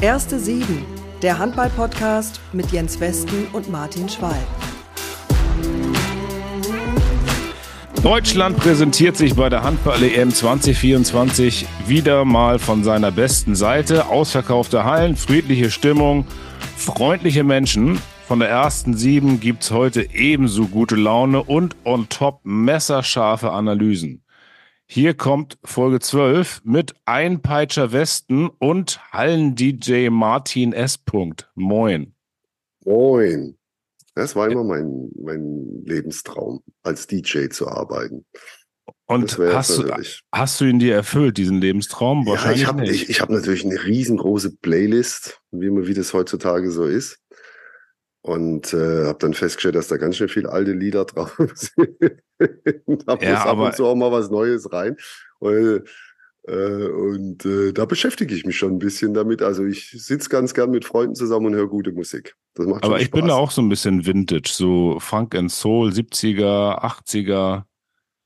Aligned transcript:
Erste 0.00 0.38
Sieben, 0.38 0.86
der 1.22 1.40
Handball-Podcast 1.40 2.40
mit 2.52 2.70
Jens 2.70 3.00
Westen 3.00 3.48
und 3.52 3.68
Martin 3.68 4.08
Schwalb. 4.08 4.46
Deutschland 8.04 8.56
präsentiert 8.58 9.16
sich 9.16 9.34
bei 9.34 9.48
der 9.48 9.64
Handball-EM 9.64 10.32
2024 10.32 11.66
wieder 11.88 12.24
mal 12.24 12.60
von 12.60 12.84
seiner 12.84 13.10
besten 13.10 13.56
Seite. 13.56 14.06
Ausverkaufte 14.06 14.84
Hallen, 14.84 15.16
friedliche 15.16 15.68
Stimmung, 15.72 16.28
freundliche 16.76 17.42
Menschen. 17.42 18.00
Von 18.28 18.38
der 18.38 18.50
ersten 18.50 18.96
Sieben 18.96 19.40
gibt's 19.40 19.72
heute 19.72 20.14
ebenso 20.14 20.66
gute 20.66 20.94
Laune 20.94 21.42
und 21.42 21.74
on 21.84 22.08
top 22.08 22.38
messerscharfe 22.44 23.50
Analysen. 23.50 24.22
Hier 24.90 25.12
kommt 25.12 25.58
Folge 25.64 26.00
12 26.00 26.62
mit 26.64 26.94
Einpeitscher 27.04 27.92
Westen 27.92 28.48
und 28.48 28.98
Hallen-DJ 29.12 30.08
Martin 30.08 30.72
S. 30.72 30.98
Moin. 31.54 32.14
Moin. 32.86 33.58
Das 34.14 34.34
war 34.34 34.50
immer 34.50 34.64
mein, 34.64 35.10
mein 35.22 35.84
Lebenstraum, 35.84 36.62
als 36.82 37.06
DJ 37.06 37.48
zu 37.48 37.68
arbeiten. 37.68 38.24
Und 39.04 39.38
hast 39.38 39.76
du, 39.76 39.92
hast 40.32 40.60
du 40.60 40.64
ihn 40.64 40.78
dir 40.78 40.94
erfüllt, 40.94 41.36
diesen 41.36 41.60
Lebenstraum? 41.60 42.24
Wahrscheinlich 42.26 42.62
ja, 42.62 43.08
ich 43.10 43.20
habe 43.20 43.34
hab 43.34 43.42
natürlich 43.42 43.66
eine 43.66 43.84
riesengroße 43.84 44.56
Playlist, 44.56 45.42
wie, 45.50 45.68
wie 45.68 45.94
das 45.94 46.14
heutzutage 46.14 46.70
so 46.70 46.84
ist. 46.84 47.18
Und 48.28 48.74
äh, 48.74 49.06
habe 49.06 49.16
dann 49.20 49.32
festgestellt, 49.32 49.74
dass 49.74 49.88
da 49.88 49.96
ganz 49.96 50.16
schön 50.18 50.28
viele 50.28 50.52
alte 50.52 50.72
Lieder 50.72 51.06
drauf 51.06 51.34
sind. 51.54 51.96
da 53.06 53.14
muss 53.14 53.24
ja, 53.24 53.42
ab 53.46 53.56
und 53.56 53.74
zu 53.74 53.86
auch 53.86 53.94
mal 53.94 54.12
was 54.12 54.28
Neues 54.28 54.70
rein. 54.70 54.98
Und, 55.38 55.84
äh, 56.46 56.52
und 56.52 57.46
äh, 57.46 57.72
da 57.72 57.86
beschäftige 57.86 58.34
ich 58.34 58.44
mich 58.44 58.58
schon 58.58 58.72
ein 58.74 58.78
bisschen 58.80 59.14
damit. 59.14 59.40
Also 59.40 59.64
ich 59.64 59.92
sitze 59.92 60.28
ganz 60.28 60.52
gern 60.52 60.70
mit 60.70 60.84
Freunden 60.84 61.14
zusammen 61.14 61.46
und 61.46 61.54
höre 61.54 61.68
gute 61.68 61.90
Musik. 61.92 62.36
Das 62.52 62.66
macht 62.66 62.84
Aber 62.84 62.98
ich 62.98 63.06
Spaß. 63.06 63.18
bin 63.18 63.28
da 63.28 63.34
auch 63.34 63.50
so 63.50 63.62
ein 63.62 63.70
bisschen 63.70 64.04
Vintage, 64.04 64.50
so 64.52 65.00
Funk 65.00 65.34
and 65.34 65.50
Soul, 65.50 65.88
70er, 65.88 66.82
80er. 66.82 67.62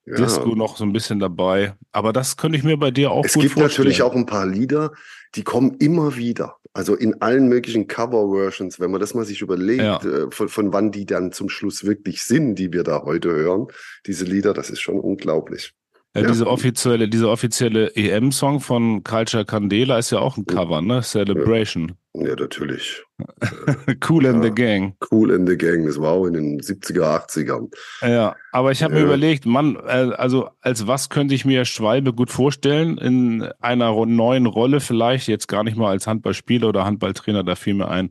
Ja. 0.04 0.16
Disco 0.16 0.54
noch 0.54 0.76
so 0.76 0.84
ein 0.84 0.92
bisschen 0.92 1.20
dabei. 1.20 1.74
Aber 1.92 2.12
das 2.12 2.36
könnte 2.36 2.58
ich 2.58 2.64
mir 2.64 2.76
bei 2.76 2.90
dir 2.90 3.10
auch 3.10 3.24
es 3.24 3.34
gut 3.34 3.44
vorstellen. 3.44 3.66
Es 3.66 3.76
gibt 3.76 3.78
natürlich 3.78 4.02
auch 4.02 4.14
ein 4.14 4.26
paar 4.26 4.46
Lieder, 4.46 4.92
die 5.34 5.44
kommen 5.44 5.76
immer 5.78 6.16
wieder. 6.16 6.56
Also 6.74 6.94
in 6.94 7.20
allen 7.20 7.48
möglichen 7.48 7.86
Cover-Versions, 7.86 8.80
wenn 8.80 8.90
man 8.90 9.00
das 9.00 9.14
mal 9.14 9.24
sich 9.24 9.42
überlegt, 9.42 9.82
ja. 9.82 10.02
äh, 10.02 10.30
von, 10.30 10.48
von 10.48 10.72
wann 10.72 10.90
die 10.90 11.04
dann 11.04 11.30
zum 11.30 11.48
Schluss 11.48 11.84
wirklich 11.84 12.22
sind, 12.22 12.54
die 12.56 12.72
wir 12.72 12.82
da 12.82 13.02
heute 13.04 13.30
hören, 13.30 13.68
diese 14.06 14.24
Lieder, 14.24 14.54
das 14.54 14.70
ist 14.70 14.80
schon 14.80 14.98
unglaublich. 14.98 15.74
Ja, 16.14 16.22
ja. 16.22 16.28
Diese 16.28 16.46
offizielle, 16.46 17.08
dieser 17.08 17.30
offizielle 17.30 17.96
EM-Song 17.96 18.60
von 18.60 19.02
Culture 19.02 19.46
Candela 19.46 19.98
ist 19.98 20.10
ja 20.10 20.18
auch 20.18 20.36
ein 20.36 20.44
Cover, 20.44 20.82
ne? 20.82 21.00
Celebration. 21.00 21.92
Ja, 22.12 22.34
natürlich. 22.36 23.02
cool 24.10 24.26
in 24.26 24.36
ja, 24.36 24.42
the 24.42 24.50
Gang. 24.50 24.94
Cool 25.10 25.30
in 25.30 25.46
the 25.46 25.56
Gang, 25.56 25.86
das 25.86 25.98
war 25.98 26.12
auch 26.12 26.26
in 26.26 26.34
den 26.34 26.60
70er, 26.60 27.24
80ern. 27.24 27.70
Ja, 28.02 28.36
aber 28.50 28.72
ich 28.72 28.82
habe 28.82 28.92
ja. 28.92 29.00
mir 29.00 29.06
überlegt, 29.06 29.46
Mann, 29.46 29.76
äh, 29.76 30.12
also 30.14 30.50
als 30.60 30.86
was 30.86 31.08
könnte 31.08 31.34
ich 31.34 31.46
mir 31.46 31.64
Schwalbe 31.64 32.12
gut 32.12 32.30
vorstellen 32.30 32.98
in 32.98 33.48
einer 33.60 33.94
neuen 34.04 34.44
Rolle 34.44 34.80
vielleicht, 34.80 35.28
jetzt 35.28 35.48
gar 35.48 35.64
nicht 35.64 35.78
mal 35.78 35.88
als 35.88 36.06
Handballspieler 36.06 36.68
oder 36.68 36.84
Handballtrainer, 36.84 37.42
da 37.42 37.54
fiel 37.54 37.72
mir 37.72 37.88
ein, 37.88 38.10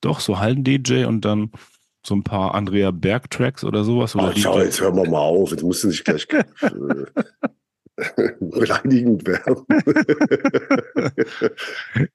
doch, 0.00 0.20
so 0.20 0.38
Hallen-DJ 0.38 1.04
und 1.04 1.26
dann 1.26 1.50
so 2.04 2.14
ein 2.14 2.22
paar 2.22 2.54
Andrea 2.54 2.90
Berg-Tracks 2.90 3.64
oder 3.64 3.84
sowas. 3.84 4.14
Oder 4.16 4.32
Ach, 4.32 4.36
schau, 4.36 4.60
jetzt 4.60 4.80
hören 4.80 4.96
wir 4.96 5.08
mal 5.08 5.18
auf, 5.18 5.50
jetzt 5.50 5.62
musst 5.62 5.84
du 5.84 5.88
nicht 5.88 6.04
gleich 6.04 6.26
äh, 6.30 6.44
beleidigend 8.40 9.26
werden. 9.26 9.64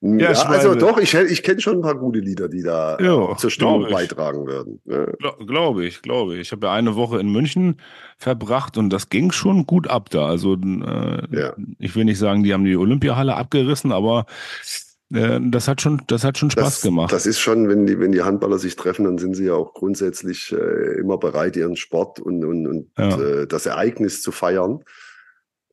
ja, 0.20 0.32
ja 0.32 0.42
also 0.44 0.76
doch, 0.76 0.98
ich, 0.98 1.14
ich 1.14 1.44
kenne 1.44 1.62
schon 1.62 1.78
ein 1.78 1.82
paar 1.82 1.96
gute 1.96 2.20
Lieder, 2.20 2.50
die 2.50 2.64
da 2.64 2.98
jo, 3.00 3.36
zur 3.36 3.50
Stimmung 3.50 3.90
beitragen 3.90 4.46
werden. 4.48 4.82
Ja. 4.86 5.06
Glaube 5.46 5.86
ich, 5.86 6.02
glaube 6.02 6.36
ich. 6.36 6.42
Ich 6.42 6.52
habe 6.52 6.68
ja 6.68 6.74
eine 6.74 6.96
Woche 6.96 7.20
in 7.20 7.32
München 7.32 7.80
verbracht 8.18 8.78
und 8.78 8.90
das 8.90 9.10
ging 9.10 9.32
schon 9.32 9.66
gut 9.66 9.88
ab 9.90 10.10
da. 10.10 10.26
Also 10.26 10.56
äh, 10.56 11.22
ja. 11.32 11.54
ich 11.80 11.96
will 11.96 12.06
nicht 12.06 12.20
sagen, 12.20 12.44
die 12.44 12.54
haben 12.54 12.66
die 12.66 12.76
Olympiahalle 12.76 13.36
abgerissen, 13.36 13.92
aber 13.92 14.26
äh, 14.28 14.87
das 15.10 15.68
hat 15.68 15.82
schon, 15.82 16.02
das 16.08 16.24
hat 16.24 16.38
schon 16.38 16.52
Spaß 16.52 16.64
das, 16.64 16.82
gemacht. 16.82 17.14
Das 17.14 17.26
ist 17.26 17.40
schon, 17.40 17.70
wenn 17.70 17.86
die, 17.86 18.00
wenn 18.00 18.12
die 18.12 18.24
Handballer 18.24 18.60
sich 18.60 18.76
treffen, 18.76 19.06
dann 19.06 19.18
sind 19.18 19.36
sie 19.36 19.46
ja 19.46 19.54
auch 19.54 19.74
grundsätzlich 19.74 20.52
äh, 20.52 21.00
immer 21.00 21.18
bereit, 21.18 21.56
ihren 21.56 21.78
Sport 21.78 22.20
und, 22.20 22.44
und, 22.44 22.68
und 22.68 22.92
ja. 22.98 23.20
äh, 23.20 23.48
das 23.48 23.66
Ereignis 23.66 24.22
zu 24.22 24.32
feiern. 24.32 24.84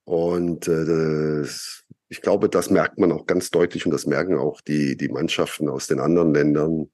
Und 0.05 0.69
äh, 0.69 1.41
das, 1.41 1.83
ich 2.09 2.21
glaube, 2.21 2.49
das 2.49 2.71
merkt 2.71 2.99
man 2.99 3.11
auch 3.11 3.27
ganz 3.27 3.51
deutlich 3.51 3.85
und 3.87 3.93
das 3.93 4.07
merken 4.07 4.39
auch 4.39 4.61
die, 4.61 4.97
die 4.97 5.09
Mannschaften 5.09 5.69
aus 5.69 5.89
den 5.89 5.99
anderen 5.99 6.33
Ländern. 6.33 6.91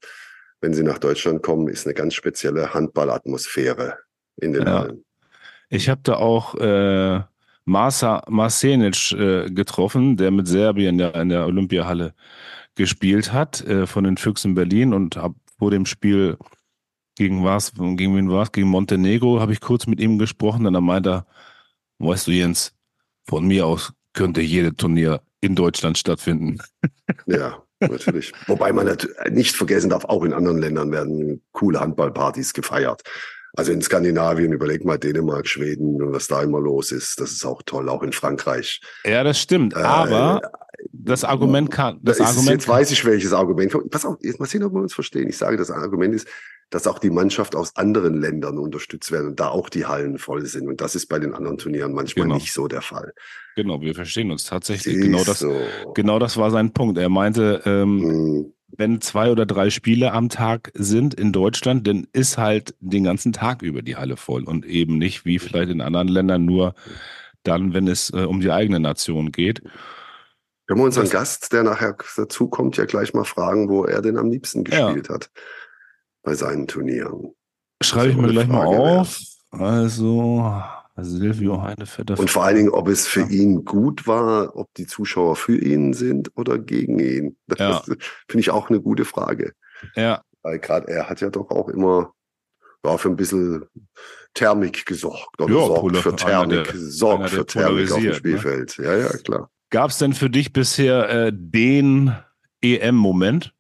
Wenn 0.63 0.73
sie 0.73 0.83
nach 0.83 0.99
Deutschland 0.99 1.43
kommen, 1.43 1.69
ist 1.69 1.87
eine 1.87 1.95
ganz 1.95 2.15
spezielle 2.15 2.73
Handballatmosphäre 2.73 3.99
in 4.37 4.53
den 4.53 4.67
ja. 4.67 4.81
Hallen. 4.81 5.05
Ich 5.69 5.89
habe 5.89 6.01
da 6.03 6.15
auch 6.15 6.55
äh, 6.57 7.21
Marsa 7.71 8.23
Marsenic 8.29 9.13
äh, 9.13 9.49
getroffen, 9.49 10.17
der 10.17 10.33
mit 10.33 10.49
Serbien 10.49 10.99
ja 10.99 11.11
in 11.11 11.29
der 11.29 11.47
Olympiahalle 11.47 12.15
gespielt 12.75 13.33
hat, 13.33 13.61
äh, 13.63 13.87
von 13.87 14.03
den 14.03 14.17
Füchsen 14.17 14.55
Berlin 14.55 14.93
und 14.93 15.17
habe 15.17 15.37
vor 15.57 15.71
dem 15.71 15.87
Spiel 15.87 16.37
gegen 17.17 17.45
was, 17.45 17.73
gegen 17.75 18.17
wen 18.17 18.29
war 18.29 18.43
es, 18.43 18.53
gegen 18.53 18.69
Montenegro, 18.69 19.41
habe 19.41 19.53
ich 19.53 19.61
kurz 19.61 19.87
mit 19.87 20.01
ihm 20.01 20.19
gesprochen, 20.19 20.65
dann 20.65 20.83
meinte 20.83 21.11
er, 21.11 21.27
weißt 21.99 22.27
du 22.27 22.33
Jens, 22.33 22.73
von 23.29 23.47
mir 23.47 23.67
aus 23.67 23.93
könnte 24.15 24.41
jede 24.41 24.75
Turnier 24.75 25.21
in 25.41 25.55
Deutschland 25.55 25.97
stattfinden. 25.97 26.59
Ja, 27.27 27.61
natürlich. 27.81 28.33
Wobei 28.47 28.73
man 28.73 28.97
nicht 29.31 29.57
vergessen 29.57 29.91
darf, 29.91 30.05
auch 30.05 30.23
in 30.23 30.33
anderen 30.33 30.59
Ländern 30.59 30.93
werden 30.93 31.43
coole 31.51 31.81
Handballpartys 31.81 32.53
gefeiert. 32.53 33.03
Also 33.55 33.73
in 33.73 33.83
Skandinavien, 33.83 34.53
überleg 34.53 34.85
mal 34.85 34.99
Dänemark, 34.99 35.47
Schweden 35.47 36.01
und 36.01 36.13
was 36.13 36.29
da 36.29 36.43
immer 36.43 36.61
los 36.61 36.93
ist. 36.93 37.21
Das 37.21 37.33
ist 37.33 37.45
auch 37.45 37.63
toll, 37.63 37.89
auch 37.89 38.03
in 38.03 38.13
Frankreich. 38.13 38.81
Ja, 39.05 39.25
das 39.25 39.41
stimmt. 39.41 39.75
Äh, 39.75 39.81
aber 39.81 40.41
äh, 40.45 40.49
das 40.93 41.25
Argument 41.25 41.71
kann. 41.71 41.99
Das 42.03 42.21
Argument 42.21 42.51
jetzt 42.51 42.69
weiß 42.69 42.91
ich 42.93 43.05
welches 43.05 43.33
Argument. 43.33 43.91
Pass 43.91 44.05
auf, 44.05 44.17
jetzt 44.21 44.39
mal 44.39 44.47
sehen, 44.47 44.63
ob 44.63 44.73
wir 44.73 44.81
uns 44.81 44.95
verstehen. 44.95 45.29
Ich 45.29 45.37
sage, 45.37 45.57
das 45.57 45.71
Argument 45.71 46.15
ist, 46.15 46.29
dass 46.71 46.87
auch 46.87 47.01
die 47.01 47.11
Mannschaft 47.11 47.57
aus 47.57 47.77
anderen 47.77 48.21
Ländern 48.21 48.57
unterstützt 48.57 49.11
werden 49.11 49.31
und 49.31 49.41
da 49.41 49.49
auch 49.49 49.69
die 49.69 49.87
Hallen 49.87 50.19
voll 50.19 50.47
sind. 50.47 50.69
Und 50.69 50.81
das 50.81 50.95
ist 50.95 51.07
bei 51.07 51.19
den 51.19 51.35
anderen 51.35 51.59
Turnieren 51.59 51.93
manchmal 51.93 52.27
genau. 52.27 52.37
nicht 52.37 52.53
so 52.53 52.69
der 52.69 52.83
Fall. 52.83 53.13
Genau, 53.57 53.81
wir 53.81 53.95
verstehen 53.95 54.31
uns 54.31 54.45
tatsächlich. 54.45 55.01
genau 55.01 55.25
das, 55.25 55.41
so. 55.41 55.53
genau 55.95 56.21
das 56.21 56.37
war 56.37 56.53
sein 56.53 56.73
Punkt. 56.73 56.97
Er 56.99 57.09
meinte, 57.09 57.63
ähm, 57.67 58.01
hm. 58.01 58.53
Wenn 58.77 59.01
zwei 59.01 59.31
oder 59.31 59.47
drei 59.47 59.71
Spiele 59.71 60.13
am 60.13 60.29
Tag 60.29 60.71
sind 60.75 61.15
in 61.15 61.33
Deutschland, 61.33 61.87
dann 61.87 62.07
ist 62.13 62.39
halt 62.39 62.75
den 62.81 63.05
ganzen 63.05 63.33
Tag 63.33 63.63
über 63.63 63.83
die 63.83 63.97
Halle 63.97 64.17
voll 64.17 64.45
und 64.45 64.65
eben 64.65 64.99
nicht 64.99 65.25
wie 65.25 65.39
vielleicht 65.39 65.71
in 65.71 65.81
anderen 65.81 66.09
Ländern 66.09 66.45
nur 66.45 66.75
dann, 67.43 67.73
wenn 67.73 67.89
es 67.89 68.11
äh, 68.11 68.25
um 68.25 68.41
die 68.41 68.51
eigene 68.51 68.81
Nation 68.81 69.33
geht. 69.33 69.63
Können 70.67 70.81
wir 70.81 70.85
unseren 70.85 71.05
das, 71.05 71.13
Gast, 71.13 71.53
der 71.53 71.65
nachher 71.65 71.97
dazu 72.17 72.49
kommt, 72.49 72.77
ja 72.77 72.85
gleich 72.85 73.13
mal 73.13 73.25
fragen, 73.25 73.69
wo 73.69 73.85
er 73.85 74.03
denn 74.03 74.17
am 74.17 74.31
liebsten 74.31 74.65
gespielt 74.65 75.09
ja. 75.09 75.15
hat 75.15 75.31
bei 76.23 76.35
seinen 76.35 76.69
Turnieren. 76.69 77.35
Schreibe 77.83 78.11
ich 78.11 78.17
mir 78.17 78.29
gleich 78.29 78.47
Frage 78.47 78.77
mal 78.79 79.01
auf. 79.01 79.21
Wäre. 79.53 79.65
Also 79.65 80.63
Silvio 80.97 81.63
Heinevetter. 81.63 82.19
Und 82.19 82.31
vor 82.31 82.45
allen 82.45 82.57
Dingen, 82.57 82.71
ob 82.71 82.89
es 82.89 83.07
für 83.07 83.23
ihn 83.23 83.65
gut 83.65 84.07
war, 84.07 84.57
ob 84.57 84.73
die 84.75 84.87
Zuschauer 84.87 85.37
für 85.37 85.57
ihn 85.57 85.93
sind 85.93 86.31
oder 86.37 86.59
gegen 86.59 86.99
ihn. 86.99 87.37
Das 87.47 87.59
ja. 87.59 87.83
finde 87.83 88.41
ich 88.41 88.51
auch 88.51 88.69
eine 88.69 88.81
gute 88.81 89.05
Frage. 89.05 89.53
Ja. 89.95 90.23
Weil 90.43 90.59
gerade 90.59 90.89
er 90.89 91.09
hat 91.09 91.21
ja 91.21 91.31
doch 91.31 91.51
auch 91.51 91.69
immer 91.69 92.13
war 92.83 92.99
für 92.99 93.09
ein 93.09 93.17
bisschen 93.17 93.65
Thermik 94.35 94.87
gesorgt 94.87 95.41
oder 95.41 95.55
ja, 95.55 95.67
sorgt 95.67 95.97
für 95.99 96.17
Thermik, 96.17 96.65
der, 96.65 96.77
sorgt 96.77 97.31
für 97.31 97.47
Thermik 97.47 97.91
auf 97.91 97.99
dem 97.99 98.07
ne? 98.07 98.15
Spielfeld. 98.15 98.79
Ne? 98.79 98.85
Ja, 98.85 98.97
ja, 98.97 99.09
klar. 99.19 99.51
Gab 99.71 99.91
es 99.91 99.99
denn 99.99 100.13
für 100.13 100.31
dich 100.31 100.53
bisher 100.53 101.09
äh, 101.09 101.33
den 101.35 102.17
EM-Moment? 102.63 103.55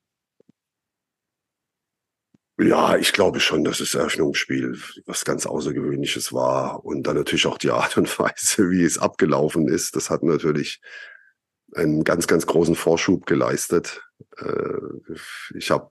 Ja, 2.60 2.96
ich 2.96 3.14
glaube 3.14 3.40
schon, 3.40 3.64
dass 3.64 3.78
das 3.78 3.94
Eröffnungsspiel 3.94 4.78
was 5.06 5.24
ganz 5.24 5.46
Außergewöhnliches 5.46 6.30
war. 6.34 6.84
Und 6.84 7.06
dann 7.06 7.16
natürlich 7.16 7.46
auch 7.46 7.56
die 7.56 7.70
Art 7.70 7.96
und 7.96 8.06
Weise, 8.18 8.70
wie 8.70 8.84
es 8.84 8.98
abgelaufen 8.98 9.66
ist. 9.66 9.96
Das 9.96 10.10
hat 10.10 10.22
natürlich 10.22 10.82
einen 11.74 12.04
ganz, 12.04 12.26
ganz 12.26 12.46
großen 12.46 12.74
Vorschub 12.74 13.24
geleistet. 13.24 14.02
Äh, 14.36 14.76
ich 15.54 15.70
habe 15.70 15.90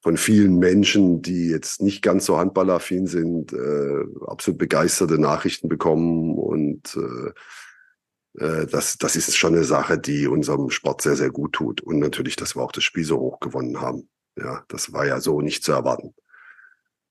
von 0.00 0.16
vielen 0.16 0.58
Menschen, 0.58 1.20
die 1.20 1.48
jetzt 1.48 1.82
nicht 1.82 2.02
ganz 2.02 2.26
so 2.26 2.38
handballaffin 2.38 3.08
sind, 3.08 3.52
äh, 3.52 4.04
absolut 4.24 4.58
begeisterte 4.58 5.18
Nachrichten 5.18 5.68
bekommen. 5.68 6.38
Und 6.38 6.96
äh, 6.96 8.66
das, 8.66 8.98
das 8.98 9.16
ist 9.16 9.36
schon 9.36 9.56
eine 9.56 9.64
Sache, 9.64 9.98
die 9.98 10.28
unserem 10.28 10.70
Sport 10.70 11.02
sehr, 11.02 11.16
sehr 11.16 11.30
gut 11.30 11.54
tut. 11.54 11.80
Und 11.80 11.98
natürlich, 11.98 12.36
dass 12.36 12.54
wir 12.54 12.62
auch 12.62 12.70
das 12.70 12.84
Spiel 12.84 13.04
so 13.04 13.18
hoch 13.18 13.40
gewonnen 13.40 13.80
haben. 13.80 14.08
Ja, 14.38 14.64
das 14.68 14.92
war 14.92 15.06
ja 15.06 15.20
so 15.20 15.40
nicht 15.40 15.64
zu 15.64 15.72
erwarten, 15.72 16.14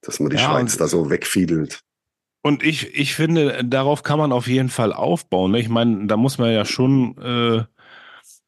dass 0.01 0.19
man 0.19 0.29
die 0.29 0.37
ja, 0.37 0.43
Schweiz 0.43 0.77
da 0.77 0.87
so 0.87 1.09
wegfiedelt. 1.09 1.81
Und 2.41 2.63
ich, 2.63 2.95
ich 2.95 3.15
finde, 3.15 3.63
darauf 3.65 4.03
kann 4.03 4.19
man 4.19 4.31
auf 4.31 4.47
jeden 4.47 4.69
Fall 4.69 4.93
aufbauen. 4.93 5.51
Ne? 5.51 5.59
Ich 5.59 5.69
meine, 5.69 6.07
da 6.07 6.15
muss 6.15 6.37
man 6.37 6.51
ja 6.51 6.63
schon 6.63 7.17
äh, 7.17 7.65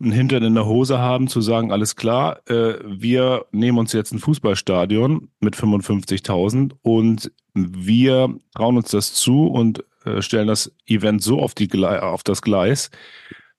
einen 0.01 0.11
Hintern 0.11 0.43
in 0.43 0.55
der 0.55 0.65
Hose 0.65 0.99
haben, 0.99 1.27
zu 1.27 1.41
sagen, 1.41 1.71
alles 1.71 1.95
klar, 1.95 2.39
äh, 2.47 2.75
wir 2.85 3.45
nehmen 3.51 3.77
uns 3.77 3.91
jetzt 3.91 4.13
ein 4.13 4.19
Fußballstadion 4.19 5.29
mit 5.41 5.55
55.000 5.55 6.73
und 6.81 7.31
wir 7.53 8.33
trauen 8.55 8.77
uns 8.77 8.91
das 8.91 9.13
zu 9.13 9.47
und 9.47 9.83
äh, 10.05 10.21
stellen 10.21 10.47
das 10.47 10.73
Event 10.85 11.21
so 11.21 11.41
auf, 11.41 11.53
die, 11.53 11.69
auf 11.83 12.23
das 12.23 12.41
Gleis, 12.41 12.91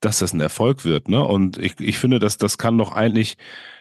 dass 0.00 0.20
das 0.20 0.32
ein 0.32 0.40
Erfolg 0.40 0.84
wird. 0.84 1.08
Ne? 1.08 1.22
Und 1.22 1.58
ich, 1.58 1.78
ich 1.80 1.98
finde, 1.98 2.18
dass 2.18 2.38
das 2.38 2.56
kann 2.56 2.78
doch 2.78 2.92
eigentlich 2.92 3.36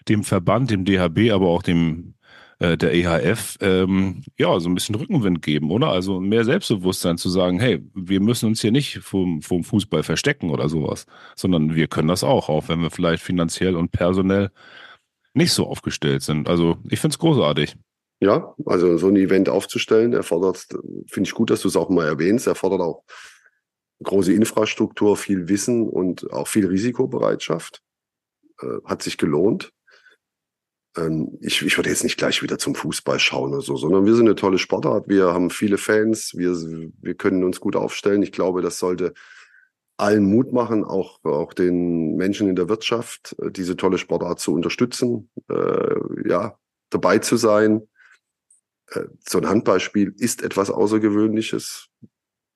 dem 0.07 0.23
Verband, 0.23 0.71
dem 0.71 0.85
DHB, 0.85 1.31
aber 1.31 1.47
auch 1.47 1.61
dem 1.61 2.15
äh, 2.59 2.77
der 2.77 2.93
EHF 2.93 3.57
ähm, 3.61 4.23
ja 4.37 4.59
so 4.59 4.69
ein 4.69 4.75
bisschen 4.75 4.95
Rückenwind 4.95 5.41
geben, 5.41 5.71
oder? 5.71 5.87
Also 5.87 6.19
mehr 6.19 6.43
Selbstbewusstsein 6.43 7.17
zu 7.17 7.29
sagen, 7.29 7.59
hey, 7.59 7.83
wir 7.93 8.19
müssen 8.19 8.47
uns 8.47 8.61
hier 8.61 8.71
nicht 8.71 8.99
vom, 8.99 9.41
vom 9.41 9.63
Fußball 9.63 10.03
verstecken 10.03 10.49
oder 10.49 10.69
sowas, 10.69 11.05
sondern 11.35 11.75
wir 11.75 11.87
können 11.87 12.09
das 12.09 12.23
auch, 12.23 12.49
auch 12.49 12.67
wenn 12.67 12.81
wir 12.81 12.91
vielleicht 12.91 13.23
finanziell 13.23 13.75
und 13.75 13.91
personell 13.91 14.51
nicht 15.33 15.53
so 15.53 15.67
aufgestellt 15.67 16.21
sind. 16.21 16.49
Also 16.49 16.77
ich 16.89 16.99
finde 16.99 17.13
es 17.13 17.19
großartig. 17.19 17.75
Ja, 18.21 18.53
also 18.65 18.97
so 18.97 19.07
ein 19.07 19.15
Event 19.15 19.47
aufzustellen, 19.47 20.11
erfordert, 20.11 20.67
finde 21.07 21.27
ich 21.27 21.33
gut, 21.33 21.49
dass 21.49 21.61
du 21.61 21.69
es 21.69 21.77
auch 21.77 21.89
mal 21.89 22.05
erwähnst, 22.05 22.47
erfordert 22.47 22.81
auch 22.81 23.03
große 24.03 24.33
Infrastruktur, 24.33 25.15
viel 25.15 25.47
Wissen 25.47 25.87
und 25.87 26.31
auch 26.33 26.47
viel 26.47 26.67
Risikobereitschaft. 26.67 27.81
Äh, 28.61 28.65
hat 28.83 29.01
sich 29.01 29.17
gelohnt. 29.17 29.71
Ähm, 30.99 31.37
ich, 31.41 31.61
ich 31.61 31.77
würde 31.77 31.89
jetzt 31.89 32.03
nicht 32.03 32.17
gleich 32.17 32.41
wieder 32.43 32.57
zum 32.57 32.75
Fußball 32.75 33.19
schauen 33.19 33.53
oder 33.53 33.61
so, 33.61 33.77
sondern 33.77 34.05
wir 34.05 34.15
sind 34.15 34.27
eine 34.27 34.35
tolle 34.35 34.57
Sportart. 34.57 35.07
Wir 35.07 35.33
haben 35.33 35.49
viele 35.49 35.77
Fans, 35.77 36.33
wir, 36.35 36.51
wir 36.51 37.15
können 37.15 37.43
uns 37.43 37.59
gut 37.59 37.75
aufstellen. 37.75 38.23
Ich 38.23 38.31
glaube, 38.31 38.61
das 38.61 38.79
sollte 38.79 39.13
allen 39.97 40.23
Mut 40.23 40.53
machen, 40.53 40.85
auch, 40.85 41.23
auch 41.23 41.53
den 41.53 42.15
Menschen 42.15 42.49
in 42.49 42.55
der 42.55 42.69
Wirtschaft, 42.69 43.35
äh, 43.39 43.51
diese 43.51 43.77
tolle 43.77 43.97
Sportart 43.97 44.39
zu 44.39 44.53
unterstützen, 44.53 45.29
äh, 45.49 46.29
ja, 46.29 46.57
dabei 46.89 47.19
zu 47.19 47.37
sein. 47.37 47.87
Äh, 48.91 49.05
so 49.27 49.39
ein 49.39 49.49
Handballspiel 49.49 50.13
ist 50.17 50.41
etwas 50.41 50.69
Außergewöhnliches. 50.69 51.89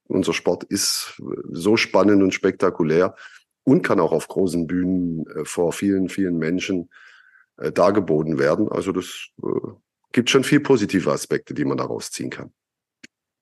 Unser 0.08 0.34
Sport 0.34 0.64
ist 0.66 1.22
so 1.52 1.78
spannend 1.78 2.24
und 2.24 2.34
spektakulär 2.34 3.16
und 3.64 3.82
kann 3.82 4.00
auch 4.00 4.12
auf 4.12 4.28
großen 4.28 4.68
Bühnen 4.68 5.26
äh, 5.28 5.46
vor 5.46 5.74
vielen, 5.74 6.10
vielen 6.10 6.38
Menschen 6.38 6.90
äh, 7.58 7.72
dargeboten 7.72 8.40
werden. 8.40 8.70
Also 8.70 8.92
das 8.92 9.30
äh, 9.42 9.70
gibt 10.12 10.30
schon 10.30 10.44
viel 10.44 10.60
positive 10.60 11.12
Aspekte, 11.12 11.54
die 11.54 11.66
man 11.66 11.78
daraus 11.78 12.12
ziehen 12.12 12.30
kann. 12.30 12.52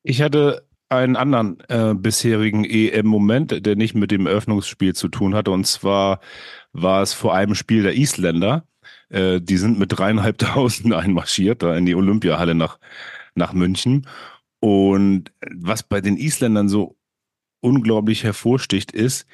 Ich 0.04 0.22
hatte 0.22 0.68
einen 0.90 1.16
anderen 1.16 1.60
äh, 1.70 1.94
bisherigen 1.96 2.66
EM-Moment, 2.66 3.66
der 3.66 3.76
nicht 3.76 3.96
mit 3.96 4.12
dem 4.12 4.28
Eröffnungsspiel 4.28 4.94
zu 4.94 5.08
tun 5.08 5.36
hatte. 5.36 5.52
Und 5.52 5.66
zwar 5.66 6.20
war 6.74 7.02
es 7.02 7.14
vor 7.14 7.34
einem 7.34 7.56
Spiel 7.56 7.84
der 7.84 7.96
Isländer. 7.96 8.66
Äh, 9.10 9.40
die 9.40 9.58
sind 9.58 9.80
mit 9.80 9.98
dreieinhalbtausend 9.98 10.94
einmarschiert, 10.94 11.64
da 11.64 11.78
in 11.78 11.86
die 11.86 11.96
Olympiahalle 11.96 12.56
nach, 12.56 12.80
nach 13.36 13.54
München. 13.54 14.08
Und 14.60 15.32
was 15.50 15.84
bei 15.84 16.02
den 16.02 16.18
Isländern 16.18 16.68
so 16.68 16.98
unglaublich 17.62 18.24
hervorsticht, 18.24 18.92
ist, 18.92 19.26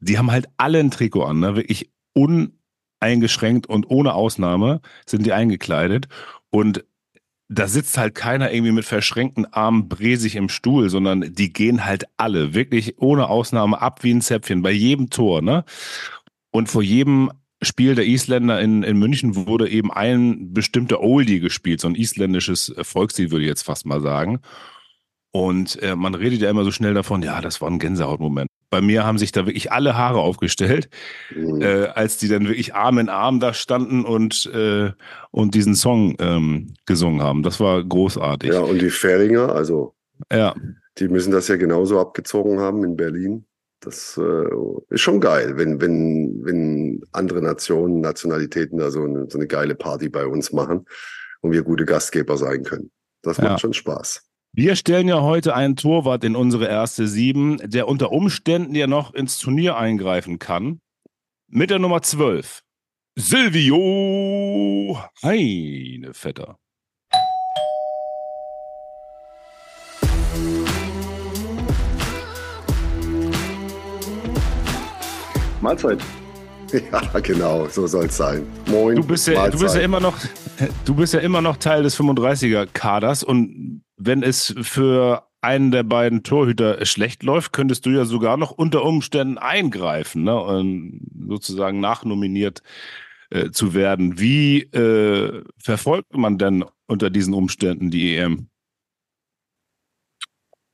die 0.00 0.18
haben 0.18 0.32
halt 0.32 0.48
alle 0.56 0.80
ein 0.80 0.90
Trikot 0.90 1.24
an, 1.24 1.40
ne? 1.40 1.54
wirklich 1.54 1.92
un 2.14 2.58
eingeschränkt 3.02 3.66
und 3.66 3.90
ohne 3.90 4.14
Ausnahme 4.14 4.80
sind 5.06 5.26
die 5.26 5.32
eingekleidet. 5.32 6.08
Und 6.50 6.84
da 7.48 7.68
sitzt 7.68 7.98
halt 7.98 8.14
keiner 8.14 8.52
irgendwie 8.52 8.72
mit 8.72 8.84
verschränkten 8.84 9.52
Armen 9.52 9.88
bresig 9.88 10.36
im 10.36 10.48
Stuhl, 10.48 10.88
sondern 10.88 11.34
die 11.34 11.52
gehen 11.52 11.84
halt 11.84 12.04
alle 12.16 12.54
wirklich 12.54 12.98
ohne 12.98 13.28
Ausnahme 13.28 13.80
ab 13.82 14.02
wie 14.02 14.14
ein 14.14 14.22
Zäpfchen 14.22 14.62
bei 14.62 14.70
jedem 14.70 15.10
Tor, 15.10 15.42
ne? 15.42 15.64
Und 16.50 16.68
vor 16.70 16.82
jedem 16.82 17.30
Spiel 17.62 17.94
der 17.94 18.06
Isländer 18.06 18.60
in, 18.60 18.82
in 18.82 18.98
München 18.98 19.46
wurde 19.46 19.68
eben 19.68 19.92
ein 19.92 20.52
bestimmter 20.52 21.00
Oldie 21.00 21.40
gespielt, 21.40 21.80
so 21.80 21.88
ein 21.88 21.94
isländisches 21.94 22.74
Volkslied, 22.82 23.30
würde 23.30 23.44
ich 23.44 23.48
jetzt 23.48 23.62
fast 23.62 23.86
mal 23.86 24.00
sagen. 24.00 24.40
Und 25.30 25.80
äh, 25.82 25.96
man 25.96 26.14
redet 26.14 26.40
ja 26.40 26.50
immer 26.50 26.64
so 26.64 26.72
schnell 26.72 26.94
davon, 26.94 27.22
ja, 27.22 27.40
das 27.40 27.60
war 27.60 27.70
ein 27.70 27.78
Gänsehautmoment 27.78 28.48
bei 28.72 28.80
mir 28.80 29.04
haben 29.04 29.18
sich 29.18 29.32
da 29.32 29.44
wirklich 29.46 29.70
alle 29.70 29.96
Haare 29.96 30.18
aufgestellt, 30.18 30.88
mhm. 31.32 31.60
äh, 31.60 31.84
als 31.88 32.16
die 32.16 32.26
dann 32.26 32.48
wirklich 32.48 32.74
Arm 32.74 32.98
in 32.98 33.10
Arm 33.10 33.38
da 33.38 33.52
standen 33.52 34.04
und, 34.04 34.50
äh, 34.52 34.90
und 35.30 35.54
diesen 35.54 35.74
Song 35.74 36.16
ähm, 36.18 36.72
gesungen 36.86 37.22
haben. 37.22 37.42
Das 37.42 37.60
war 37.60 37.84
großartig. 37.84 38.50
Ja, 38.50 38.60
und 38.60 38.80
die 38.80 38.90
Fähringer, 38.90 39.54
also 39.54 39.94
ja. 40.32 40.54
die 40.98 41.08
müssen 41.08 41.32
das 41.32 41.48
ja 41.48 41.56
genauso 41.56 42.00
abgezogen 42.00 42.60
haben 42.60 42.82
in 42.82 42.96
Berlin. 42.96 43.44
Das 43.80 44.18
äh, 44.18 44.48
ist 44.88 45.02
schon 45.02 45.20
geil, 45.20 45.58
wenn, 45.58 45.80
wenn, 45.82 46.40
wenn 46.42 47.02
andere 47.12 47.42
Nationen, 47.42 48.00
Nationalitäten 48.00 48.78
da 48.78 48.90
so 48.90 49.04
eine, 49.04 49.26
so 49.28 49.36
eine 49.36 49.46
geile 49.46 49.74
Party 49.74 50.08
bei 50.08 50.26
uns 50.26 50.50
machen 50.50 50.86
und 51.42 51.52
wir 51.52 51.62
gute 51.62 51.84
Gastgeber 51.84 52.38
sein 52.38 52.62
können. 52.62 52.90
Das 53.20 53.36
macht 53.36 53.50
ja. 53.50 53.58
schon 53.58 53.74
Spaß. 53.74 54.24
Wir 54.54 54.76
stellen 54.76 55.08
ja 55.08 55.22
heute 55.22 55.54
einen 55.54 55.76
Torwart 55.76 56.24
in 56.24 56.36
unsere 56.36 56.66
erste 56.68 57.08
Sieben, 57.08 57.56
der 57.64 57.88
unter 57.88 58.12
Umständen 58.12 58.74
ja 58.74 58.86
noch 58.86 59.14
ins 59.14 59.38
Turnier 59.38 59.78
eingreifen 59.78 60.38
kann. 60.38 60.78
Mit 61.48 61.70
der 61.70 61.78
Nummer 61.78 62.02
12. 62.02 62.60
Silvio 63.16 64.98
Heinevetter. 65.22 66.58
Mahlzeit. 75.62 76.04
Ja, 76.90 77.20
genau, 77.20 77.68
so 77.68 77.86
soll 77.86 78.04
es 78.04 78.18
sein. 78.18 78.46
Moin. 78.66 78.96
Du 78.96 79.04
bist, 79.04 79.28
ja, 79.28 79.48
du 79.48 79.58
bist 79.58 79.74
ja 79.74 79.80
immer 79.80 80.00
noch, 80.00 80.18
du 80.84 80.94
bist 80.94 81.14
ja 81.14 81.20
immer 81.20 81.40
noch 81.40 81.56
Teil 81.56 81.82
des 81.82 81.98
35er-Kaders 81.98 83.24
und 83.24 83.82
wenn 84.06 84.22
es 84.22 84.54
für 84.62 85.24
einen 85.40 85.72
der 85.72 85.82
beiden 85.82 86.22
Torhüter 86.22 86.84
schlecht 86.86 87.22
läuft, 87.22 87.52
könntest 87.52 87.84
du 87.84 87.90
ja 87.90 88.04
sogar 88.04 88.36
noch 88.36 88.52
unter 88.52 88.84
Umständen 88.84 89.38
eingreifen 89.38 90.24
ne? 90.24 90.40
und 90.40 91.00
sozusagen 91.26 91.80
nachnominiert 91.80 92.62
äh, 93.30 93.50
zu 93.50 93.74
werden. 93.74 94.20
Wie 94.20 94.62
äh, 94.62 95.42
verfolgt 95.58 96.16
man 96.16 96.38
denn 96.38 96.64
unter 96.86 97.10
diesen 97.10 97.34
Umständen 97.34 97.90
die 97.90 98.16
EM? 98.16 98.46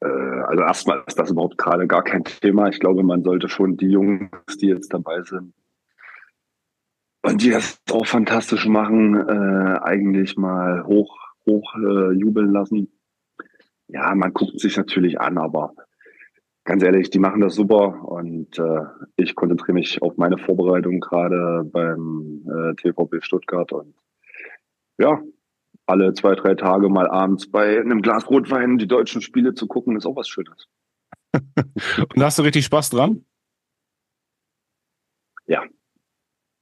Äh, 0.01 0.07
also 0.07 0.63
erstmal 0.63 1.03
ist 1.07 1.19
das 1.19 1.31
überhaupt 1.31 1.57
gerade 1.57 1.87
gar 1.87 2.05
kein 2.05 2.25
Thema. 2.25 2.69
Ich 2.69 2.79
glaube, 2.79 3.03
man 3.03 3.25
sollte 3.25 3.49
schon 3.49 3.79
die 3.79 3.89
Jungs, 3.89 4.59
die 4.61 4.67
jetzt 4.67 4.93
dabei 4.93 5.23
sind 5.23 5.55
und 7.23 7.43
die 7.43 7.51
das 7.51 7.81
auch 7.91 8.07
fantastisch 8.07 8.67
machen, 8.67 9.17
äh, 9.17 9.79
eigentlich 9.81 10.37
mal 10.37 10.85
hoch, 10.85 11.17
hoch 11.47 11.75
äh, 11.77 12.13
jubeln 12.13 12.53
lassen 12.53 12.89
ja, 13.89 14.15
man 14.15 14.33
guckt 14.33 14.61
sich 14.61 14.77
natürlich 14.77 15.21
an, 15.21 15.39
aber 15.39 15.75
ganz 16.65 16.83
ehrlich, 16.83 17.11
die 17.11 17.19
machen 17.19 17.41
das 17.41 17.55
super 17.55 18.05
und 18.05 18.59
äh, 18.59 18.85
ich 19.17 19.35
konzentriere 19.35 19.73
mich 19.75 20.03
auf 20.03 20.17
meine 20.17 20.39
Vorbereitung 20.39 21.01
gerade 21.01 21.65
beim 21.65 22.45
äh, 22.47 22.75
TVB 22.75 23.25
Stuttgart 23.25 23.73
und 23.73 23.95
ja, 24.99 25.23
alle 25.87 26.13
zwei, 26.13 26.35
drei 26.35 26.55
Tage 26.55 26.89
mal 26.91 27.09
abends 27.09 27.51
bei 27.51 27.81
einem 27.81 28.03
Glas 28.03 28.29
Rotwein 28.29 28.77
die 28.77 28.87
deutschen 28.87 29.23
Spiele 29.23 29.55
zu 29.55 29.67
gucken, 29.67 29.97
ist 29.97 30.05
auch 30.05 30.17
was 30.17 30.29
Schönes. 30.29 30.69
und 31.35 32.23
hast 32.23 32.39
du 32.39 32.43
richtig 32.43 32.67
Spaß 32.67 32.91
dran? 32.91 33.25
Ja. 35.47 35.63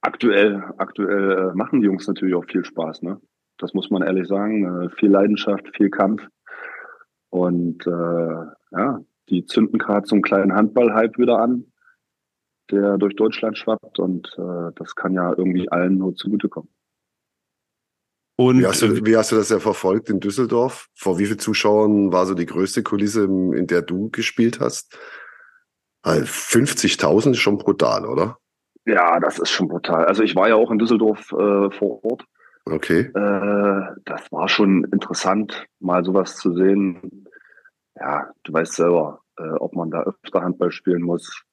Aktuell, 0.01 0.63
aktuell 0.77 1.51
äh, 1.51 1.55
machen 1.55 1.81
die 1.81 1.87
Jungs 1.87 2.07
natürlich 2.07 2.35
auch 2.35 2.45
viel 2.45 2.63
Spaß, 2.63 3.01
ne? 3.01 3.19
Das 3.57 3.73
muss 3.73 3.89
man 3.89 4.03
ehrlich 4.03 4.27
sagen. 4.27 4.83
Äh, 4.83 4.89
viel 4.91 5.09
Leidenschaft, 5.09 5.75
viel 5.75 5.89
Kampf. 5.89 6.21
Und 7.29 7.85
äh, 7.85 8.45
ja, 8.71 8.99
die 9.29 9.45
zünden 9.45 9.79
gerade 9.79 10.07
so 10.07 10.15
einen 10.15 10.21
kleinen 10.21 10.53
Handball-Hype 10.53 11.17
wieder 11.17 11.39
an, 11.39 11.65
der 12.71 12.97
durch 12.97 13.15
Deutschland 13.15 13.57
schwappt 13.57 13.99
und 13.99 14.33
äh, 14.37 14.71
das 14.75 14.95
kann 14.95 15.13
ja 15.13 15.33
irgendwie 15.35 15.69
allen 15.69 15.97
nur 15.97 16.15
zugutekommen. 16.15 16.69
Und 18.39 18.59
wie 18.59 18.67
hast, 18.67 18.83
du, 18.83 19.03
wie 19.05 19.17
hast 19.17 19.31
du 19.31 19.35
das 19.35 19.49
ja 19.49 19.59
verfolgt 19.59 20.09
in 20.09 20.19
Düsseldorf? 20.19 20.89
Vor 20.93 21.17
wie 21.17 21.25
vielen 21.25 21.39
Zuschauern 21.39 22.11
war 22.11 22.27
so 22.27 22.35
die 22.35 22.45
größte 22.45 22.83
Kulisse, 22.83 23.23
in 23.23 23.65
der 23.65 23.81
du 23.81 24.09
gespielt 24.11 24.59
hast? 24.59 24.97
50.000 26.05 27.31
ist 27.31 27.39
schon 27.39 27.57
brutal, 27.57 28.05
oder? 28.05 28.37
Ja, 28.85 29.19
das 29.19 29.39
ist 29.39 29.49
schon 29.49 29.67
brutal. 29.67 30.05
Also 30.05 30.23
ich 30.23 30.35
war 30.35 30.47
ja 30.47 30.55
auch 30.55 30.71
in 30.71 30.77
Düsseldorf 30.77 31.31
äh, 31.31 31.71
vor 31.71 32.03
Ort 32.05 32.25
Okay. 32.71 33.11
Äh, 33.13 33.95
das 34.05 34.31
war 34.31 34.49
schon 34.49 34.83
interessant, 34.85 35.65
mal 35.79 36.03
sowas 36.03 36.35
zu 36.35 36.53
sehen. 36.53 37.27
Ja, 37.95 38.31
du 38.43 38.53
weißt 38.53 38.73
selber, 38.73 39.21
äh, 39.37 39.49
ob 39.59 39.73
man 39.73 39.89
da 39.89 40.03
öfter 40.03 40.41
Handball 40.41 40.71
spielen 40.71 41.01
muss. 41.01 41.43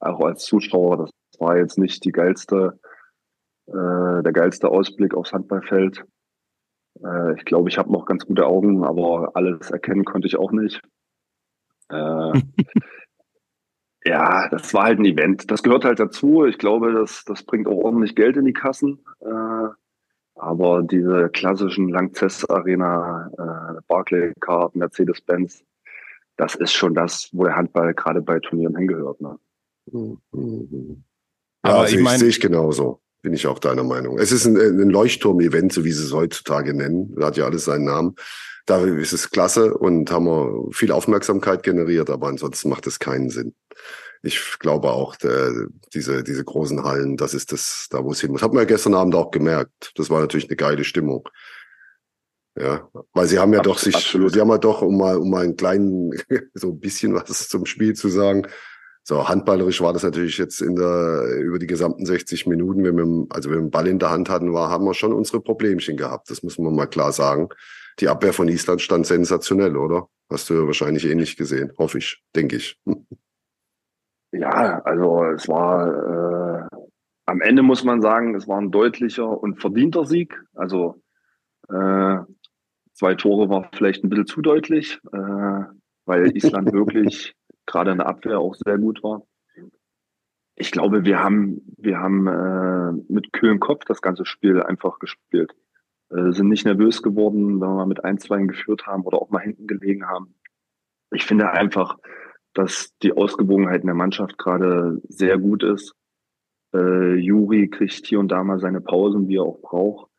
Auch 0.00 0.20
als 0.20 0.44
Zuschauer, 0.44 0.98
das 0.98 1.10
war 1.38 1.56
jetzt 1.56 1.78
nicht 1.78 2.04
die 2.04 2.12
geilste, 2.12 2.78
äh, 3.66 4.22
der 4.22 4.32
geilste 4.32 4.68
Ausblick 4.68 5.14
aufs 5.14 5.32
Handballfeld. 5.32 6.04
Äh, 7.02 7.34
ich 7.34 7.44
glaube, 7.44 7.68
ich 7.68 7.78
habe 7.78 7.92
noch 7.92 8.06
ganz 8.06 8.24
gute 8.24 8.46
Augen, 8.46 8.84
aber 8.84 9.32
alles 9.34 9.70
erkennen 9.70 10.04
konnte 10.04 10.28
ich 10.28 10.36
auch 10.36 10.52
nicht. 10.52 10.80
Äh, 11.90 12.32
Ja, 14.06 14.48
das 14.50 14.74
war 14.74 14.84
halt 14.84 14.98
ein 14.98 15.06
Event. 15.06 15.50
Das 15.50 15.62
gehört 15.62 15.86
halt 15.86 15.98
dazu. 15.98 16.44
Ich 16.44 16.58
glaube, 16.58 16.92
das, 16.92 17.24
das 17.24 17.42
bringt 17.42 17.66
auch 17.66 17.84
ordentlich 17.84 18.14
Geld 18.14 18.36
in 18.36 18.44
die 18.44 18.52
Kassen. 18.52 19.02
Äh, 19.20 19.68
aber 20.34 20.82
diese 20.82 21.28
klassischen 21.30 21.88
Langzess 21.88 22.44
Arena, 22.48 23.30
äh, 23.38 23.80
Barclay 23.88 24.32
Card, 24.40 24.74
Mercedes-Benz, 24.76 25.62
das 26.36 26.54
ist 26.56 26.72
schon 26.72 26.94
das, 26.94 27.28
wo 27.32 27.44
der 27.44 27.56
Handball 27.56 27.94
gerade 27.94 28.20
bei 28.20 28.40
Turnieren 28.40 28.76
hingehört. 28.76 29.20
Ne? 29.20 29.38
Mhm. 29.92 31.04
Aber 31.62 31.88
ja, 31.88 31.94
ich 31.94 32.00
meine, 32.00 32.18
sehe 32.18 32.28
ich 32.28 32.40
genauso. 32.40 33.00
Bin 33.22 33.32
ich 33.32 33.46
auch 33.46 33.58
deiner 33.58 33.84
Meinung. 33.84 34.18
Es 34.18 34.32
ist 34.32 34.44
ein, 34.44 34.56
ein 34.56 34.90
Leuchtturm-Event, 34.90 35.72
so 35.72 35.84
wie 35.84 35.92
sie 35.92 36.04
es 36.04 36.12
heutzutage 36.12 36.74
nennen. 36.74 37.14
Da 37.16 37.26
hat 37.26 37.36
ja 37.36 37.46
alles 37.46 37.64
seinen 37.64 37.84
Namen. 37.84 38.16
Da 38.66 38.84
ist 38.84 39.12
es 39.12 39.30
klasse 39.30 39.74
und 39.74 40.10
haben 40.10 40.26
wir 40.26 40.72
viel 40.72 40.90
Aufmerksamkeit 40.92 41.62
generiert, 41.62 42.10
aber 42.10 42.28
ansonsten 42.28 42.68
macht 42.68 42.86
es 42.86 42.98
keinen 42.98 43.30
Sinn. 43.30 43.54
Ich 44.24 44.58
glaube 44.58 44.90
auch, 44.90 45.16
der, 45.16 45.68
diese, 45.92 46.22
diese 46.22 46.44
großen 46.44 46.82
Hallen, 46.82 47.16
das 47.16 47.34
ist 47.34 47.52
das, 47.52 47.88
da 47.90 48.04
wo 48.04 48.12
es 48.12 48.20
hin 48.20 48.32
muss. 48.32 48.42
Hat 48.42 48.52
man 48.52 48.62
ja 48.62 48.66
gestern 48.66 48.94
Abend 48.94 49.14
auch 49.14 49.30
gemerkt. 49.30 49.92
Das 49.96 50.10
war 50.10 50.20
natürlich 50.20 50.48
eine 50.48 50.56
geile 50.56 50.84
Stimmung. 50.84 51.28
Ja, 52.58 52.88
weil 53.12 53.26
sie 53.26 53.38
haben 53.38 53.52
ja 53.52 53.58
Absolut, 53.60 53.76
doch 53.76 53.82
sich, 53.82 53.94
absolut. 53.96 54.32
sie 54.32 54.40
haben 54.40 54.50
ja 54.50 54.58
doch, 54.58 54.82
um 54.82 54.96
mal, 54.96 55.16
um 55.16 55.28
mal 55.28 55.42
einen 55.42 55.56
kleinen, 55.56 56.12
so 56.54 56.70
ein 56.70 56.80
bisschen 56.80 57.14
was 57.14 57.48
zum 57.48 57.66
Spiel 57.66 57.94
zu 57.94 58.08
sagen. 58.08 58.46
So, 59.02 59.28
handballerisch 59.28 59.80
war 59.82 59.92
das 59.92 60.02
natürlich 60.02 60.38
jetzt 60.38 60.62
in 60.62 60.76
der, 60.76 61.36
über 61.40 61.58
die 61.58 61.66
gesamten 61.66 62.06
60 62.06 62.46
Minuten, 62.46 62.84
wenn 62.84 62.96
wir, 62.96 63.26
also 63.30 63.50
wenn 63.50 63.56
wir 63.56 63.62
einen 63.62 63.70
Ball 63.70 63.88
in 63.88 63.98
der 63.98 64.10
Hand 64.10 64.30
hatten, 64.30 64.52
war, 64.52 64.70
haben 64.70 64.84
wir 64.84 64.94
schon 64.94 65.12
unsere 65.12 65.40
Problemchen 65.40 65.96
gehabt. 65.96 66.30
Das 66.30 66.42
muss 66.42 66.58
man 66.58 66.74
mal 66.74 66.86
klar 66.86 67.12
sagen 67.12 67.48
die 68.00 68.08
Abwehr 68.08 68.32
von 68.32 68.48
Island 68.48 68.82
stand 68.82 69.06
sensationell, 69.06 69.76
oder? 69.76 70.08
Hast 70.30 70.50
du 70.50 70.66
wahrscheinlich 70.66 71.04
ähnlich 71.04 71.36
gesehen, 71.36 71.72
hoffe 71.78 71.98
ich, 71.98 72.22
denke 72.34 72.56
ich. 72.56 72.78
Ja, 74.36 74.80
also 74.80 75.24
es 75.26 75.48
war 75.48 76.68
äh, 76.72 76.76
am 77.26 77.40
Ende 77.40 77.62
muss 77.62 77.84
man 77.84 78.00
sagen, 78.02 78.34
es 78.34 78.48
war 78.48 78.60
ein 78.60 78.70
deutlicher 78.70 79.28
und 79.28 79.60
verdienter 79.60 80.04
Sieg. 80.04 80.42
Also 80.54 81.02
äh, 81.68 82.18
zwei 82.92 83.14
Tore 83.14 83.48
war 83.48 83.70
vielleicht 83.74 84.04
ein 84.04 84.10
bisschen 84.10 84.26
zu 84.26 84.42
deutlich, 84.42 84.98
äh, 85.12 85.64
weil 86.04 86.26
Island 86.36 86.72
wirklich 86.72 87.34
gerade 87.66 87.92
in 87.92 87.98
der 87.98 88.08
Abwehr 88.08 88.40
auch 88.40 88.54
sehr 88.54 88.78
gut 88.78 89.02
war. 89.02 89.22
Ich 90.56 90.70
glaube, 90.70 91.04
wir 91.04 91.20
haben, 91.20 91.62
wir 91.78 91.98
haben 91.98 92.26
äh, 92.26 93.12
mit 93.12 93.32
kühlem 93.32 93.60
Kopf 93.60 93.84
das 93.86 94.02
ganze 94.02 94.24
Spiel 94.24 94.62
einfach 94.62 94.98
gespielt. 94.98 95.54
Äh, 96.10 96.32
sind 96.32 96.48
nicht 96.48 96.64
nervös 96.64 97.02
geworden, 97.02 97.60
wenn 97.60 97.76
wir 97.76 97.86
mit 97.86 98.04
ein, 98.04 98.18
zwei 98.18 98.42
geführt 98.42 98.86
haben 98.86 99.02
oder 99.02 99.20
auch 99.20 99.30
mal 99.30 99.40
hinten 99.40 99.66
gelegen 99.66 100.06
haben. 100.06 100.34
Ich 101.10 101.24
finde 101.24 101.50
einfach, 101.50 101.98
dass 102.54 102.92
die 103.02 103.12
Ausgewogenheit 103.12 103.82
in 103.82 103.86
der 103.86 103.94
Mannschaft 103.94 104.38
gerade 104.38 105.00
sehr 105.08 105.38
gut 105.38 105.62
ist. 105.62 105.94
Äh, 106.74 107.14
Juri 107.16 107.68
kriegt 107.68 108.06
hier 108.06 108.20
und 108.20 108.28
da 108.28 108.42
mal 108.42 108.60
seine 108.60 108.80
Pausen, 108.80 109.28
wie 109.28 109.36
er 109.36 109.42
auch 109.42 109.60
braucht, 109.60 110.10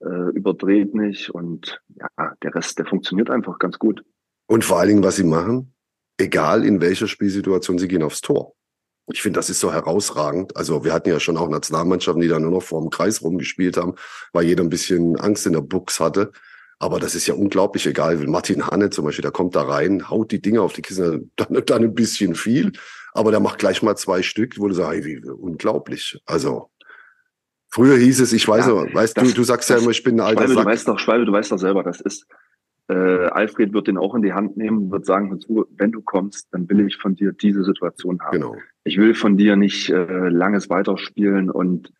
äh, 0.00 0.30
überdreht 0.32 0.94
nicht 0.94 1.30
und 1.30 1.80
ja, 1.96 2.34
der 2.42 2.54
Rest, 2.54 2.78
der 2.78 2.86
funktioniert 2.86 3.30
einfach 3.30 3.58
ganz 3.58 3.78
gut. 3.78 4.04
Und 4.46 4.64
vor 4.64 4.78
allen 4.78 4.88
Dingen, 4.88 5.04
was 5.04 5.16
sie 5.16 5.24
machen, 5.24 5.74
egal 6.18 6.64
in 6.64 6.80
welcher 6.80 7.06
Spielsituation, 7.06 7.78
sie 7.78 7.88
gehen 7.88 8.02
aufs 8.02 8.20
Tor. 8.20 8.54
Ich 9.10 9.22
finde, 9.22 9.38
das 9.38 9.48
ist 9.48 9.60
so 9.60 9.72
herausragend. 9.72 10.56
Also 10.56 10.84
wir 10.84 10.92
hatten 10.92 11.08
ja 11.08 11.18
schon 11.18 11.38
auch 11.38 11.48
Nationalmannschaften, 11.48 12.20
die 12.20 12.28
da 12.28 12.38
nur 12.38 12.50
noch 12.50 12.62
vor 12.62 12.80
dem 12.80 12.90
Kreis 12.90 13.22
rumgespielt 13.22 13.76
haben, 13.76 13.94
weil 14.32 14.44
jeder 14.44 14.62
ein 14.62 14.68
bisschen 14.68 15.16
Angst 15.16 15.46
in 15.46 15.54
der 15.54 15.62
Box 15.62 15.98
hatte. 15.98 16.32
Aber 16.80 17.00
das 17.00 17.14
ist 17.14 17.26
ja 17.26 17.34
unglaublich 17.34 17.86
egal. 17.86 18.16
Martin 18.26 18.66
Hanne 18.66 18.90
zum 18.90 19.04
Beispiel, 19.04 19.22
der 19.22 19.32
kommt 19.32 19.56
da 19.56 19.62
rein, 19.62 20.10
haut 20.10 20.30
die 20.30 20.40
Dinger 20.40 20.62
auf 20.62 20.74
die 20.74 20.82
Kissen, 20.82 21.32
dann, 21.36 21.62
dann 21.66 21.82
ein 21.82 21.94
bisschen 21.94 22.34
viel, 22.34 22.72
aber 23.12 23.32
der 23.32 23.40
macht 23.40 23.58
gleich 23.58 23.82
mal 23.82 23.96
zwei 23.96 24.22
Stück, 24.22 24.58
wo 24.58 24.68
du 24.68 24.74
sagst, 24.74 25.04
wie, 25.04 25.20
unglaublich. 25.24 26.20
Also 26.24 26.70
früher 27.68 27.96
hieß 27.96 28.20
es, 28.20 28.32
ich 28.32 28.46
weiß 28.46 28.66
ja, 28.66 28.72
noch, 28.72 28.94
weißt 28.94 29.16
das, 29.16 29.28
du, 29.28 29.34
du 29.34 29.42
sagst 29.42 29.68
das, 29.68 29.76
ja 29.76 29.82
immer, 29.82 29.90
ich 29.90 30.04
bin 30.04 30.20
ein 30.20 30.26
alter 30.26 30.42
Schwalbe, 30.42 30.54
Sack. 30.54 30.64
Du 30.64 30.70
weißt 30.70 30.88
doch, 30.88 30.98
Schwalbe, 30.98 31.24
du 31.26 31.32
weißt 31.32 31.52
doch 31.52 31.58
selber, 31.58 31.82
das 31.82 32.00
ist, 32.00 32.26
äh, 32.88 32.94
Alfred 32.94 33.72
wird 33.72 33.88
den 33.88 33.98
auch 33.98 34.14
in 34.14 34.22
die 34.22 34.32
Hand 34.32 34.56
nehmen, 34.56 34.90
wird 34.90 35.04
sagen, 35.04 35.38
wenn 35.76 35.92
du 35.92 36.00
kommst, 36.00 36.48
dann 36.52 36.68
will 36.68 36.86
ich 36.86 36.96
von 36.96 37.16
dir 37.16 37.32
diese 37.32 37.64
Situation 37.64 38.20
haben. 38.20 38.40
Genau. 38.40 38.56
Ich 38.84 38.96
will 38.98 39.14
von 39.14 39.36
dir 39.36 39.56
nicht 39.56 39.90
äh, 39.90 40.28
langes 40.28 40.70
Weiterspielen 40.70 41.50
und 41.50 41.92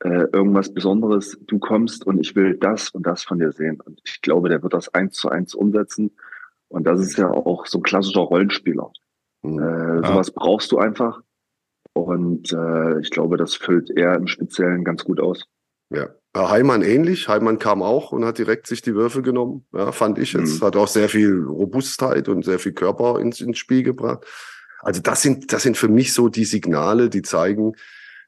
äh, 0.00 0.26
irgendwas 0.32 0.72
Besonderes. 0.72 1.38
Du 1.46 1.58
kommst 1.58 2.06
und 2.06 2.18
ich 2.18 2.34
will 2.34 2.56
das 2.56 2.90
und 2.90 3.06
das 3.06 3.22
von 3.22 3.38
dir 3.38 3.52
sehen. 3.52 3.80
Und 3.80 4.00
ich 4.04 4.20
glaube, 4.20 4.48
der 4.48 4.62
wird 4.62 4.74
das 4.74 4.92
eins 4.94 5.16
zu 5.16 5.28
eins 5.28 5.54
umsetzen. 5.54 6.16
Und 6.68 6.86
das 6.86 7.00
ist 7.00 7.18
ja 7.18 7.30
auch 7.30 7.66
so 7.66 7.78
ein 7.78 7.82
klassischer 7.82 8.20
Rollenspieler. 8.20 8.90
Mhm. 9.42 9.58
Äh, 9.58 10.06
sowas 10.06 10.28
ja. 10.28 10.32
brauchst 10.36 10.72
du 10.72 10.78
einfach. 10.78 11.20
Und 11.92 12.52
äh, 12.52 13.00
ich 13.00 13.10
glaube, 13.10 13.36
das 13.36 13.54
füllt 13.54 13.90
er 13.90 14.14
im 14.14 14.26
Speziellen 14.26 14.84
ganz 14.84 15.04
gut 15.04 15.20
aus. 15.20 15.46
Ja. 15.90 16.08
Heimann 16.36 16.82
ähnlich. 16.82 17.28
Heimann 17.28 17.58
kam 17.58 17.82
auch 17.82 18.12
und 18.12 18.24
hat 18.24 18.38
direkt 18.38 18.68
sich 18.68 18.82
die 18.82 18.94
Würfe 18.94 19.20
genommen. 19.20 19.66
Ja, 19.72 19.90
fand 19.90 20.18
ich 20.18 20.32
jetzt. 20.32 20.60
Mhm. 20.60 20.66
Hat 20.66 20.76
auch 20.76 20.86
sehr 20.86 21.08
viel 21.08 21.42
Robustheit 21.42 22.28
und 22.28 22.44
sehr 22.44 22.60
viel 22.60 22.72
Körper 22.72 23.18
ins, 23.18 23.40
ins 23.40 23.58
Spiel 23.58 23.82
gebracht. 23.82 24.24
Also 24.80 25.02
das 25.02 25.22
sind, 25.22 25.52
das 25.52 25.64
sind 25.64 25.76
für 25.76 25.88
mich 25.88 26.14
so 26.14 26.28
die 26.28 26.44
Signale, 26.44 27.10
die 27.10 27.22
zeigen, 27.22 27.74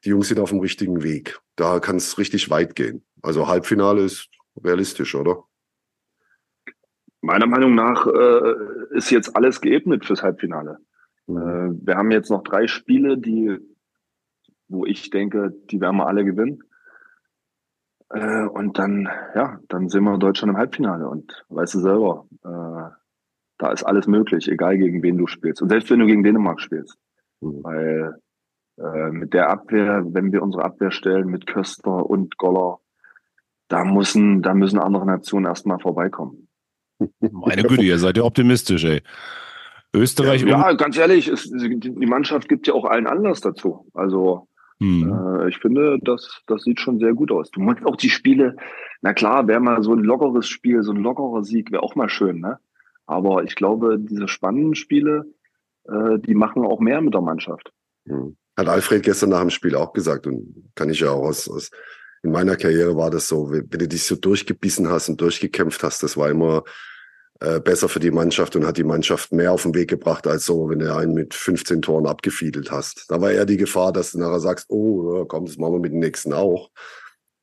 die 0.03 0.09
Jungs 0.09 0.27
sind 0.27 0.39
auf 0.39 0.49
dem 0.49 0.59
richtigen 0.59 1.03
Weg. 1.03 1.39
Da 1.55 1.79
kann 1.79 1.97
es 1.97 2.17
richtig 2.17 2.49
weit 2.49 2.75
gehen. 2.75 3.03
Also 3.21 3.47
Halbfinale 3.47 4.03
ist 4.03 4.29
realistisch, 4.61 5.15
oder? 5.15 5.43
Meiner 7.21 7.47
Meinung 7.47 7.73
nach 7.73 8.05
äh, 8.05 8.55
ist 8.97 9.09
jetzt 9.09 9.35
alles 9.35 9.61
geebnet 9.61 10.05
fürs 10.05 10.23
Halbfinale. 10.23 10.79
Mhm. 11.27 11.37
Äh, 11.37 11.87
wir 11.87 11.95
haben 11.95 12.11
jetzt 12.11 12.29
noch 12.29 12.43
drei 12.43 12.67
Spiele, 12.67 13.17
die, 13.17 13.57
wo 14.67 14.85
ich 14.85 15.09
denke, 15.09 15.53
die 15.71 15.79
werden 15.79 15.97
wir 15.97 16.07
alle 16.07 16.25
gewinnen. 16.25 16.63
Äh, 18.09 18.45
und 18.47 18.77
dann, 18.77 19.09
ja, 19.35 19.59
dann 19.69 19.87
sehen 19.87 20.03
wir 20.03 20.17
Deutschland 20.17 20.51
im 20.51 20.57
Halbfinale 20.57 21.07
und 21.07 21.45
weißt 21.49 21.75
du 21.75 21.79
selber, 21.79 22.27
äh, 22.43 22.93
da 23.57 23.71
ist 23.71 23.83
alles 23.83 24.07
möglich, 24.07 24.49
egal 24.49 24.77
gegen 24.77 25.01
wen 25.01 25.17
du 25.17 25.27
spielst. 25.27 25.61
Und 25.61 25.69
selbst 25.69 25.89
wenn 25.89 25.99
du 25.99 26.05
gegen 26.05 26.23
Dänemark 26.23 26.59
spielst. 26.59 26.97
Mhm. 27.39 27.63
Weil 27.63 28.21
äh, 28.77 29.11
mit 29.11 29.33
der 29.33 29.49
Abwehr, 29.49 30.03
wenn 30.05 30.31
wir 30.31 30.41
unsere 30.41 30.65
Abwehr 30.65 30.91
stellen 30.91 31.27
mit 31.27 31.47
Köster 31.47 32.09
und 32.09 32.37
Goller, 32.37 32.79
da 33.67 33.83
müssen, 33.83 34.41
da 34.41 34.53
müssen 34.53 34.79
andere 34.79 35.05
Nationen 35.05 35.45
erstmal 35.45 35.79
vorbeikommen. 35.79 36.47
Meine 37.19 37.63
Güte, 37.63 37.83
ihr 37.83 37.97
seid 37.97 38.17
ja 38.17 38.23
optimistisch, 38.23 38.83
ey. 38.83 39.01
Österreich. 39.95 40.41
Ja, 40.43 40.69
ja 40.69 40.73
ganz 40.73 40.97
ehrlich, 40.97 41.27
es, 41.27 41.49
die 41.51 42.05
Mannschaft 42.05 42.49
gibt 42.49 42.67
ja 42.67 42.73
auch 42.73 42.85
allen 42.85 43.07
Anlass 43.07 43.41
dazu. 43.41 43.87
Also 43.93 44.47
hm. 44.83 45.39
Äh, 45.39 45.49
ich 45.49 45.57
finde, 45.59 45.97
das, 46.01 46.41
das 46.47 46.63
sieht 46.63 46.79
schon 46.79 46.99
sehr 46.99 47.13
gut 47.13 47.31
aus. 47.31 47.49
Du 47.51 47.61
musst 47.61 47.85
auch 47.85 47.95
die 47.95 48.09
Spiele, 48.09 48.57
na 49.01 49.13
klar, 49.13 49.47
wäre 49.47 49.61
mal 49.61 49.81
so 49.81 49.93
ein 49.93 50.03
lockeres 50.03 50.47
Spiel, 50.47 50.83
so 50.83 50.91
ein 50.91 51.01
lockerer 51.01 51.43
Sieg, 51.43 51.71
wäre 51.71 51.83
auch 51.83 51.95
mal 51.95 52.09
schön, 52.09 52.39
ne? 52.39 52.59
Aber 53.05 53.43
ich 53.43 53.55
glaube, 53.55 53.97
diese 53.99 54.27
spannenden 54.27 54.75
Spiele, 54.75 55.25
äh, 55.85 56.19
die 56.19 56.35
machen 56.35 56.65
auch 56.65 56.79
mehr 56.79 57.01
mit 57.01 57.13
der 57.13 57.21
Mannschaft. 57.21 57.71
Hm. 58.05 58.35
Hat 58.55 58.67
Alfred 58.67 59.03
gestern 59.03 59.29
nach 59.29 59.41
dem 59.41 59.49
Spiel 59.49 59.75
auch 59.75 59.93
gesagt 59.93 60.27
und 60.27 60.71
kann 60.75 60.89
ich 60.89 60.99
ja 60.99 61.11
auch 61.11 61.23
aus, 61.23 61.49
aus 61.49 61.71
in 62.23 62.31
meiner 62.31 62.55
Karriere 62.55 62.95
war 62.95 63.11
das 63.11 63.27
so, 63.27 63.51
wenn 63.51 63.67
du 63.67 63.87
dich 63.87 64.03
so 64.03 64.15
durchgebissen 64.15 64.89
hast 64.89 65.09
und 65.09 65.19
durchgekämpft 65.19 65.83
hast, 65.83 66.03
das 66.03 66.15
war 66.15 66.29
immer 66.29 66.63
äh, 67.41 67.59
besser 67.59 67.89
für 67.89 67.99
die 67.99 68.11
Mannschaft 68.11 68.55
und 68.55 68.65
hat 68.65 68.77
die 68.77 68.85
Mannschaft 68.85 69.33
mehr 69.33 69.51
auf 69.51 69.63
den 69.63 69.75
Weg 69.75 69.89
gebracht, 69.89 70.25
als 70.25 70.45
so, 70.45 70.69
wenn 70.69 70.79
du 70.79 70.95
einen 70.95 71.13
mit 71.13 71.33
15 71.33 71.81
Toren 71.81 72.07
abgefiedelt 72.07 72.71
hast. 72.71 73.05
Da 73.09 73.19
war 73.19 73.31
eher 73.31 73.45
die 73.45 73.57
Gefahr, 73.57 73.91
dass 73.91 74.11
du 74.11 74.19
nachher 74.19 74.39
sagst, 74.39 74.67
oh, 74.69 75.25
komm, 75.25 75.45
das 75.45 75.57
machen 75.57 75.73
wir 75.73 75.79
mit 75.79 75.91
dem 75.91 75.99
nächsten 75.99 76.31
auch. 76.31 76.69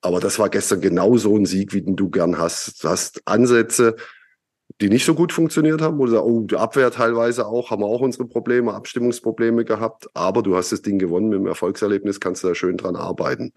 Aber 0.01 0.21
das 0.21 0.39
war 0.39 0.49
gestern 0.49 0.81
genau 0.81 1.19
so 1.19 1.37
ein 1.37 1.45
Sieg, 1.45 1.75
wie 1.75 1.83
den 1.83 1.97
du 1.97 2.09
gern 2.09 2.39
hast. 2.39 2.83
Du 2.83 2.89
hast 2.89 3.21
Ansätze, 3.27 3.97
die 4.81 4.89
nicht 4.89 5.05
so 5.05 5.15
gut 5.15 5.33
funktioniert 5.33 5.83
haben, 5.83 5.99
wo 5.99 6.07
du 6.07 6.13
sagst, 6.13 6.25
oh, 6.25 6.41
die 6.43 6.57
Abwehr 6.57 6.91
teilweise 6.91 7.47
auch, 7.47 7.71
haben 7.71 7.83
wir 7.83 7.87
auch 7.87 8.01
unsere 8.01 8.27
Probleme, 8.27 8.73
Abstimmungsprobleme 8.73 9.65
gehabt, 9.65 10.09
aber 10.15 10.43
du 10.43 10.57
hast 10.57 10.73
das 10.73 10.83
Ding 10.83 10.99
gewonnen 10.99 11.29
mit 11.29 11.39
dem 11.39 11.47
Erfolgserlebnis, 11.47 12.21
kannst 12.21 12.43
du 12.43 12.49
da 12.49 12.55
schön 12.55 12.77
dran 12.77 12.97
arbeiten. 12.97 13.53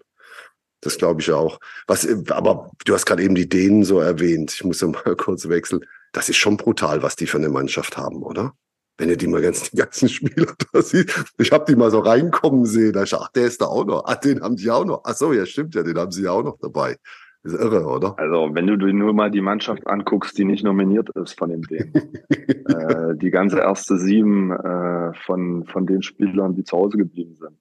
Das 0.84 0.98
glaube 0.98 1.22
ich 1.22 1.32
auch. 1.32 1.58
Was, 1.86 2.06
aber 2.30 2.70
du 2.84 2.92
hast 2.92 3.06
gerade 3.06 3.22
eben 3.22 3.34
die 3.34 3.48
Dänen 3.48 3.84
so 3.84 4.00
erwähnt. 4.00 4.52
Ich 4.52 4.64
muss 4.64 4.82
ja 4.82 4.88
mal 4.88 5.02
kurz 5.16 5.48
wechseln. 5.48 5.80
Das 6.12 6.28
ist 6.28 6.36
schon 6.36 6.58
brutal, 6.58 7.02
was 7.02 7.16
die 7.16 7.26
für 7.26 7.38
eine 7.38 7.48
Mannschaft 7.48 7.96
haben, 7.96 8.22
oder? 8.22 8.52
Wenn 8.98 9.08
ihr 9.08 9.16
die 9.16 9.26
mal 9.26 9.40
ganz, 9.40 9.62
die 9.70 9.78
ganzen 9.78 10.10
Spieler 10.10 10.54
da 10.72 10.82
sieht. 10.82 11.12
Ich 11.38 11.52
habe 11.52 11.64
die 11.66 11.74
mal 11.74 11.90
so 11.90 12.00
reinkommen 12.00 12.66
sehen. 12.66 12.92
Da 12.92 13.04
ich, 13.04 13.14
ach, 13.14 13.30
der 13.30 13.46
ist 13.46 13.62
da 13.62 13.66
auch 13.66 13.86
noch. 13.86 14.04
Ach, 14.04 14.16
den 14.16 14.42
haben 14.42 14.56
die 14.56 14.70
auch 14.70 14.84
noch. 14.84 15.00
Ach 15.04 15.16
so, 15.16 15.32
ja, 15.32 15.46
stimmt 15.46 15.74
ja, 15.74 15.82
den 15.82 15.96
haben 15.96 16.12
sie 16.12 16.24
ja 16.24 16.32
auch 16.32 16.44
noch 16.44 16.58
dabei. 16.58 16.96
Das 17.44 17.52
ist 17.52 17.60
irre, 17.60 17.84
oder? 17.84 18.18
Also, 18.18 18.54
wenn 18.54 18.66
du 18.66 18.78
dir 18.78 18.92
nur 18.94 19.12
mal 19.12 19.30
die 19.30 19.42
Mannschaft 19.42 19.86
anguckst, 19.86 20.36
die 20.38 20.46
nicht 20.46 20.64
nominiert 20.64 21.10
ist 21.10 21.38
von 21.38 21.50
den 21.50 21.60
Dänen. 21.60 21.92
äh, 22.30 23.14
die 23.16 23.30
ganze 23.30 23.58
erste 23.58 23.98
sieben 23.98 24.50
äh, 24.50 25.12
von, 25.26 25.66
von 25.66 25.86
den 25.86 26.02
Spielern, 26.02 26.54
die 26.54 26.64
zu 26.64 26.76
Hause 26.76 26.96
geblieben 26.96 27.36
sind. 27.36 27.58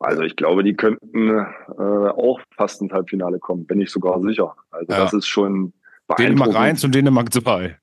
Also 0.00 0.22
ich 0.22 0.34
glaube, 0.34 0.64
die 0.64 0.74
könnten 0.74 1.28
äh, 1.28 1.42
auch 1.78 2.40
fast 2.56 2.82
ins 2.82 2.92
Halbfinale 2.92 3.38
kommen, 3.38 3.64
bin 3.64 3.80
ich 3.80 3.90
sogar 3.90 4.20
sicher. 4.22 4.56
Also 4.70 4.92
ja. 4.92 4.98
das 4.98 5.12
ist 5.12 5.28
schon 5.28 5.72
Dänemark 6.18 6.56
1 6.56 6.84
und 6.84 6.94
Dänemark 6.94 7.32
2. 7.32 7.78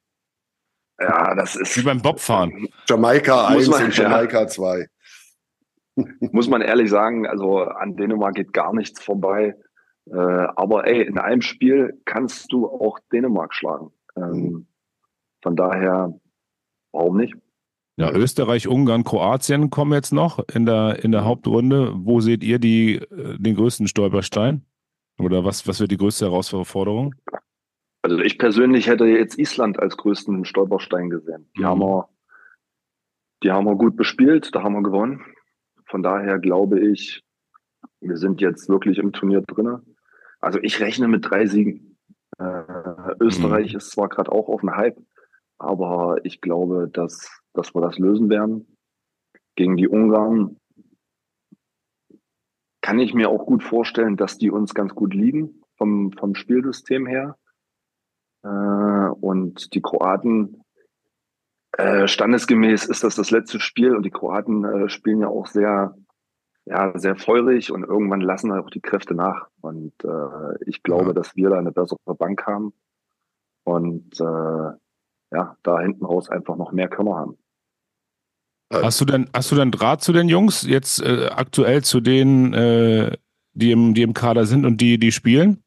Ja, 0.99 1.35
das 1.35 1.55
ist. 1.55 1.77
Wie 1.77 1.83
beim 1.83 2.01
Bobfahren. 2.01 2.67
Jamaika 2.89 3.47
1 3.47 3.69
und 3.69 3.95
Jamaika 3.95 4.47
2. 4.47 4.87
muss 6.19 6.49
man 6.49 6.61
ehrlich 6.61 6.89
sagen, 6.89 7.27
also 7.27 7.59
an 7.59 7.95
Dänemark 7.95 8.35
geht 8.35 8.51
gar 8.51 8.73
nichts 8.73 9.01
vorbei. 9.01 9.55
Äh, 10.11 10.47
aber 10.55 10.87
ey, 10.87 11.03
in 11.03 11.17
einem 11.17 11.41
Spiel 11.41 12.01
kannst 12.05 12.51
du 12.51 12.67
auch 12.67 12.99
Dänemark 13.11 13.53
schlagen. 13.53 13.91
Ähm, 14.15 14.23
mhm. 14.23 14.67
von 15.41 15.55
daher, 15.55 16.13
warum 16.91 17.17
nicht? 17.17 17.35
Ja, 17.99 18.11
Österreich, 18.11 18.67
Ungarn, 18.67 19.03
Kroatien 19.03 19.71
kommen 19.71 19.93
jetzt 19.93 20.13
noch 20.13 20.47
in 20.53 20.65
der, 20.65 21.03
in 21.03 21.11
der 21.11 21.25
Hauptrunde. 21.25 21.93
Wo 21.95 22.19
seht 22.19 22.43
ihr 22.43 22.59
die, 22.59 22.95
äh, 22.97 23.37
den 23.39 23.55
größten 23.55 23.87
Stolperstein? 23.87 24.63
Oder 25.19 25.43
was, 25.43 25.67
was 25.67 25.79
wird 25.79 25.91
die 25.91 25.97
größte 25.97 26.25
Herausforderung? 26.25 27.15
Also 28.03 28.19
ich 28.19 28.37
persönlich 28.37 28.87
hätte 28.87 29.05
jetzt 29.05 29.39
Island 29.39 29.79
als 29.79 29.97
größten 29.97 30.45
Stolperstein 30.45 31.09
gesehen. 31.09 31.49
Die 31.57 31.61
mhm. 31.61 31.65
haben 31.65 31.79
wir, 31.79 32.09
die 33.43 33.51
haben 33.51 33.65
wir 33.65 33.75
gut 33.75 33.95
bespielt, 33.95 34.53
da 34.53 34.61
haben 34.61 34.73
wir 34.73 34.83
gewonnen. 34.83 35.25
Von 35.87 36.03
daher 36.03 36.37
glaube 36.37 36.79
ich, 36.79 37.23
wir 37.99 38.17
sind 38.17 38.41
jetzt 38.41 38.69
wirklich 38.69 38.99
im 38.99 39.11
Turnier 39.11 39.41
drinne. 39.41 39.81
Also 40.47 40.59
ich 40.61 40.79
rechne 40.79 41.09
mit 41.09 41.29
drei 41.29 41.45
Siegen. 41.45 41.97
Äh, 42.39 42.63
Österreich 43.19 43.73
mhm. 43.73 43.79
ist 43.79 43.91
zwar 43.91 44.07
gerade 44.07 44.31
auch 44.31 44.47
auf 44.47 44.61
dem 44.61 44.73
Hype, 44.73 44.97
aber 45.57 46.23
ich 46.23 46.39
glaube, 46.39 46.87
dass, 46.87 47.41
dass 47.53 47.75
wir 47.75 47.81
das 47.81 47.97
lösen 47.97 48.29
werden. 48.29 48.77
Gegen 49.57 49.75
die 49.75 49.89
Ungarn 49.89 50.55
kann 52.79 52.97
ich 52.97 53.13
mir 53.13 53.27
auch 53.27 53.45
gut 53.45 53.61
vorstellen, 53.61 54.15
dass 54.15 54.37
die 54.37 54.49
uns 54.49 54.73
ganz 54.73 54.95
gut 54.95 55.13
liegen 55.13 55.63
vom, 55.75 56.13
vom 56.13 56.33
Spielsystem 56.33 57.07
her. 57.07 57.37
Äh, 58.43 58.47
und 59.19 59.73
die 59.73 59.81
Kroaten, 59.81 60.63
äh, 61.73 62.07
standesgemäß 62.07 62.85
ist 62.85 63.03
das 63.03 63.15
das 63.15 63.31
letzte 63.31 63.59
Spiel 63.59 63.93
und 63.93 64.03
die 64.03 64.11
Kroaten 64.11 64.63
äh, 64.63 64.87
spielen 64.87 65.19
ja 65.19 65.27
auch 65.27 65.47
sehr, 65.47 65.93
ja, 66.69 66.97
sehr 66.97 67.15
feurig 67.15 67.71
und 67.71 67.83
irgendwann 67.83 68.21
lassen 68.21 68.51
auch 68.51 68.69
die 68.69 68.81
Kräfte 68.81 69.15
nach. 69.15 69.47
Und 69.61 69.93
äh, 70.03 70.63
ich 70.65 70.83
glaube, 70.83 71.07
ja. 71.07 71.13
dass 71.13 71.35
wir 71.35 71.49
da 71.49 71.57
eine 71.57 71.71
bessere 71.71 72.15
Bank 72.17 72.45
haben 72.45 72.73
und 73.63 74.19
äh, 74.19 74.71
ja, 75.31 75.57
da 75.63 75.79
hinten 75.79 76.05
raus 76.05 76.29
einfach 76.29 76.55
noch 76.55 76.71
mehr 76.71 76.89
Körner 76.89 77.15
haben. 77.15 77.37
Hast 78.71 78.99
du 78.99 79.05
denn, 79.05 79.29
hast 79.33 79.51
du 79.51 79.55
denn 79.55 79.71
Draht 79.71 80.01
zu 80.01 80.11
den 80.11 80.27
Jungs 80.27 80.63
jetzt 80.63 81.01
äh, 81.01 81.27
aktuell 81.27 81.83
zu 81.83 82.01
denen, 82.01 82.53
äh, 82.53 83.15
die 83.53 83.71
im, 83.71 83.93
die 83.93 84.01
im 84.01 84.13
Kader 84.13 84.45
sind 84.45 84.65
und 84.65 84.81
die, 84.81 84.97
die 84.97 85.13
spielen? 85.13 85.63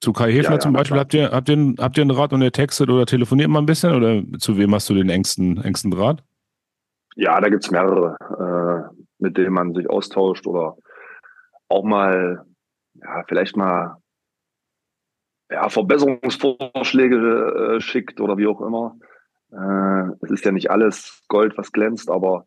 Zu 0.00 0.12
Kai 0.12 0.32
Hefner 0.32 0.44
ja, 0.44 0.52
ja, 0.52 0.60
zum 0.60 0.72
Beispiel, 0.72 0.98
habt 0.98 1.14
ihr, 1.14 1.30
habt, 1.30 1.48
ihr, 1.48 1.74
habt 1.78 1.96
ihr 1.96 2.02
einen 2.02 2.10
Draht 2.10 2.32
und 2.32 2.42
ihr 2.42 2.52
textet 2.52 2.88
oder 2.88 3.06
telefoniert 3.06 3.50
mal 3.50 3.60
ein 3.60 3.66
bisschen 3.66 3.94
oder 3.94 4.22
zu 4.38 4.56
wem 4.58 4.74
hast 4.74 4.88
du 4.90 4.94
den 4.94 5.08
engsten, 5.08 5.60
engsten 5.62 5.90
Draht? 5.90 6.22
Ja, 7.14 7.40
da 7.40 7.48
gibt 7.48 7.64
es 7.64 7.70
mehrere, 7.70 8.16
äh, 8.90 9.01
mit 9.22 9.38
denen 9.38 9.54
man 9.54 9.74
sich 9.74 9.88
austauscht 9.88 10.46
oder 10.46 10.76
auch 11.68 11.84
mal, 11.84 12.44
ja, 12.94 13.24
vielleicht 13.26 13.56
mal 13.56 13.96
ja, 15.50 15.68
Verbesserungsvorschläge 15.68 17.76
äh, 17.76 17.80
schickt 17.80 18.20
oder 18.20 18.36
wie 18.36 18.46
auch 18.46 18.60
immer. 18.60 18.96
Äh, 19.52 20.14
es 20.22 20.30
ist 20.30 20.44
ja 20.44 20.52
nicht 20.52 20.70
alles 20.70 21.22
Gold, 21.28 21.56
was 21.56 21.72
glänzt, 21.72 22.10
aber 22.10 22.46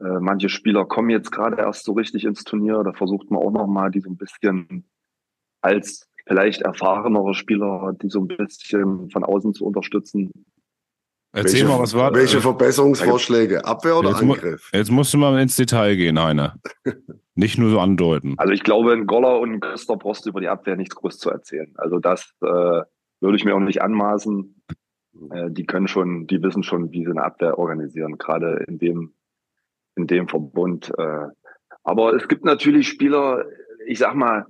äh, 0.00 0.20
manche 0.20 0.48
Spieler 0.48 0.84
kommen 0.84 1.10
jetzt 1.10 1.32
gerade 1.32 1.56
erst 1.56 1.84
so 1.84 1.92
richtig 1.92 2.24
ins 2.24 2.44
Turnier. 2.44 2.82
Da 2.84 2.92
versucht 2.92 3.30
man 3.30 3.40
auch 3.40 3.50
nochmal, 3.50 3.90
die 3.90 4.00
so 4.00 4.10
ein 4.10 4.16
bisschen 4.16 4.84
als 5.62 6.08
vielleicht 6.26 6.62
erfahrenere 6.62 7.34
Spieler, 7.34 7.94
die 8.02 8.08
so 8.08 8.20
ein 8.20 8.28
bisschen 8.28 9.10
von 9.10 9.24
außen 9.24 9.54
zu 9.54 9.64
unterstützen. 9.64 10.32
Erzähl 11.36 11.60
welche, 11.60 11.66
mal, 11.66 11.80
was 11.80 11.94
war 11.94 12.14
Welche 12.14 12.40
Verbesserungsvorschläge? 12.40 13.62
Abwehr 13.62 13.98
oder 13.98 14.08
jetzt 14.08 14.22
Angriff? 14.22 14.70
Jetzt 14.72 14.90
musst 14.90 15.12
du 15.12 15.18
mal 15.18 15.38
ins 15.38 15.54
Detail 15.54 15.94
gehen, 15.94 16.16
einer. 16.16 16.56
Nicht 17.34 17.58
nur 17.58 17.68
so 17.68 17.78
andeuten. 17.78 18.36
Also 18.38 18.54
ich 18.54 18.62
glaube, 18.62 18.94
in 18.94 19.06
Goller 19.06 19.38
und 19.40 19.60
Christoph 19.60 19.98
brauchst 19.98 20.24
du 20.24 20.30
über 20.30 20.40
die 20.40 20.48
Abwehr 20.48 20.76
nichts 20.76 20.94
groß 20.94 21.18
zu 21.18 21.28
erzählen. 21.28 21.74
Also 21.76 21.98
das 21.98 22.32
äh, 22.40 22.46
würde 22.46 23.36
ich 23.36 23.44
mir 23.44 23.54
auch 23.54 23.60
nicht 23.60 23.82
anmaßen. 23.82 24.62
Äh, 25.30 25.50
die 25.50 25.66
können 25.66 25.88
schon, 25.88 26.26
die 26.26 26.42
wissen 26.42 26.62
schon, 26.62 26.90
wie 26.92 27.04
sie 27.04 27.10
eine 27.10 27.22
Abwehr 27.22 27.58
organisieren, 27.58 28.16
gerade 28.16 28.64
in 28.66 28.78
dem, 28.78 29.12
in 29.94 30.06
dem 30.06 30.28
Verbund. 30.28 30.90
Äh. 30.96 31.26
Aber 31.84 32.14
es 32.14 32.28
gibt 32.28 32.46
natürlich 32.46 32.88
Spieler, 32.88 33.44
ich 33.86 33.98
sag 33.98 34.14
mal, 34.14 34.46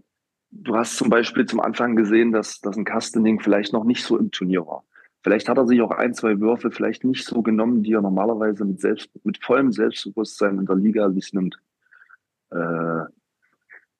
du 0.52 0.76
hast 0.76 0.96
zum 0.96 1.10
Beispiel 1.10 1.46
zum 1.46 1.58
Anfang 1.58 1.96
gesehen, 1.96 2.30
dass, 2.30 2.60
dass 2.60 2.76
ein 2.76 2.84
Castening 2.84 3.40
vielleicht 3.40 3.72
noch 3.72 3.82
nicht 3.82 4.04
so 4.04 4.16
im 4.16 4.30
Turnier 4.30 4.64
war. 4.64 4.84
Vielleicht 5.26 5.48
hat 5.48 5.58
er 5.58 5.66
sich 5.66 5.82
auch 5.82 5.90
ein, 5.90 6.14
zwei 6.14 6.38
Würfe 6.38 6.70
vielleicht 6.70 7.02
nicht 7.02 7.24
so 7.24 7.42
genommen, 7.42 7.82
die 7.82 7.94
er 7.94 8.00
normalerweise 8.00 8.64
mit 8.64 8.80
selbst, 8.80 9.10
mit 9.24 9.42
vollem 9.42 9.72
Selbstbewusstsein 9.72 10.56
in 10.60 10.66
der 10.66 10.76
Liga 10.76 11.10
sich 11.10 11.32
nimmt. 11.32 11.58
Äh, 12.50 13.06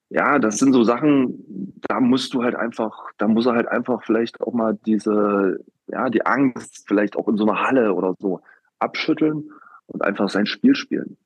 ja, 0.08 0.38
das 0.38 0.58
sind 0.58 0.72
so 0.72 0.84
Sachen, 0.84 1.80
da 1.88 1.98
musst 1.98 2.32
du 2.32 2.44
halt 2.44 2.54
einfach, 2.54 3.10
da 3.18 3.26
muss 3.26 3.46
er 3.46 3.54
halt 3.54 3.66
einfach 3.66 4.04
vielleicht 4.04 4.40
auch 4.40 4.52
mal 4.52 4.78
diese, 4.86 5.58
ja, 5.88 6.10
die 6.10 6.24
Angst 6.24 6.84
vielleicht 6.86 7.16
auch 7.16 7.26
in 7.26 7.36
so 7.36 7.44
einer 7.44 7.60
Halle 7.60 7.92
oder 7.92 8.14
so 8.20 8.40
abschütteln 8.78 9.50
und 9.86 10.04
einfach 10.04 10.28
sein 10.28 10.46
Spiel 10.46 10.76
spielen. 10.76 11.16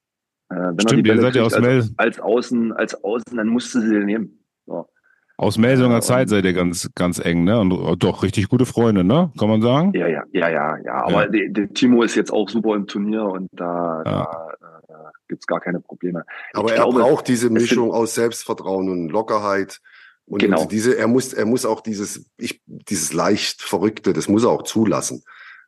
Äh, 0.48 0.54
wenn 0.54 0.80
Stimmt, 0.80 0.92
er 0.92 0.96
die 0.96 1.02
Bälle 1.02 1.30
kriegt, 1.30 1.54
als, 1.54 1.92
als, 1.98 2.20
Außen, 2.20 2.72
als 2.72 3.04
Außen, 3.04 3.36
dann 3.36 3.48
musst 3.48 3.74
du 3.74 3.80
sie 3.80 3.98
nehmen. 3.98 4.42
So. 4.64 4.88
Aus 5.40 5.57
Melsunger 5.57 5.94
ja, 5.94 6.00
Zeit 6.03 6.29
seid 6.29 6.44
ihr 6.44 6.53
ganz, 6.53 6.90
ganz 6.94 7.18
eng, 7.18 7.44
ne? 7.44 7.59
Und 7.59 7.72
oh, 7.72 7.94
doch 7.96 8.22
richtig 8.22 8.50
gute 8.50 8.66
Freunde, 8.66 9.05
ne? 9.05 9.33
Kann 9.38 9.48
man 9.48 9.62
sagen? 9.62 9.90
Ja, 9.94 10.07
ja, 10.07 10.22
ja, 10.33 10.50
ja, 10.50 10.76
ja. 10.85 11.03
Aber 11.03 11.35
ja. 11.35 11.48
Der, 11.48 11.72
Timo 11.72 12.03
ist 12.03 12.14
jetzt 12.14 12.31
auch 12.31 12.46
super 12.50 12.74
im 12.74 12.87
Turnier 12.87 13.24
und 13.24 13.48
da, 13.53 14.03
ja. 14.05 14.12
da 14.12 14.74
äh, 14.90 14.94
gibt's 15.29 15.46
gar 15.46 15.61
keine 15.61 15.81
Probleme. 15.81 16.26
Aber 16.53 16.66
ich 16.66 16.72
er 16.72 16.83
glaube, 16.83 17.00
braucht 17.00 17.26
diese 17.26 17.48
Mischung 17.48 17.90
aus 17.90 18.14
Selbstvertrauen 18.16 18.90
und 18.90 19.09
Lockerheit. 19.09 19.81
Und 20.26 20.40
genau. 20.40 20.66
diese, 20.66 20.98
er 20.98 21.09
muss, 21.09 21.33
er 21.33 21.46
muss 21.46 21.64
auch 21.64 21.81
dieses, 21.81 22.26
ich, 22.37 22.61
dieses 22.66 23.14
leicht 23.14 23.62
Verrückte, 23.62 24.12
das 24.12 24.29
muss 24.29 24.44
er 24.44 24.50
auch 24.50 24.64
zulassen. 24.64 25.22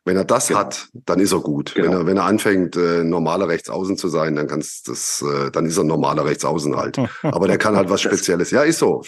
Wenn 0.05 0.17
er 0.17 0.25
das 0.25 0.49
genau. 0.49 0.59
hat, 0.59 0.89
dann 0.93 1.19
ist 1.19 1.31
er 1.31 1.39
gut. 1.39 1.75
Genau. 1.75 1.87
Wenn 1.87 1.93
er, 1.93 2.05
wenn 2.07 2.17
er 2.17 2.25
anfängt, 2.25 2.75
äh, 2.75 3.03
normaler 3.03 3.47
Rechtsaußen 3.47 3.97
zu 3.97 4.09
sein, 4.09 4.35
dann 4.35 4.47
kannst 4.47 4.89
das, 4.89 5.21
äh, 5.21 5.49
dann 5.51 5.65
ist 5.65 5.77
er 5.77 5.85
normaler 5.85 6.25
Rechtsaußen 6.25 6.75
halt. 6.75 6.97
Aber 7.21 7.47
der 7.47 7.57
kann 7.57 7.75
halt 7.75 7.89
was 7.89 8.01
Spezielles. 8.01 8.51
Ja, 8.51 8.63
ist 8.63 8.79
so. 8.79 9.01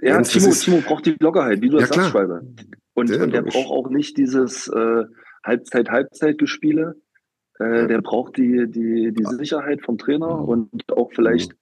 Ja, 0.00 0.14
Jens, 0.14 0.30
Timo, 0.30 0.48
ist, 0.48 0.64
Timo 0.64 0.80
braucht 0.80 1.06
die 1.06 1.16
Lockerheit, 1.18 1.60
wie 1.60 1.70
du 1.70 1.78
das 1.78 1.88
ja, 1.88 1.94
sagst, 1.94 2.10
Schreiber. 2.10 2.42
Und, 2.94 3.10
und 3.10 3.32
der 3.32 3.42
braucht 3.42 3.70
auch 3.70 3.90
nicht 3.90 4.16
dieses 4.16 4.68
äh, 4.68 5.04
Halbzeit-Halbzeit-Gespiele. 5.44 6.94
Äh, 7.58 7.88
der 7.88 8.00
braucht 8.00 8.36
die, 8.36 8.70
die, 8.70 9.12
die 9.12 9.24
Sicherheit 9.24 9.82
vom 9.84 9.98
Trainer 9.98 10.36
mhm. 10.36 10.48
und 10.48 10.92
auch 10.92 11.10
vielleicht 11.12 11.52
mhm 11.52 11.58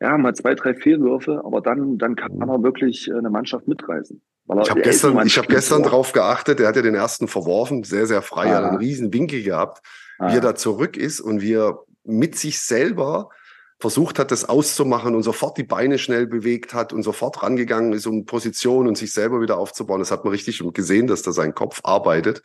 ja, 0.00 0.16
mal 0.16 0.34
zwei, 0.34 0.54
drei 0.54 0.74
Fehlwürfe, 0.74 1.44
aber 1.44 1.60
dann, 1.60 1.98
dann 1.98 2.16
kann 2.16 2.36
man 2.36 2.48
auch 2.48 2.62
wirklich 2.62 3.08
äh, 3.08 3.14
eine 3.14 3.30
Mannschaft 3.30 3.68
mitreißen. 3.68 4.20
Ich 4.62 4.70
habe 4.70 4.80
gestern, 4.82 5.26
ich 5.26 5.38
hab 5.38 5.48
gestern 5.48 5.82
drauf 5.82 6.12
geachtet, 6.12 6.60
er 6.60 6.68
hat 6.68 6.76
ja 6.76 6.82
den 6.82 6.94
ersten 6.94 7.28
verworfen, 7.28 7.84
sehr, 7.84 8.06
sehr 8.06 8.22
frei, 8.22 8.52
ah. 8.52 8.56
hat 8.56 8.64
einen 8.64 8.78
riesen 8.78 9.12
Winkel 9.12 9.42
gehabt, 9.42 9.80
ah. 10.18 10.30
wie 10.30 10.36
er 10.36 10.40
da 10.40 10.54
zurück 10.54 10.96
ist 10.96 11.20
und 11.20 11.40
wie 11.40 11.54
er 11.54 11.80
mit 12.04 12.36
sich 12.36 12.60
selber 12.60 13.30
versucht 13.78 14.18
hat, 14.18 14.30
das 14.30 14.48
auszumachen 14.48 15.14
und 15.14 15.22
sofort 15.22 15.56
die 15.56 15.64
Beine 15.64 15.98
schnell 15.98 16.26
bewegt 16.26 16.74
hat 16.74 16.92
und 16.92 17.02
sofort 17.02 17.42
rangegangen 17.42 17.92
ist, 17.92 18.06
um 18.06 18.26
Position 18.26 18.86
und 18.86 18.98
sich 18.98 19.12
selber 19.12 19.40
wieder 19.40 19.56
aufzubauen. 19.56 20.00
Das 20.00 20.10
hat 20.10 20.24
man 20.24 20.32
richtig 20.32 20.62
gesehen, 20.74 21.06
dass 21.06 21.22
da 21.22 21.32
sein 21.32 21.54
Kopf 21.54 21.80
arbeitet. 21.82 22.42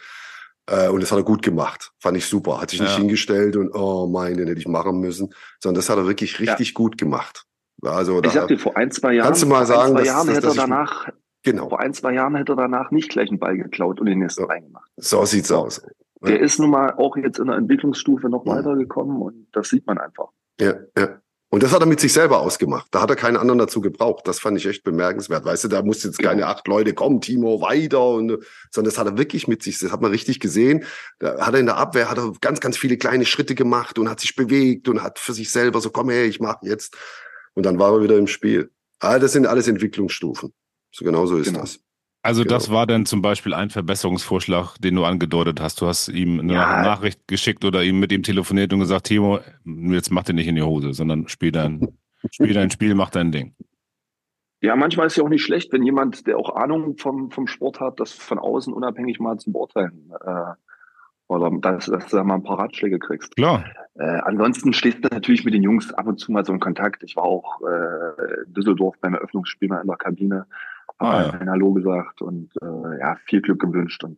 Äh, 0.68 0.88
und 0.88 1.02
das 1.02 1.12
hat 1.12 1.20
er 1.20 1.24
gut 1.24 1.44
gemacht. 1.44 1.92
Fand 2.00 2.18
ich 2.18 2.26
super. 2.26 2.62
Hat 2.62 2.70
sich 2.72 2.80
nicht 2.80 2.96
hingestellt 2.96 3.58
und, 3.58 3.72
oh 3.74 4.08
mein, 4.08 4.38
den 4.38 4.48
hätte 4.48 4.60
ich 4.60 4.68
machen 4.68 5.00
müssen, 5.00 5.34
sondern 5.62 5.76
das 5.76 5.90
hat 5.90 5.98
er 5.98 6.08
wirklich 6.08 6.40
richtig 6.40 6.70
ja. 6.70 6.74
gut 6.74 6.98
gemacht. 6.98 7.44
Also, 7.82 8.24
ich 8.24 8.32
sag 8.32 8.48
dir, 8.48 8.58
vor 8.58 8.78
ein, 8.78 8.90
zwei 8.90 9.14
Jahren, 9.14 9.28
kannst 9.28 9.44
du 9.44 9.48
mal 9.48 9.66
sagen, 9.66 9.92
vor 9.92 10.00
ein, 10.00 10.04
zwei 10.04 10.06
Jahren 10.06 10.28
dass, 10.28 10.38
hätte 10.38 10.48
er 10.48 10.54
danach, 10.54 11.10
genau. 11.46 11.70
vor 11.70 11.80
ein, 11.80 11.94
zwei 11.94 12.14
Jahren 12.14 12.36
hätte 12.36 12.54
er 12.54 12.58
danach 12.58 12.92
nicht 12.92 13.10
gleich 13.10 13.30
einen 13.30 13.40
Ball 13.40 13.58
geklaut 13.58 14.00
und 14.00 14.08
den 14.08 14.20
nächsten 14.20 14.44
so. 14.44 14.48
reingemacht. 14.48 14.92
So 14.98 15.24
sieht's 15.26 15.52
aus. 15.52 15.82
Der 16.22 16.38
ja. 16.38 16.42
ist 16.42 16.60
nun 16.60 16.72
mal 16.72 16.94
auch 16.96 17.16
jetzt 17.18 17.40
in 17.40 17.48
der 17.48 17.56
Entwicklungsstufe 17.56 18.30
noch 18.30 18.46
weitergekommen 18.46 19.22
und 19.22 19.48
das 19.52 19.70
sieht 19.70 19.86
man 19.86 19.98
einfach. 19.98 20.30
Ja, 20.60 20.74
ja. 20.98 21.22
Und 21.50 21.64
das 21.64 21.72
hat 21.72 21.80
er 21.80 21.86
mit 21.86 22.02
sich 22.02 22.12
selber 22.12 22.42
ausgemacht. 22.42 22.88
Da 22.92 23.02
hat 23.02 23.10
er 23.10 23.16
keinen 23.16 23.38
anderen 23.38 23.60
dazu 23.60 23.80
gebraucht. 23.80 24.28
Das 24.28 24.40
fand 24.40 24.58
ich 24.58 24.66
echt 24.66 24.84
bemerkenswert. 24.84 25.46
Weißt 25.46 25.64
du, 25.64 25.68
da 25.70 25.84
mussten 25.84 26.10
jetzt 26.10 26.18
keine 26.18 26.48
acht 26.48 26.68
Leute 26.68 26.94
kommen, 26.94 27.22
Timo, 27.22 27.62
weiter. 27.62 28.06
Und, 28.10 28.44
sondern 28.72 28.92
das 28.92 28.98
hat 28.98 29.08
er 29.08 29.18
wirklich 29.18 29.48
mit 29.48 29.64
sich, 29.64 29.80
das 29.80 29.92
hat 29.92 30.02
man 30.02 30.12
richtig 30.12 30.42
gesehen. 30.42 30.84
Da 31.20 31.46
hat 31.46 31.54
er 31.54 31.62
in 31.62 31.68
der 31.68 31.78
Abwehr, 31.78 32.10
hat 32.10 32.18
er 32.18 32.34
ganz, 32.42 32.60
ganz 32.60 32.78
viele 32.78 32.98
kleine 32.98 33.26
Schritte 33.26 33.56
gemacht 33.56 33.98
und 34.00 34.10
hat 34.10 34.20
sich 34.20 34.36
bewegt 34.36 34.90
und 34.90 35.02
hat 35.02 35.18
für 35.18 35.32
sich 35.32 35.50
selber 35.50 35.80
so, 35.80 35.92
komm 35.92 36.10
her, 36.10 36.26
ich 36.26 36.42
mach 36.42 36.62
jetzt. 36.62 36.98
Und 37.54 37.66
dann 37.66 37.80
war 37.80 37.94
er 37.94 38.02
wieder 38.02 38.18
im 38.18 38.28
Spiel. 38.28 38.72
Ah, 39.00 39.20
das 39.20 39.32
sind 39.32 39.46
alles 39.48 39.70
Entwicklungsstufen. 39.70 40.52
So 40.96 41.04
genau 41.04 41.26
so 41.26 41.36
ist 41.36 41.48
genau. 41.48 41.60
das. 41.60 41.82
Also 42.22 42.44
genau. 42.44 42.56
das 42.56 42.72
war 42.72 42.88
dann 42.88 43.06
zum 43.06 43.22
Beispiel 43.22 43.54
ein 43.54 43.70
Verbesserungsvorschlag, 43.70 44.78
den 44.78 44.96
du 44.96 45.04
angedeutet 45.04 45.60
hast. 45.60 45.82
Du 45.82 45.88
hast 45.88 46.08
ihm 46.08 46.40
eine 46.40 46.54
ja. 46.54 46.82
Nachricht 46.84 47.28
geschickt 47.28 47.66
oder 47.66 47.84
ihm 47.84 48.00
mit 48.00 48.14
ihm 48.14 48.24
telefoniert 48.24 48.72
und 48.72 48.80
gesagt, 48.80 49.08
Timo, 49.08 49.40
jetzt 49.66 50.10
mach 50.10 50.24
dir 50.24 50.34
nicht 50.34 50.48
in 50.48 50.56
die 50.56 50.62
Hose, 50.62 50.94
sondern 50.94 51.28
spiel 51.28 51.52
dein, 51.52 51.98
spiel 52.32 52.54
dein 52.54 52.72
Spiel, 52.72 52.96
mach 52.96 53.10
dein 53.10 53.34
Ding. 53.34 53.56
Ja, 54.62 54.78
manchmal 54.78 55.08
ist 55.08 55.14
es 55.14 55.18
ja 55.18 55.24
auch 55.26 55.30
nicht 55.30 55.44
schlecht, 55.44 55.74
wenn 55.74 55.84
jemand, 55.84 56.28
der 56.28 56.38
auch 56.38 56.56
Ahnung 56.56 56.96
vom, 56.98 57.30
vom 57.30 57.48
Sport 57.48 57.82
hat, 57.82 58.00
das 58.00 58.14
von 58.14 58.40
außen 58.40 58.74
unabhängig 58.74 59.20
mal 59.20 59.38
zu 59.38 59.52
beurteilen. 59.52 60.14
Äh, 60.26 60.54
oder 61.28 61.52
dass, 61.60 61.88
dass 61.88 62.08
du 62.08 62.16
da 62.16 62.24
mal 62.24 62.36
ein 62.36 62.44
paar 62.44 62.60
Ratschläge 62.60 63.00
kriegst. 63.00 63.36
Klar. 63.36 63.66
Äh, 63.96 64.04
ansonsten 64.04 64.74
stehst 64.74 65.04
du 65.04 65.10
natürlich 65.12 65.44
mit 65.44 65.54
den 65.54 65.64
Jungs 65.64 65.94
ab 65.94 66.08
und 66.08 66.20
zu 66.20 66.32
mal 66.32 66.46
so 66.46 66.54
in 66.54 66.60
Kontakt. 66.60 67.04
Ich 67.04 67.16
war 67.16 67.24
auch 67.24 67.62
äh, 67.62 68.44
in 68.46 68.54
Düsseldorf 68.54 68.96
beim 69.02 69.16
Eröffnungsspiel 69.16 69.68
mal 69.68 69.82
in 69.82 69.88
der 69.88 69.98
Kabine, 69.98 70.46
Ah, 70.98 71.24
ja. 71.24 71.40
Hallo 71.48 71.74
gesagt 71.74 72.22
und 72.22 72.52
äh, 72.62 73.00
ja, 73.00 73.18
viel 73.26 73.42
Glück 73.42 73.60
gewünscht. 73.60 74.04
Und 74.04 74.18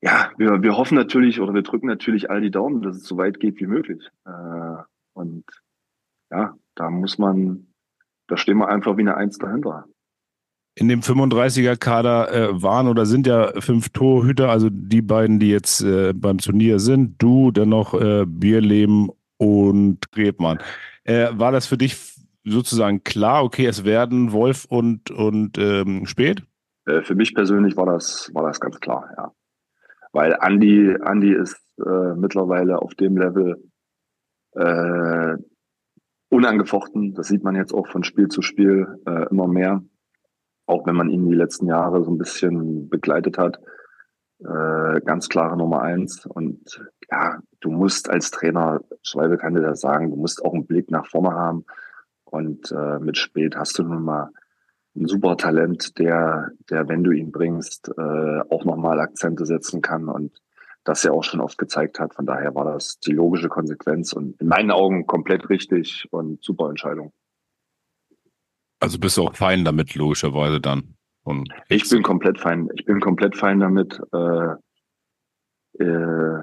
ja, 0.00 0.30
wir, 0.36 0.62
wir 0.62 0.76
hoffen 0.76 0.96
natürlich 0.96 1.40
oder 1.40 1.54
wir 1.54 1.62
drücken 1.62 1.86
natürlich 1.86 2.30
all 2.30 2.40
die 2.40 2.50
Daumen, 2.50 2.82
dass 2.82 2.96
es 2.96 3.04
so 3.04 3.16
weit 3.16 3.38
geht 3.38 3.60
wie 3.60 3.66
möglich. 3.66 4.10
Äh, 4.26 4.82
und 5.12 5.44
ja, 6.30 6.56
da 6.74 6.90
muss 6.90 7.18
man, 7.18 7.68
da 8.26 8.36
stehen 8.36 8.58
wir 8.58 8.68
einfach 8.68 8.96
wie 8.96 9.02
eine 9.02 9.16
Eins 9.16 9.38
dahinter. 9.38 9.84
In 10.74 10.88
dem 10.88 11.00
35er-Kader 11.00 12.32
äh, 12.32 12.62
waren 12.62 12.88
oder 12.88 13.04
sind 13.04 13.26
ja 13.26 13.52
fünf 13.60 13.90
Torhüter, 13.90 14.48
also 14.48 14.68
die 14.70 15.02
beiden, 15.02 15.38
die 15.38 15.50
jetzt 15.50 15.82
äh, 15.82 16.14
beim 16.14 16.38
Turnier 16.38 16.80
sind, 16.80 17.22
du, 17.22 17.50
dann 17.50 17.68
noch 17.68 17.92
äh, 17.92 18.24
Bierleben 18.26 19.10
und 19.36 20.10
Grebmann. 20.12 20.58
Äh, 21.04 21.28
war 21.32 21.52
das 21.52 21.66
für 21.66 21.76
dich 21.76 21.96
sozusagen 22.44 23.04
klar, 23.04 23.44
okay, 23.44 23.66
es 23.66 23.84
werden 23.84 24.32
Wolf 24.32 24.64
und, 24.64 25.10
und 25.10 25.58
ähm, 25.58 26.06
Spät? 26.06 26.42
Äh, 26.86 27.02
für 27.02 27.14
mich 27.14 27.34
persönlich 27.34 27.76
war 27.76 27.86
das, 27.86 28.30
war 28.34 28.46
das 28.46 28.60
ganz 28.60 28.80
klar, 28.80 29.08
ja. 29.16 29.32
Weil 30.12 30.36
Andi, 30.38 30.96
Andi 31.00 31.32
ist 31.32 31.56
äh, 31.78 32.14
mittlerweile 32.14 32.82
auf 32.82 32.94
dem 32.94 33.16
Level 33.16 33.62
äh, 34.52 35.36
unangefochten. 36.28 37.14
Das 37.14 37.28
sieht 37.28 37.42
man 37.44 37.56
jetzt 37.56 37.72
auch 37.72 37.86
von 37.86 38.04
Spiel 38.04 38.28
zu 38.28 38.42
Spiel 38.42 38.86
äh, 39.06 39.28
immer 39.30 39.48
mehr. 39.48 39.82
Auch 40.66 40.86
wenn 40.86 40.96
man 40.96 41.10
ihn 41.10 41.28
die 41.28 41.34
letzten 41.34 41.66
Jahre 41.66 42.04
so 42.04 42.10
ein 42.10 42.18
bisschen 42.18 42.88
begleitet 42.88 43.38
hat. 43.38 43.58
Äh, 44.40 45.00
ganz 45.02 45.28
klare 45.28 45.56
Nummer 45.56 45.82
eins. 45.82 46.26
Und 46.26 46.82
ja, 47.10 47.38
du 47.60 47.70
musst 47.70 48.10
als 48.10 48.30
Trainer, 48.30 48.80
Schwalbe 49.02 49.38
kann 49.38 49.54
dir 49.54 49.62
das 49.62 49.80
sagen, 49.80 50.10
du 50.10 50.16
musst 50.16 50.44
auch 50.44 50.52
einen 50.52 50.66
Blick 50.66 50.90
nach 50.90 51.06
vorne 51.06 51.32
haben. 51.32 51.64
Und 52.32 52.72
äh, 52.72 52.98
mit 52.98 53.18
Spät 53.18 53.56
hast 53.56 53.78
du 53.78 53.82
nun 53.82 54.04
mal 54.04 54.30
ein 54.96 55.06
super 55.06 55.36
Talent, 55.36 55.98
der, 55.98 56.50
der, 56.70 56.88
wenn 56.88 57.04
du 57.04 57.10
ihn 57.10 57.30
bringst, 57.30 57.88
äh, 57.88 58.40
auch 58.48 58.64
nochmal 58.64 59.00
Akzente 59.00 59.44
setzen 59.44 59.82
kann 59.82 60.08
und 60.08 60.40
das 60.82 61.02
ja 61.02 61.12
auch 61.12 61.24
schon 61.24 61.40
oft 61.40 61.58
gezeigt 61.58 62.00
hat. 62.00 62.14
Von 62.14 62.24
daher 62.24 62.54
war 62.54 62.64
das 62.64 62.98
die 63.00 63.12
logische 63.12 63.50
Konsequenz 63.50 64.14
und 64.14 64.40
in 64.40 64.48
meinen 64.48 64.70
Augen 64.70 65.06
komplett 65.06 65.50
richtig 65.50 66.08
und 66.10 66.42
super 66.42 66.70
Entscheidung. 66.70 67.12
Also 68.80 68.98
bist 68.98 69.18
du 69.18 69.24
auch 69.24 69.36
fein 69.36 69.66
damit, 69.66 69.94
logischerweise 69.94 70.58
dann. 70.58 70.96
Und 71.24 71.50
Ich 71.68 71.88
bin 71.90 72.02
komplett 72.02 72.40
fein. 72.40 72.68
Ich 72.74 72.86
bin 72.86 73.00
komplett 73.00 73.36
fein 73.36 73.60
damit. 73.60 74.00
Äh, 74.10 74.54
äh, 75.78 76.42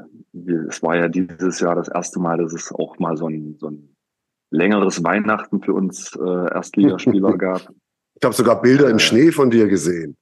es 0.68 0.84
war 0.84 0.98
ja 0.98 1.08
dieses 1.08 1.60
Jahr 1.60 1.74
das 1.74 1.90
erste 1.90 2.20
Mal, 2.20 2.38
dass 2.38 2.54
es 2.54 2.72
auch 2.72 3.00
mal 3.00 3.18
so 3.18 3.28
ein, 3.28 3.58
so 3.58 3.72
ein 3.72 3.96
längeres 4.52 5.04
Weihnachten 5.04 5.62
für 5.62 5.74
uns 5.74 6.16
äh, 6.16 6.54
Erstligaspieler 6.54 7.38
gab. 7.38 7.70
Ich 8.16 8.24
habe 8.24 8.34
sogar 8.36 8.62
Bilder 8.62 8.90
im 8.90 8.98
Äh. 8.98 9.00
Schnee 9.00 9.32
von 9.32 9.50
dir 9.50 9.68
gesehen. 9.68 10.18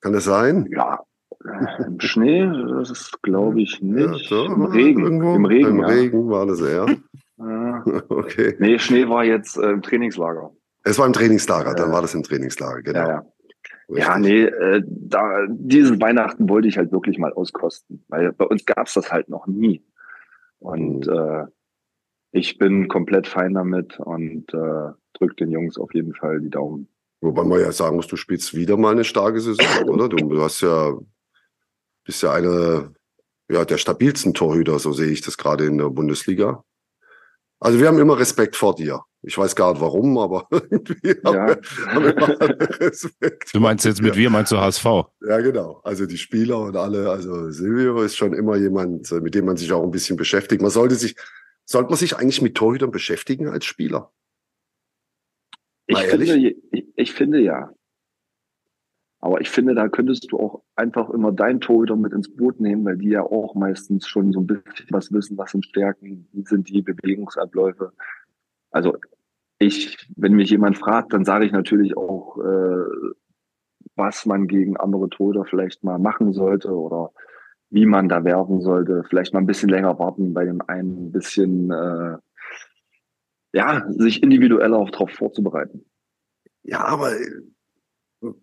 Kann 0.00 0.12
das 0.12 0.24
sein? 0.24 0.68
Ja, 0.72 1.00
äh, 1.44 1.84
im 1.86 2.00
Schnee, 2.00 2.46
das 2.78 2.90
ist 2.90 3.22
glaube 3.22 3.60
ich 3.60 3.80
nicht. 3.82 4.30
Ja, 4.30 4.44
Im 4.46 4.62
Regen. 4.64 5.02
irgendwo. 5.02 5.34
Im 5.34 5.44
Regen, 5.44 5.68
Im 5.68 5.80
ja. 5.80 5.86
Regen 5.86 6.28
war 6.30 6.46
das 6.46 6.60
eher. 6.60 6.86
Ja. 7.38 7.84
Okay. 8.08 8.56
Nee, 8.58 8.78
Schnee 8.80 9.08
war 9.08 9.24
jetzt 9.24 9.56
äh, 9.56 9.70
im 9.70 9.82
Trainingslager. 9.82 10.50
Es 10.82 10.98
war 10.98 11.06
im 11.06 11.12
Trainingslager, 11.12 11.74
dann 11.74 11.88
Ja. 11.88 11.94
war 11.94 12.02
das 12.02 12.14
im 12.14 12.22
Trainingslager, 12.24 12.82
genau. 12.82 13.06
Ja, 13.08 13.22
ja. 13.90 14.18
Nee, 14.18 14.42
äh, 14.44 14.82
da, 14.84 15.46
dieses 15.48 16.00
Weihnachten 16.00 16.48
wollte 16.48 16.66
ich 16.66 16.76
halt 16.76 16.90
wirklich 16.90 17.18
mal 17.18 17.32
auskosten, 17.32 18.04
weil 18.08 18.32
bei 18.32 18.44
uns 18.46 18.64
gab's 18.66 18.94
das 18.94 19.12
halt 19.12 19.28
noch 19.28 19.46
nie. 19.46 19.84
Und 20.58 21.06
Mhm. 21.06 21.12
äh, 21.12 21.44
ich 22.32 22.58
bin 22.58 22.88
komplett 22.88 23.26
fein 23.26 23.54
damit 23.54 23.98
und 24.00 24.52
äh, 24.52 24.92
drück 25.14 25.36
den 25.36 25.50
Jungs 25.50 25.78
auf 25.78 25.94
jeden 25.94 26.14
Fall 26.14 26.40
die 26.40 26.50
Daumen. 26.50 26.88
Wobei 27.20 27.42
man 27.44 27.60
ja 27.60 27.72
sagen 27.72 27.96
muss, 27.96 28.06
du 28.06 28.16
spielst 28.16 28.54
wieder 28.54 28.76
mal 28.76 28.92
eine 28.92 29.04
starke 29.04 29.40
Saison, 29.40 29.66
oder? 29.88 30.08
Du, 30.08 30.40
hast 30.40 30.60
ja, 30.60 30.92
bist 32.04 32.22
ja 32.22 32.32
einer 32.32 32.92
ja, 33.50 33.64
der 33.64 33.78
stabilsten 33.78 34.34
Torhüter, 34.34 34.78
so 34.78 34.92
sehe 34.92 35.10
ich 35.10 35.22
das 35.22 35.38
gerade 35.38 35.64
in 35.64 35.78
der 35.78 35.88
Bundesliga. 35.90 36.62
Also 37.60 37.80
wir 37.80 37.88
haben 37.88 37.98
immer 37.98 38.18
Respekt 38.18 38.54
vor 38.56 38.74
dir. 38.74 39.00
Ich 39.22 39.36
weiß 39.36 39.56
gar 39.56 39.72
nicht 39.72 39.80
warum, 39.80 40.16
aber 40.18 40.46
irgendwie 40.52 41.14
haben 41.24 41.34
Ja. 41.34 41.46
wir, 41.48 41.60
haben 41.88 42.04
wir 42.04 42.16
immer 42.16 42.40
alle 42.40 42.80
Respekt. 42.80 43.52
du 43.52 43.58
meinst 43.58 43.84
jetzt 43.84 44.00
mit 44.00 44.14
Ja. 44.14 44.20
wir, 44.20 44.30
meinst 44.30 44.52
du 44.52 44.58
HSV? 44.58 44.84
Ja, 45.26 45.40
genau. 45.40 45.80
Also 45.82 46.06
die 46.06 46.18
Spieler 46.18 46.60
und 46.60 46.76
alle, 46.76 47.10
also 47.10 47.50
Silvio 47.50 48.00
ist 48.02 48.16
schon 48.16 48.32
immer 48.32 48.54
jemand, 48.56 49.10
äh, 49.10 49.20
mit 49.20 49.34
dem 49.34 49.46
man 49.46 49.56
sich 49.56 49.72
auch 49.72 49.82
ein 49.82 49.90
bisschen 49.90 50.16
beschäftigt. 50.16 50.62
Man 50.62 50.70
sollte 50.70 50.94
sich, 50.94 51.16
sollte 51.68 51.90
man 51.90 51.98
sich 51.98 52.16
eigentlich 52.16 52.40
mit 52.40 52.54
Torhütern 52.54 52.90
beschäftigen 52.90 53.48
als 53.48 53.66
Spieler? 53.66 54.10
Ich 55.86 55.98
ehrlich? 55.98 56.30
finde, 56.30 56.56
ich, 56.70 56.86
ich 56.96 57.12
finde 57.12 57.40
ja. 57.40 57.70
Aber 59.20 59.40
ich 59.40 59.50
finde, 59.50 59.74
da 59.74 59.88
könntest 59.88 60.30
du 60.30 60.38
auch 60.38 60.62
einfach 60.76 61.10
immer 61.10 61.32
deinen 61.32 61.60
Torhüter 61.60 61.96
mit 61.96 62.12
ins 62.12 62.34
Boot 62.34 62.60
nehmen, 62.60 62.84
weil 62.84 62.96
die 62.96 63.10
ja 63.10 63.22
auch 63.22 63.54
meistens 63.54 64.06
schon 64.06 64.32
so 64.32 64.40
ein 64.40 64.46
bisschen 64.46 64.86
was 64.90 65.12
wissen, 65.12 65.36
was 65.36 65.50
sind 65.50 65.66
Stärken, 65.66 66.28
wie 66.32 66.44
sind 66.44 66.68
die 66.68 66.82
Bewegungsabläufe. 66.82 67.92
Also 68.70 68.96
ich, 69.58 70.08
wenn 70.16 70.34
mich 70.34 70.50
jemand 70.50 70.78
fragt, 70.78 71.12
dann 71.12 71.24
sage 71.24 71.44
ich 71.44 71.52
natürlich 71.52 71.96
auch, 71.96 72.38
äh, 72.38 73.14
was 73.94 74.24
man 74.24 74.46
gegen 74.46 74.76
andere 74.76 75.10
Torhüter 75.10 75.44
vielleicht 75.44 75.84
mal 75.84 75.98
machen 75.98 76.32
sollte 76.32 76.70
oder 76.70 77.12
wie 77.70 77.86
man 77.86 78.08
da 78.08 78.24
werfen 78.24 78.60
sollte. 78.60 79.04
Vielleicht 79.08 79.34
mal 79.34 79.40
ein 79.40 79.46
bisschen 79.46 79.68
länger 79.68 79.98
warten, 79.98 80.32
bei 80.34 80.44
dem 80.44 80.62
einen 80.66 81.06
ein 81.08 81.12
bisschen, 81.12 81.70
äh, 81.70 82.16
ja, 83.52 83.84
sich 83.90 84.22
individuell 84.22 84.74
auch 84.74 84.90
darauf 84.90 85.10
vorzubereiten. 85.10 85.84
Ja, 86.62 86.84
aber 86.84 87.12
äh, 87.18 87.26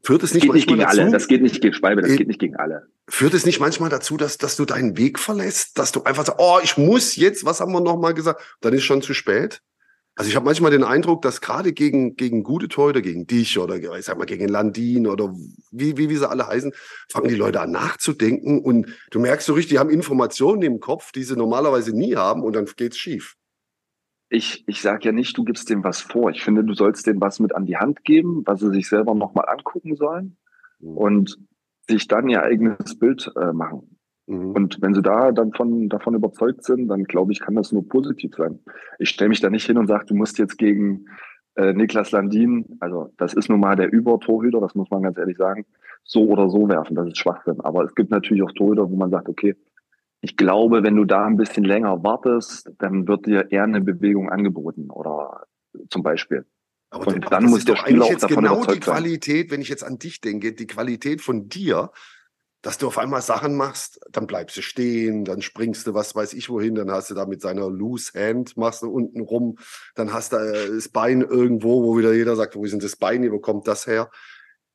führt 0.04 0.24
es 0.24 0.30
Das 0.32 0.34
nicht 0.34 0.44
geht 0.44 0.54
nicht 0.54 0.68
gegen 0.68 0.80
dazu? 0.80 1.02
alle. 1.02 1.12
Das 1.12 1.28
geht 1.28 1.42
nicht 1.42 1.62
gegen 1.62 1.74
Schwalbe, 1.74 2.02
das 2.02 2.12
Äh, 2.12 2.18
geht 2.18 2.28
nicht 2.28 2.40
gegen 2.40 2.56
alle. 2.56 2.88
Führt 3.08 3.34
es 3.34 3.46
nicht 3.46 3.60
manchmal 3.60 3.90
dazu, 3.90 4.18
dass, 4.18 4.38
dass 4.38 4.56
du 4.56 4.66
deinen 4.66 4.98
Weg 4.98 5.20
verlässt, 5.20 5.78
dass 5.78 5.92
du 5.92 6.04
einfach 6.04 6.26
sagst, 6.26 6.40
oh, 6.42 6.60
ich 6.64 6.78
muss 6.78 7.16
jetzt, 7.16 7.46
was 7.46 7.62
haben 7.62 7.72
wir 7.72 7.82
noch 7.82 8.00
mal 8.00 8.14
gesagt? 8.14 8.58
Dann 8.62 8.74
ist 8.74 8.84
schon 8.84 9.02
zu 9.02 9.14
spät. 9.14 9.62
Also 10.16 10.30
ich 10.30 10.36
habe 10.36 10.46
manchmal 10.46 10.72
den 10.72 10.84
Eindruck, 10.84 11.22
dass 11.22 11.42
gerade 11.42 11.74
gegen, 11.74 12.16
gegen 12.16 12.44
gute 12.44 12.70
Torhüter, 12.70 13.02
gegen 13.02 13.28
dich 13.28 13.60
oder 13.60 13.76
ich 13.76 14.06
sag 14.06 14.18
mal 14.18 14.26
gegen 14.26 14.48
Landin 14.48 15.08
oder 15.08 15.34
wie, 15.72 15.98
wie, 15.98 16.10
wie 16.10 16.16
sie 16.16 16.30
alle 16.30 16.48
heißen, 16.48 16.72
fangen 17.10 17.28
die 17.28 17.36
Leute 17.36 17.60
an 17.60 17.72
nachzudenken 17.72 18.60
und 18.60 18.88
du 19.12 19.20
merkst 19.20 19.46
so 19.46 19.54
richtig, 19.54 19.72
die 19.72 19.80
haben 19.80 19.90
Informationen 19.90 20.62
im 20.62 20.80
Kopf, 20.80 21.12
die 21.12 21.24
sie 21.24 21.36
normalerweise 21.36 21.96
nie 21.96 22.16
haben 22.16 22.44
und 22.44 22.56
dann 22.56 22.66
geht's 22.78 22.98
schief. 22.98 23.36
Ich, 24.30 24.64
ich 24.68 24.82
sage 24.82 25.06
ja 25.06 25.12
nicht, 25.12 25.38
du 25.38 25.44
gibst 25.44 25.70
dem 25.70 25.84
was 25.84 26.02
vor. 26.02 26.32
Ich 26.32 26.44
finde, 26.44 26.64
du 26.64 26.74
sollst 26.74 27.06
dem 27.08 27.22
was 27.22 27.40
mit 27.40 27.54
an 27.54 27.66
die 27.66 27.78
Hand 27.78 28.04
geben, 28.04 28.42
was 28.46 28.60
sie 28.62 28.72
sich 28.72 28.88
selber 28.88 29.14
nochmal 29.14 29.48
angucken 29.50 29.96
sollen 29.96 30.38
Mhm. 30.80 30.98
und 30.98 31.38
sich 31.88 32.08
dann 32.08 32.28
ihr 32.30 32.44
eigenes 32.44 32.98
Bild 32.98 33.32
äh, 33.36 33.54
machen. 33.54 33.95
Mhm. 34.28 34.52
Und 34.52 34.82
wenn 34.82 34.94
sie 34.94 35.02
da 35.02 35.32
dann 35.32 35.54
von, 35.54 35.90
davon 35.90 36.16
überzeugt 36.16 36.64
sind, 36.64 36.88
dann 36.88 37.04
glaube 37.04 37.32
ich, 37.32 37.40
kann 37.40 37.56
das 37.56 37.72
nur 37.72 37.88
positiv 37.88 38.36
sein. 38.36 38.60
Ich 39.00 39.10
stelle 39.10 39.30
mich 39.30 39.42
da 39.42 39.50
nicht 39.50 39.66
hin 39.66 39.78
und 39.78 39.88
sage, 39.88 40.06
du 40.08 40.16
musst 40.16 40.40
jetzt 40.40 40.58
gegen 40.58 41.06
äh, 41.56 41.74
Niklas 41.74 42.12
Landin, 42.12 42.78
also 42.80 43.14
das 43.18 43.34
ist 43.34 43.50
nun 43.50 43.60
mal 43.60 43.76
der 43.76 43.92
Übertorhüter, 43.92 44.60
das 44.60 44.76
muss 44.76 44.90
man 44.90 45.04
ganz 45.04 45.18
ehrlich 45.18 45.38
sagen, 45.38 45.66
so 46.04 46.28
oder 46.28 46.50
so 46.50 46.68
werfen, 46.70 46.96
das 46.96 47.08
ist 47.08 47.18
Schwachsinn. 47.18 47.62
Aber 47.62 47.84
es 47.84 47.96
gibt 47.96 48.12
natürlich 48.12 48.44
auch 48.44 48.52
Torhüter, 48.52 48.90
wo 48.90 48.96
man 48.96 49.10
sagt, 49.10 49.30
okay, 49.30 49.56
ich 50.22 50.38
glaube, 50.38 50.84
wenn 50.84 50.96
du 50.96 51.06
da 51.06 51.26
ein 51.26 51.38
bisschen 51.38 51.64
länger 51.64 52.04
wartest, 52.04 52.72
dann 52.80 53.08
wird 53.08 53.28
dir 53.28 53.52
eher 53.52 53.64
eine 53.64 53.82
Bewegung 53.82 54.30
angeboten 54.30 54.90
oder 54.90 55.46
zum 55.90 56.04
Beispiel. 56.04 56.46
Aber 56.90 57.08
Und 57.08 57.32
dann 57.32 57.46
muss 57.46 57.66
der 57.66 57.76
Spieler 57.76 58.06
auch 58.06 58.16
davon 58.16 58.38
genau 58.38 58.56
die 58.56 58.64
überzeugt 58.64 58.84
sein. 58.86 58.96
Qualität, 58.96 59.52
wenn 59.52 59.62
ich 59.62 59.70
jetzt 59.70 59.84
an 59.84 60.00
dich 60.00 60.22
denke, 60.22 60.54
die 60.54 60.68
Qualität 60.68 61.22
von 61.22 61.50
dir, 61.50 61.92
dass 62.66 62.80
du 62.80 62.88
auf 62.88 62.98
einmal 62.98 63.22
Sachen 63.22 63.56
machst, 63.56 64.00
dann 64.12 64.26
bleibst 64.26 64.58
du 64.58 64.64
stehen, 64.64 65.24
dann 65.24 65.44
springst 65.44 65.86
du, 65.86 65.94
was 65.94 66.16
weiß 66.16 66.34
ich 66.34 66.50
wohin, 66.50 66.74
dann 66.74 66.90
hast 66.90 67.12
du 67.12 67.14
da 67.14 67.28
mit 67.28 67.40
seiner 67.40 67.70
Loose 67.70 68.12
Hand, 68.16 68.58
machst 68.58 68.82
du 68.82 68.90
unten 68.90 69.22
rum, 69.22 69.60
dann 69.94 70.12
hast 70.12 70.34
du 70.34 70.38
äh, 70.38 70.74
das 70.74 70.90
Bein 70.90 71.22
irgendwo, 71.22 71.84
wo 71.84 71.96
wieder 71.96 72.12
jeder 72.12 72.36
sagt, 72.36 72.56
wo 72.56 72.66
ist 72.66 72.72
denn 72.72 72.80
das 72.80 72.96
Bein 72.96 73.22
hier, 73.22 73.32
wo 73.32 73.38
kommt 73.38 73.68
das 73.68 73.86
her? 73.86 74.10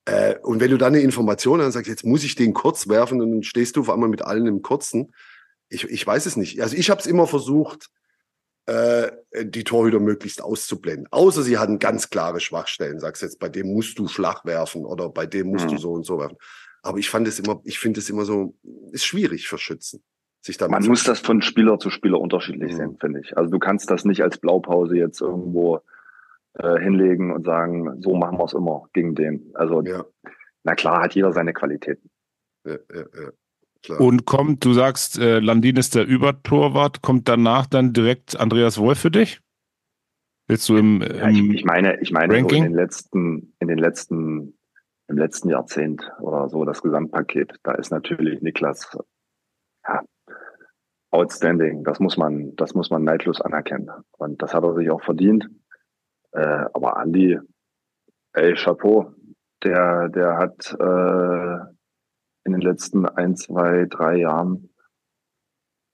Äh, 0.05 0.38
und 0.38 0.61
wenn 0.61 0.70
du 0.70 0.79
dann 0.79 0.94
eine 0.94 1.03
Information 1.03 1.61
hast 1.61 1.74
sagst, 1.74 1.88
jetzt 1.88 2.05
muss 2.05 2.22
ich 2.22 2.37
den 2.37 2.55
kurz 2.55 2.88
werfen 2.88 3.20
und 3.20 3.33
dann 3.33 3.42
stehst 3.42 3.74
du 3.74 3.81
auf 3.81 3.90
einmal 3.90 4.09
mit 4.09 4.22
allen 4.22 4.46
im 4.46 4.62
Kurzen, 4.62 5.12
ich, 5.68 5.83
ich 5.90 6.07
weiß 6.07 6.26
es 6.26 6.37
nicht. 6.37 6.62
Also 6.62 6.76
ich 6.76 6.90
habe 6.90 7.00
es 7.00 7.09
immer 7.09 7.26
versucht, 7.26 7.88
äh, 8.66 9.11
die 9.42 9.64
Torhüter 9.64 9.98
möglichst 9.98 10.42
auszublenden. 10.42 11.09
Außer 11.11 11.42
sie 11.42 11.59
hatten 11.59 11.81
ganz 11.81 12.09
klare 12.09 12.38
Schwachstellen. 12.38 13.00
Sagst 13.00 13.22
jetzt, 13.22 13.40
bei 13.40 13.48
dem 13.48 13.72
musst 13.72 13.98
du 13.98 14.07
flach 14.07 14.44
werfen 14.44 14.87
oder 14.87 15.09
bei 15.09 15.26
dem 15.26 15.48
musst 15.48 15.66
Mhm. 15.66 15.70
du 15.70 15.79
so 15.79 15.92
und 15.92 16.07
so 16.07 16.20
werfen. 16.20 16.37
Aber 16.83 16.99
ich 16.99 17.11
fand 17.11 17.29
es 17.29 17.38
immer, 17.38 17.61
ich 17.64 17.79
finde 17.79 18.01
es 18.01 18.09
immer 18.11 18.25
so, 18.25 18.55
ist 18.93 19.05
schwierig 19.05 19.49
für 19.49 19.59
Schützen, 19.59 20.03
sich 20.40 20.57
damit 20.57 20.73
Man 20.73 20.88
muss 20.88 21.05
das 21.05 21.21
von 21.21 21.43
Spieler 21.43 21.79
zu 21.79 21.90
Spieler 21.90 22.21
unterschiedlich 22.21 22.73
Mhm. 22.73 22.77
sehen, 22.77 22.97
finde 23.01 23.21
ich. 23.21 23.37
Also 23.37 23.51
du 23.51 23.59
kannst 23.59 23.90
das 23.90 24.05
nicht 24.05 24.23
als 24.23 24.38
Blaupause 24.38 24.97
jetzt 24.97 25.21
irgendwo 25.21 25.81
äh, 26.55 26.79
hinlegen 26.81 27.33
und 27.33 27.45
sagen, 27.45 28.01
so 28.03 28.14
machen 28.16 28.38
wir 28.38 28.45
es 28.45 28.55
immer 28.55 28.88
gegen 28.93 29.14
den. 29.14 29.51
Also 29.55 29.83
Ja, 29.83 30.05
na 30.64 30.75
klar 30.75 31.03
hat 31.03 31.14
jeder 31.14 31.33
seine 31.33 31.53
Qualitäten. 31.53 32.11
ja, 32.66 32.73
ja, 32.93 33.01
ja. 33.01 33.31
klar. 33.83 34.01
Und 34.01 34.25
kommt, 34.27 34.64
du 34.64 34.73
sagst, 34.73 35.19
äh, 35.19 35.38
Landin 35.38 35.77
ist 35.77 35.95
der 35.95 36.07
Übertorwart, 36.07 37.03
kommt 37.03 37.29
danach 37.29 37.66
dann 37.66 37.93
direkt 37.93 38.38
Andreas 38.38 38.79
Wolf 38.79 38.99
für 38.99 39.11
dich? 39.11 39.40
Willst 40.49 40.69
du 40.69 40.77
im, 40.77 41.01
Ja, 41.03 41.29
ich, 41.29 41.38
im 41.38 41.53
ich 41.53 41.64
meine, 41.64 42.01
ich 42.01 42.11
meine 42.11 42.40
so 42.40 42.49
in 42.49 42.62
den 42.64 42.75
letzten, 42.75 43.55
in 43.61 43.69
den 43.69 43.79
letzten, 43.79 44.59
im 45.11 45.18
letzten 45.18 45.49
Jahrzehnt 45.49 46.11
oder 46.20 46.49
so 46.49 46.64
das 46.64 46.83
Gesamtpaket, 46.83 47.57
da 47.64 47.73
ist 47.73 47.90
natürlich 47.90 48.40
Niklas 48.42 48.96
ja, 49.87 50.03
outstanding. 51.11 51.83
Das 51.83 51.99
muss 51.99 52.16
man, 52.16 52.55
das 52.55 52.75
muss 52.75 52.90
man 52.90 53.03
neidlos 53.03 53.40
anerkennen. 53.40 53.90
Und 54.18 54.40
das 54.40 54.55
hat 54.55 54.62
er 54.62 54.75
sich 54.75 54.88
auch 54.90 55.03
verdient. 55.03 55.51
Äh, 56.33 56.64
aber 56.73 56.96
Andi, 56.96 57.38
ey, 58.35 58.55
Chapeau, 58.55 59.12
der, 59.64 60.09
der 60.09 60.37
hat 60.38 60.77
äh, 60.79 61.75
in 62.44 62.53
den 62.53 62.61
letzten 62.61 63.05
ein, 63.05 63.37
zwei, 63.37 63.87
drei 63.90 64.16
Jahren 64.16 64.70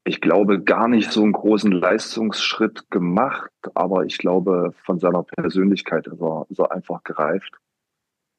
ich 0.09 0.21
glaube, 0.21 0.63
gar 0.63 0.87
nicht 0.87 1.11
so 1.11 1.25
einen 1.25 1.33
großen 1.33 1.73
Leistungsschritt 1.73 2.93
gemacht, 2.93 3.51
aber 3.75 4.05
ich 4.05 4.19
glaube, 4.19 4.73
von 4.85 5.01
seiner 5.01 5.25
Persönlichkeit 5.25 6.07
ist 6.07 6.21
er, 6.21 6.47
ist 6.49 6.61
er 6.61 6.71
einfach 6.71 7.03
gereift. 7.03 7.53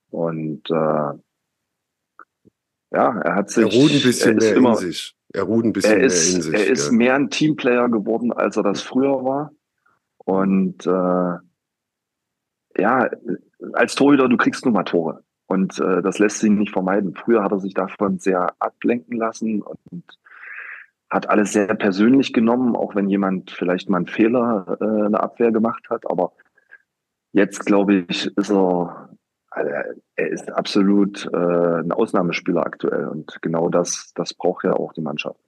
Und 0.09 0.69
äh, 0.69 0.73
ja, 0.73 1.19
er 2.91 3.35
hat 3.35 3.49
sich. 3.49 3.63
er 3.63 3.79
ruht 3.79 3.91
ein 3.91 4.01
bisschen 4.01 4.37
ist 4.37 4.43
mehr 4.43 4.55
immer, 4.55 4.69
in 4.71 4.75
sich. 4.77 5.15
Er 5.33 5.43
ruht 5.43 5.65
ein 5.65 5.73
bisschen 5.73 5.91
er 5.91 5.97
mehr 5.97 6.07
ist, 6.07 6.35
in 6.35 6.41
sich. 6.41 6.53
er 6.53 6.67
ist 6.67 6.87
ja. 6.87 6.91
mehr 6.93 7.15
ein 7.15 7.29
Teamplayer 7.29 7.89
geworden, 7.89 8.31
als 8.31 8.57
er 8.57 8.63
das 8.63 8.81
früher 8.81 9.23
war. 9.23 9.51
Und 10.17 10.85
äh, 10.85 11.37
ja, 12.81 13.09
als 13.73 13.95
Torhüter, 13.95 14.29
du 14.29 14.37
kriegst 14.37 14.65
nur 14.65 14.73
mal 14.73 14.83
Tore. 14.83 15.23
Und 15.47 15.79
äh, 15.79 16.01
das 16.01 16.19
lässt 16.19 16.39
sich 16.39 16.51
nicht 16.51 16.71
vermeiden. 16.71 17.15
Früher 17.15 17.43
hat 17.43 17.51
er 17.51 17.59
sich 17.59 17.73
davon 17.73 18.19
sehr 18.19 18.53
ablenken 18.59 19.17
lassen 19.17 19.61
und 19.61 20.03
hat 21.09 21.29
alles 21.29 21.53
sehr 21.53 21.73
persönlich 21.73 22.33
genommen, 22.33 22.75
auch 22.75 22.95
wenn 22.95 23.09
jemand 23.09 23.51
vielleicht 23.51 23.89
mal 23.89 23.97
einen 23.97 24.07
Fehler 24.07 24.77
äh, 24.81 25.05
in 25.05 25.13
der 25.13 25.23
Abwehr 25.23 25.51
gemacht 25.51 25.89
hat. 25.89 26.09
Aber 26.09 26.33
jetzt, 27.31 27.65
glaube 27.65 28.05
ich, 28.09 28.27
ist 28.35 28.51
er, 28.51 29.06
also 29.57 29.71
er 30.15 30.29
ist 30.29 30.51
absolut 30.51 31.25
äh, 31.33 31.79
ein 31.79 31.91
Ausnahmespieler 31.91 32.65
aktuell. 32.65 33.07
Und 33.07 33.39
genau 33.41 33.69
das, 33.69 34.11
das 34.15 34.33
braucht 34.33 34.63
ja 34.63 34.73
auch 34.73 34.93
die 34.93 35.01
Mannschaft. 35.01 35.39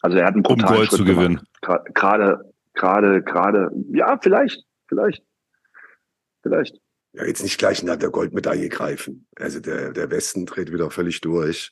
Also 0.00 0.16
er 0.16 0.26
hat 0.26 0.34
einen 0.34 0.46
um 0.46 0.56
brutalen 0.56 0.76
Gold 0.76 0.88
Schritt 0.88 0.98
zu 0.98 1.04
gewinnen. 1.04 1.40
Gerade, 1.60 2.44
gerade, 2.74 3.22
gerade, 3.22 3.70
ja, 3.92 4.18
vielleicht, 4.20 4.64
vielleicht, 4.88 5.24
vielleicht. 6.42 6.78
Ja, 7.12 7.24
jetzt 7.24 7.42
nicht 7.42 7.58
gleich 7.58 7.82
nach 7.82 7.96
der 7.96 8.10
Goldmedaille 8.10 8.68
greifen. 8.68 9.26
Also 9.36 9.60
der, 9.60 9.92
der 9.92 10.10
Westen 10.10 10.46
dreht 10.46 10.72
wieder 10.72 10.90
völlig 10.90 11.20
durch. 11.20 11.70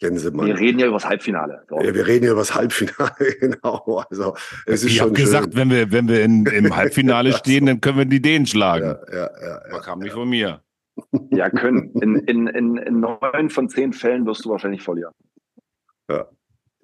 Jensemann. 0.00 0.46
Wir 0.46 0.58
reden 0.58 0.78
ja 0.78 0.86
über 0.86 0.96
das 0.96 1.08
Halbfinale. 1.08 1.62
So. 1.68 1.80
ja, 1.80 1.92
wir 1.92 2.06
reden 2.06 2.22
hier 2.22 2.32
über 2.32 2.40
das 2.42 2.54
Halbfinale, 2.54 3.34
genau. 3.40 4.04
Also 4.08 4.34
es 4.66 4.84
ist 4.84 4.92
Ich 4.92 5.00
habe 5.00 5.08
schon 5.08 5.14
gesagt, 5.14 5.56
wenn 5.56 5.70
wir, 5.70 5.90
wenn 5.90 6.08
wir 6.08 6.22
in, 6.22 6.46
im 6.46 6.76
Halbfinale 6.76 7.32
stehen, 7.32 7.66
dann 7.66 7.80
können 7.80 7.98
wir 7.98 8.04
die 8.04 8.22
Dänen 8.22 8.46
schlagen. 8.46 8.86
Ja, 8.86 9.12
ja, 9.12 9.30
ja, 9.40 9.60
Das 9.60 9.72
ja. 9.72 9.78
kam 9.80 9.98
nicht 9.98 10.12
von 10.12 10.28
mir. 10.28 10.62
Ja, 11.30 11.50
können. 11.50 11.92
In, 12.00 12.16
in, 12.16 12.46
in, 12.48 12.76
in 12.76 13.00
neun 13.00 13.50
von 13.50 13.68
zehn 13.68 13.92
Fällen 13.92 14.26
wirst 14.26 14.44
du 14.44 14.50
wahrscheinlich 14.50 14.82
verlieren. 14.82 15.14
Ja. 16.10 16.26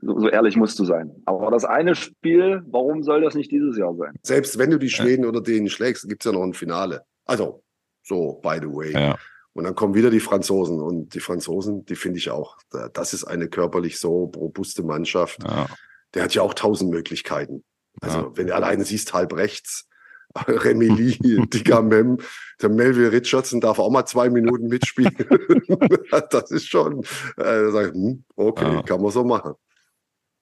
So, 0.00 0.18
so 0.18 0.28
ehrlich 0.28 0.56
musst 0.56 0.78
du 0.78 0.84
sein. 0.84 1.10
Aber 1.24 1.50
das 1.50 1.64
eine 1.64 1.94
Spiel, 1.94 2.62
warum 2.66 3.02
soll 3.02 3.22
das 3.22 3.34
nicht 3.34 3.50
dieses 3.50 3.76
Jahr 3.76 3.94
sein? 3.94 4.14
Selbst 4.22 4.58
wenn 4.58 4.70
du 4.70 4.78
die 4.78 4.90
Schweden 4.90 5.24
oder 5.24 5.40
Dänen 5.40 5.68
schlägst, 5.68 6.08
gibt's 6.08 6.26
ja 6.26 6.32
noch 6.32 6.42
ein 6.42 6.54
Finale. 6.54 7.02
Also, 7.24 7.62
so, 8.02 8.40
by 8.42 8.58
the 8.60 8.68
way. 8.68 8.92
Ja. 8.92 9.16
Und 9.54 9.64
dann 9.64 9.74
kommen 9.74 9.94
wieder 9.94 10.10
die 10.10 10.20
Franzosen. 10.20 10.80
Und 10.80 11.14
die 11.14 11.20
Franzosen, 11.20 11.84
die 11.86 11.94
finde 11.96 12.18
ich 12.18 12.30
auch, 12.30 12.56
da- 12.70 12.88
das 12.88 13.14
ist 13.14 13.24
eine 13.24 13.48
körperlich 13.48 13.98
so 13.98 14.24
robuste 14.36 14.82
Mannschaft. 14.82 15.42
Ja. 15.44 15.66
Der 16.14 16.24
hat 16.24 16.34
ja 16.34 16.42
auch 16.42 16.54
tausend 16.54 16.90
Möglichkeiten. 16.90 17.64
Also, 18.00 18.18
Ja. 18.18 18.30
wenn 18.36 18.48
du 18.48 18.54
alleine 18.54 18.84
siehst, 18.84 19.14
halb 19.14 19.32
rechts, 19.34 19.88
Remy 20.48 20.88
Lee, 20.88 21.16
Dicker 21.46 21.82
Mem, 21.82 22.18
der 22.60 22.68
Melville 22.68 23.12
Richardson 23.12 23.60
darf 23.60 23.78
auch 23.78 23.90
mal 23.90 24.04
zwei 24.06 24.28
Minuten 24.28 24.66
mitspielen. 24.66 25.14
das 26.30 26.50
ist 26.50 26.66
schon, 26.68 27.04
äh, 27.36 27.42
da 27.44 27.70
sag 27.70 27.86
ich, 27.88 27.92
hm, 27.94 28.24
okay, 28.34 28.72
Ja. 28.74 28.82
kann 28.82 29.00
man 29.00 29.12
so 29.12 29.22
machen. 29.24 29.54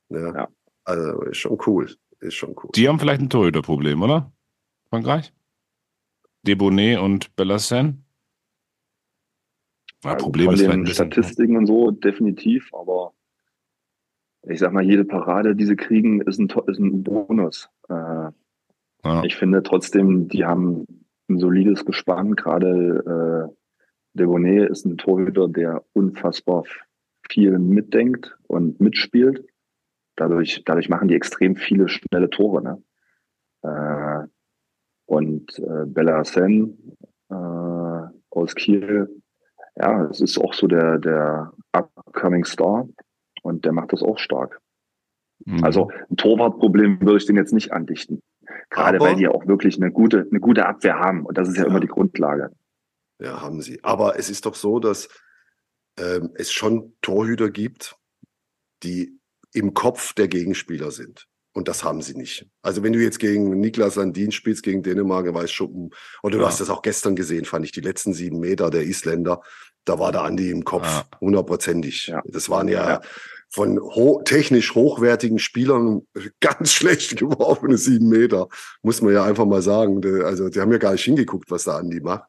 Ja. 0.09 0.35
Ja. 0.35 0.48
Also, 0.85 1.20
ist 1.22 1.37
schon 1.38 1.59
cool. 1.66 1.94
Ist 2.20 2.35
schon 2.35 2.55
cool. 2.62 2.70
Die 2.75 2.88
haben 2.88 2.98
vielleicht 2.98 3.20
ein 3.20 3.29
Torhüterproblem, 3.31 4.01
oder? 4.01 4.33
Frankreich? 4.88 5.33
Debonet 6.42 6.98
und 6.98 7.35
Bellassen? 7.37 8.05
Ja, 10.05 10.12
Also 10.12 10.25
Problem 10.25 10.47
von 10.47 10.55
ist 10.55 10.67
den. 10.67 10.87
Statistiken 10.87 11.57
und 11.57 11.67
so 11.67 11.91
definitiv, 11.91 12.73
aber 12.75 13.12
ich 14.49 14.59
sag 14.59 14.73
mal, 14.73 14.83
jede 14.83 15.05
Parade, 15.05 15.55
die 15.55 15.67
sie 15.67 15.77
kriegen, 15.77 16.21
ist 16.23 16.38
ein, 16.38 16.49
ist 16.67 16.79
ein 16.79 17.03
Bonus. 17.05 17.69
Äh, 17.88 18.31
Ja. 19.05 19.25
Ich 19.25 19.37
finde 19.37 19.62
trotzdem, 19.62 20.29
die 20.29 20.45
haben 20.45 20.87
ein 21.29 21.38
solides 21.38 21.85
Gespann. 21.85 22.37
Gerade 22.37 23.51
äh, 23.51 23.57
Debonet 24.15 24.71
ist 24.71 24.85
ein 24.85 24.97
Torhüter, 24.97 25.49
der 25.49 25.83
unfassbar 25.93 26.65
viel 27.29 27.59
mitdenkt 27.59 28.37
und 28.47 28.81
mitspielt. 28.81 29.45
Dadurch, 30.17 30.62
dadurch 30.65 30.88
machen 30.88 31.09
die 31.09 31.17
extrem 31.17 31.57
viele 31.57 31.88
schnelle 31.88 32.31
Tore. 32.31 32.62
Ne? 32.62 32.83
Äh, 33.62 34.29
und 35.07 35.59
äh, 35.59 35.85
Bellassen 35.87 36.97
äh, 37.29 37.35
aus 38.31 38.55
Kiel, 38.55 39.22
ja, 39.77 40.05
es 40.07 40.21
ist 40.21 40.39
auch 40.39 40.55
so 40.55 40.67
der, 40.67 40.99
der 40.99 41.53
upcoming 41.73 42.45
Star 42.45 42.89
und 43.43 43.65
der 43.65 43.73
macht 43.73 43.93
das 43.93 44.03
auch 44.03 44.19
stark. 44.19 44.61
Mhm. 45.45 45.65
Also 45.65 45.91
ein 46.11 46.17
Torwartproblem 46.17 47.01
würde 47.01 47.17
ich 47.19 47.27
den 47.27 47.37
jetzt 47.37 47.53
nicht 47.53 47.73
andichten. 47.73 48.23
Gerade 48.71 48.99
Aber- 48.99 49.07
weil 49.07 49.17
die 49.17 49.29
auch 49.29 49.47
wirklich 49.47 49.77
eine 49.77 49.91
gute, 49.91 50.27
eine 50.31 50.41
gute 50.41 50.67
Abwehr 50.67 50.99
haben. 50.99 51.25
Und 51.27 51.39
das 51.39 51.49
ist 51.49 51.57
ja, 51.57 51.63
Ja. 51.65 51.69
immer 51.71 51.81
die 51.81 51.89
Grundlage. 51.89 52.51
Ja, 53.19 53.41
haben 53.41 53.61
sie. 53.63 53.83
Aber 53.83 54.19
es 54.19 54.31
ist 54.31 54.47
doch 54.47 54.55
so, 54.55 54.79
dass 54.79 55.09
ähm, 55.99 56.31
es 56.35 56.51
schon 56.53 56.95
Torhüter 57.03 57.51
gibt, 57.51 57.97
die 58.83 59.19
im 59.53 59.75
Kopf 59.75 60.15
der 60.15 60.27
Gegenspieler 60.29 60.91
sind. 60.91 61.29
Und 61.55 61.69
das 61.69 61.85
haben 61.85 62.01
sie 62.01 62.15
nicht. 62.15 62.47
Also 62.62 62.83
wenn 62.83 62.93
du 62.95 62.99
jetzt 62.99 63.19
gegen 63.19 63.61
Niklas 63.61 63.97
Landin 63.97 64.33
spielst, 64.33 64.62
gegen 64.62 64.83
Dänemark, 64.83 65.33
weiß 65.33 65.51
Schuppen, 65.51 65.91
oder 66.23 66.37
du 66.38 66.43
Ja. 66.43 66.49
hast 66.49 66.61
das 66.61 66.71
auch 66.71 66.83
gestern 66.83 67.15
gesehen, 67.15 67.45
fand 67.45 67.65
ich, 67.67 67.73
die 67.73 67.81
letzten 67.83 68.15
sieben 68.15 68.41
Meter 68.41 68.71
der 68.71 68.85
Isländer, 68.85 69.43
da 69.85 69.99
war 69.99 70.12
der 70.12 70.23
Andi 70.23 70.51
im 70.51 70.65
Kopf, 70.65 70.87
Ja. 70.87 71.05
hundertprozentig. 71.21 72.07
Ja. 72.07 72.23
Das 72.25 72.49
waren 72.49 72.69
ja, 72.69 72.88
Ja. 72.88 73.01
von 73.51 73.79
ho 73.79 74.23
technisch 74.25 74.75
hochwertigen 74.75 75.38
Spielern 75.38 76.07
ganz 76.41 76.73
schlecht 76.73 77.17
geworfene 77.19 77.77
sieben 77.77 78.09
Meter, 78.09 78.49
muss 78.83 79.03
man 79.03 79.12
ja 79.12 79.25
einfach 79.25 79.45
mal 79.45 79.61
sagen. 79.61 80.01
Also 80.25 80.49
die 80.49 80.59
haben 80.61 80.73
ja 80.73 80.79
gar 80.79 80.93
nicht 80.93 81.05
hingeguckt, 81.05 81.51
was 81.51 81.65
der 81.65 81.75
Andi 81.75 82.01
macht. 82.01 82.25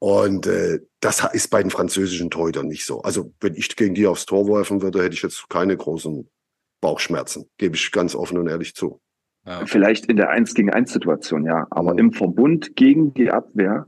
Und 0.00 0.46
äh, 0.46 0.78
das 1.00 1.24
ist 1.32 1.48
bei 1.50 1.60
den 1.60 1.72
französischen 1.72 2.30
Torhütern 2.30 2.68
nicht 2.68 2.84
so. 2.84 3.02
Also 3.02 3.32
wenn 3.40 3.56
ich 3.56 3.74
gegen 3.74 3.96
die 3.96 4.06
aufs 4.06 4.26
Tor 4.26 4.46
werfen 4.46 4.80
würde, 4.80 5.02
hätte 5.02 5.14
ich 5.16 5.22
jetzt 5.22 5.48
keine 5.50 5.76
großen 5.76 6.30
Bauchschmerzen. 6.80 7.46
Gebe 7.58 7.76
ich 7.76 7.90
ganz 7.92 8.14
offen 8.14 8.38
und 8.38 8.48
ehrlich 8.48 8.74
zu. 8.74 9.00
ja. 9.46 9.64
Vielleicht 9.66 10.06
in 10.06 10.16
der 10.16 10.30
1 10.30 10.54
gegen 10.54 10.70
1 10.70 10.92
Situation, 10.92 11.44
ja. 11.44 11.66
Aber 11.70 11.92
Mhm. 11.94 11.98
im 11.98 12.12
Verbund 12.12 12.76
gegen 12.76 13.14
die 13.14 13.30
Abwehr, 13.30 13.86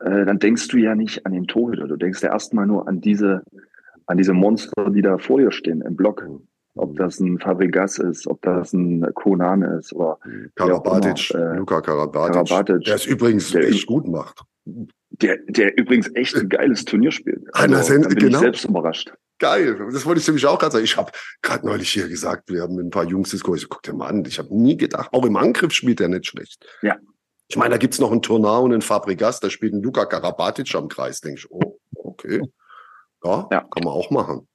äh, 0.00 0.24
dann 0.24 0.38
denkst 0.38 0.68
du 0.68 0.76
ja 0.78 0.94
nicht 0.94 1.26
an 1.26 1.32
den 1.32 1.46
Torhüter. 1.46 1.86
Du 1.88 1.96
denkst 1.96 2.22
ja 2.22 2.32
erstmal 2.32 2.66
nur 2.66 2.86
an 2.88 3.00
diese, 3.00 3.42
an 4.06 4.16
diese 4.18 4.32
Monster, 4.34 4.90
die 4.90 5.02
da 5.02 5.18
vor 5.18 5.38
dir 5.38 5.50
stehen 5.52 5.80
im 5.80 5.96
Block. 5.96 6.26
Ob 6.76 6.96
das 6.96 7.20
ein 7.20 7.38
Fabregas 7.38 7.98
ist, 7.98 8.26
ob 8.26 8.42
das 8.42 8.72
ein 8.72 9.06
Konan 9.14 9.62
ist 9.62 9.92
oder 9.92 10.18
Karabatic, 10.56 11.30
äh, 11.32 11.56
Luka 11.56 11.80
Karabatic, 11.80 12.34
Karabatic, 12.46 12.84
der 12.84 12.94
es 12.96 13.06
übrigens 13.06 13.50
der- 13.52 13.68
echt 13.68 13.86
gut 13.86 14.08
macht. 14.08 14.42
der, 14.66 15.38
der 15.48 15.76
übrigens 15.78 16.10
echt 16.14 16.34
ein 16.36 16.48
geiles 16.48 16.84
Turnier 16.84 17.12
spielt. 17.12 17.42
Also, 17.54 17.98
da 18.00 18.08
bin 18.08 18.18
genau. 18.18 18.38
ich 18.38 18.38
selbst 18.38 18.64
überrascht. 18.64 19.14
Geil, 19.44 19.88
das 19.92 20.06
wollte 20.06 20.20
ich 20.22 20.26
nämlich 20.26 20.46
auch 20.46 20.58
gerade 20.58 20.72
sagen. 20.72 20.84
Ich 20.86 20.96
habe 20.96 21.12
gerade 21.42 21.66
neulich 21.66 21.90
hier 21.90 22.08
gesagt, 22.08 22.48
wir 22.50 22.62
haben 22.62 22.76
mit 22.76 22.86
ein 22.86 22.90
paar 22.90 23.04
Jungs 23.04 23.28
diskutiert. 23.30 23.58
Ich 23.58 23.62
so, 23.64 23.68
guck 23.68 23.82
dir 23.82 23.92
mal 23.92 24.06
an, 24.08 24.24
ich 24.24 24.38
habe 24.38 24.48
nie 24.56 24.74
gedacht, 24.76 25.10
auch 25.12 25.26
im 25.26 25.36
Angriff 25.36 25.72
spielt 25.72 26.00
er 26.00 26.08
nicht 26.08 26.26
schlecht. 26.26 26.64
Ja. 26.80 26.96
Ich 27.48 27.56
meine, 27.56 27.72
da 27.72 27.76
gibt's 27.76 27.98
noch 27.98 28.10
einen 28.10 28.22
Tournau 28.22 28.62
und 28.62 28.72
einen 28.72 28.80
Fabregas, 28.80 29.40
da 29.40 29.50
spielt 29.50 29.74
ein 29.74 29.82
Luka 29.82 30.06
Karabatic 30.06 30.74
am 30.74 30.88
Kreis. 30.88 31.20
Denke 31.20 31.40
ich, 31.40 31.50
oh, 31.50 31.78
okay. 31.94 32.40
Ja, 33.22 33.46
Ja. 33.52 33.60
kann 33.60 33.84
man 33.84 33.92
auch 33.92 34.10
machen. 34.10 34.48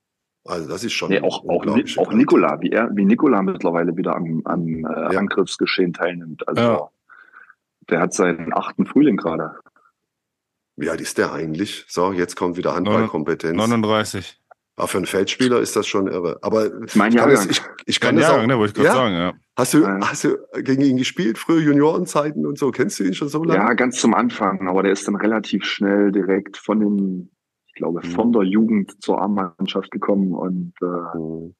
Also 0.43 0.67
das 0.67 0.83
ist 0.83 0.93
schon 0.93 1.09
Nee, 1.09 1.21
auch, 1.21 1.43
auch, 1.47 1.67
auch. 1.97 2.11
Nikola, 2.11 2.59
wie 2.61 2.71
er, 2.71 2.89
wie 2.95 3.05
Nikola 3.05 3.43
mittlerweile 3.43 3.95
wieder 3.95 4.15
am, 4.15 4.41
am 4.45 4.67
äh, 4.67 5.13
Ja. 5.13 5.19
Angriffsgeschehen 5.19 5.93
teilnimmt. 5.93 6.47
Also 6.47 6.61
Ja. 6.63 6.89
der 7.91 7.99
hat 7.99 8.13
seinen 8.15 8.53
achten 8.53 8.87
Frühling 8.87 9.17
gerade. 9.17 9.51
Wie 10.77 10.89
alt 10.89 11.01
ist 11.01 11.19
der 11.19 11.31
eigentlich? 11.31 11.85
So, 11.89 12.11
jetzt 12.11 12.35
kommt 12.35 12.57
wieder 12.57 12.73
Handballkompetenz. 12.73 13.55
39. 13.55 14.38
Aber 14.79 14.87
für 14.87 14.97
einen 14.97 15.07
Feldspieler 15.07 15.59
ist 15.59 15.75
das 15.75 15.87
schon 15.87 16.07
irre. 16.07 16.39
Aber 16.41 16.69
Mein 16.95 17.11
ich 17.11 17.17
kann, 17.17 17.29
das, 17.29 17.45
Jahrgang. 17.45 17.49
ich, 17.49 17.61
ich 17.85 17.99
kann 17.99 18.11
Kein 18.11 18.21
das 18.21 18.25
auch. 18.25 18.29
Jahrgang, 18.31 18.47
ne, 18.47 18.57
wollte 18.57 18.69
ich 18.69 18.75
gerade 18.75 18.87
Ja? 18.87 18.93
sagen, 18.93 19.13
ja. 19.15 19.33
Hast 19.57 19.73
du, 19.73 19.81
Ja. 19.81 19.99
hast 20.01 20.23
du 20.23 20.37
gegen 20.63 20.81
ihn 20.81 20.95
gespielt, 20.95 21.37
früher 21.37 21.59
Juniorenzeiten 21.59 22.45
und 22.45 22.57
so? 22.57 22.71
Kennst 22.71 22.97
du 22.99 23.03
ihn 23.03 23.13
schon 23.13 23.27
so 23.27 23.43
lange? 23.43 23.59
Ja, 23.59 23.73
ganz 23.73 23.99
zum 23.99 24.13
Anfang, 24.13 24.69
aber 24.69 24.81
der 24.83 24.93
ist 24.93 25.05
dann 25.05 25.17
relativ 25.17 25.65
schnell 25.65 26.13
direkt 26.13 26.55
von 26.55 26.79
den, 26.79 27.31
ich 27.67 27.73
glaube, 27.73 27.99
mhm. 28.05 28.11
von 28.11 28.31
der 28.31 28.43
Jugend 28.43 29.03
zur 29.03 29.21
A-Mannschaft 29.21 29.91
gekommen 29.91 30.33
und 30.33 30.71
äh, 30.81 31.17
mhm. 31.17 31.55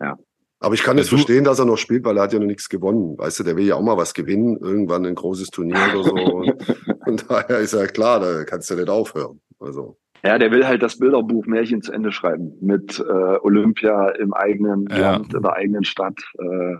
ja. 0.00 0.18
Aber 0.60 0.74
ich 0.74 0.82
kann 0.82 0.98
es 0.98 1.08
verstehen, 1.08 1.44
dass 1.44 1.58
er 1.58 1.64
noch 1.64 1.78
spielt, 1.78 2.04
weil 2.04 2.18
er 2.18 2.24
hat 2.24 2.34
ja 2.34 2.38
noch 2.38 2.46
nichts 2.46 2.68
gewonnen. 2.68 3.16
Weißt 3.18 3.38
du, 3.40 3.44
der 3.44 3.56
will 3.56 3.64
ja 3.66 3.76
auch 3.76 3.82
mal 3.82 3.96
was 3.96 4.12
gewinnen, 4.12 4.58
irgendwann 4.58 5.06
ein 5.06 5.14
großes 5.14 5.48
Turnier 5.48 5.76
oder 5.94 6.04
so. 6.04 6.12
und, 6.14 7.06
und 7.06 7.24
daher 7.30 7.58
ist 7.58 7.72
ja 7.72 7.86
klar, 7.86 8.20
da 8.20 8.44
kannst 8.44 8.70
du 8.70 8.74
nicht 8.74 8.90
aufhören. 8.90 9.40
Also. 9.58 9.98
Ja, 10.24 10.38
der 10.38 10.50
will 10.50 10.66
halt 10.66 10.82
das 10.82 10.98
Bilderbuch 10.98 11.44
Märchen 11.46 11.82
zu 11.82 11.92
Ende 11.92 12.10
schreiben 12.10 12.54
mit 12.62 12.98
äh, 12.98 13.02
Olympia 13.42 14.08
im 14.10 14.32
eigenen 14.32 14.88
ja. 14.90 15.12
Land, 15.12 15.34
in 15.34 15.42
der 15.42 15.52
eigenen 15.52 15.84
Stadt. 15.84 16.18
Äh, 16.38 16.76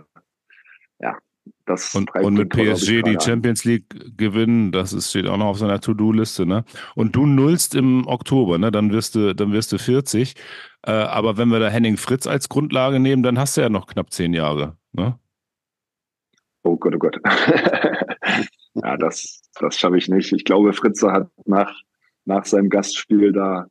ja, 0.99 1.17
das 1.65 1.93
und, 1.93 2.13
und 2.15 2.33
mit 2.33 2.49
PSG 2.49 3.03
die 3.03 3.17
Champions 3.19 3.63
League 3.63 4.17
gewinnen, 4.17 4.71
das 4.71 4.93
ist, 4.93 5.11
steht 5.11 5.27
auch 5.27 5.37
noch 5.37 5.45
auf 5.45 5.59
seiner 5.59 5.79
To-Do-Liste, 5.79 6.47
ne? 6.47 6.65
Und 6.95 7.15
du 7.15 7.27
nullst 7.27 7.75
im 7.75 8.07
Oktober, 8.07 8.57
ne? 8.57 8.71
Dann 8.71 8.91
wirst 8.91 9.13
du, 9.13 9.35
dann 9.35 9.51
wirst 9.51 9.71
du 9.71 9.77
40. 9.77 10.33
Äh, 10.81 10.91
aber 10.91 11.37
wenn 11.37 11.49
wir 11.49 11.59
da 11.59 11.69
Henning 11.69 11.97
Fritz 11.97 12.25
als 12.25 12.49
Grundlage 12.49 12.99
nehmen, 12.99 13.21
dann 13.21 13.37
hast 13.37 13.57
du 13.57 13.61
ja 13.61 13.69
noch 13.69 13.85
knapp 13.85 14.11
zehn 14.11 14.33
Jahre, 14.33 14.75
ne? 14.91 15.19
Oh 16.63 16.77
Gott, 16.77 16.95
oh 16.95 16.99
Gott. 16.99 17.19
ja, 18.73 18.97
das, 18.97 19.43
das 19.59 19.77
schaffe 19.77 19.97
ich 19.97 20.09
nicht. 20.09 20.33
Ich 20.33 20.45
glaube, 20.45 20.73
Fritze 20.73 21.11
hat 21.11 21.29
nach 21.45 21.71
nach 22.25 22.45
seinem 22.45 22.69
Gastspiel 22.69 23.31
da 23.31 23.67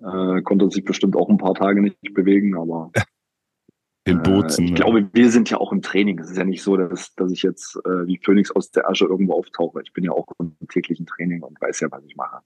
äh, 0.00 0.42
konnte 0.42 0.66
er 0.66 0.70
sich 0.70 0.84
bestimmt 0.84 1.16
auch 1.16 1.28
ein 1.28 1.38
paar 1.38 1.54
Tage 1.54 1.82
nicht 1.82 2.14
bewegen, 2.14 2.56
aber 2.56 2.90
den 4.06 4.22
Bozen. 4.22 4.66
Äh, 4.66 4.68
ich 4.68 4.74
glaube, 4.74 5.08
wir 5.12 5.30
sind 5.30 5.50
ja 5.50 5.58
auch 5.58 5.72
im 5.72 5.82
Training. 5.82 6.18
Es 6.18 6.30
ist 6.30 6.36
ja 6.36 6.44
nicht 6.44 6.62
so, 6.62 6.76
dass, 6.76 7.14
dass 7.14 7.32
ich 7.32 7.42
jetzt 7.42 7.76
äh, 7.84 8.06
wie 8.06 8.20
Phoenix 8.22 8.50
aus 8.50 8.70
der 8.70 8.88
Asche 8.88 9.06
irgendwo 9.06 9.34
auftauche. 9.34 9.82
Ich 9.82 9.92
bin 9.92 10.04
ja 10.04 10.12
auch 10.12 10.26
im 10.38 10.56
täglichen 10.68 11.06
Training 11.06 11.42
und 11.42 11.60
weiß 11.60 11.80
ja, 11.80 11.88
was 11.90 12.04
ich 12.04 12.16
mache. 12.16 12.38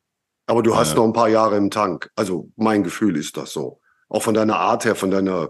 Aber 0.46 0.62
du 0.62 0.76
hast 0.76 0.96
noch 0.96 1.04
ein 1.04 1.12
paar 1.12 1.28
Jahre 1.28 1.56
im 1.56 1.70
Tank. 1.70 2.10
Also 2.16 2.50
mein 2.56 2.82
Gefühl 2.82 3.16
ist 3.16 3.36
das 3.36 3.52
so. 3.52 3.80
Auch 4.08 4.22
von 4.22 4.34
deiner 4.34 4.56
Art 4.56 4.84
her, 4.84 4.94
von 4.94 5.10
deiner 5.10 5.48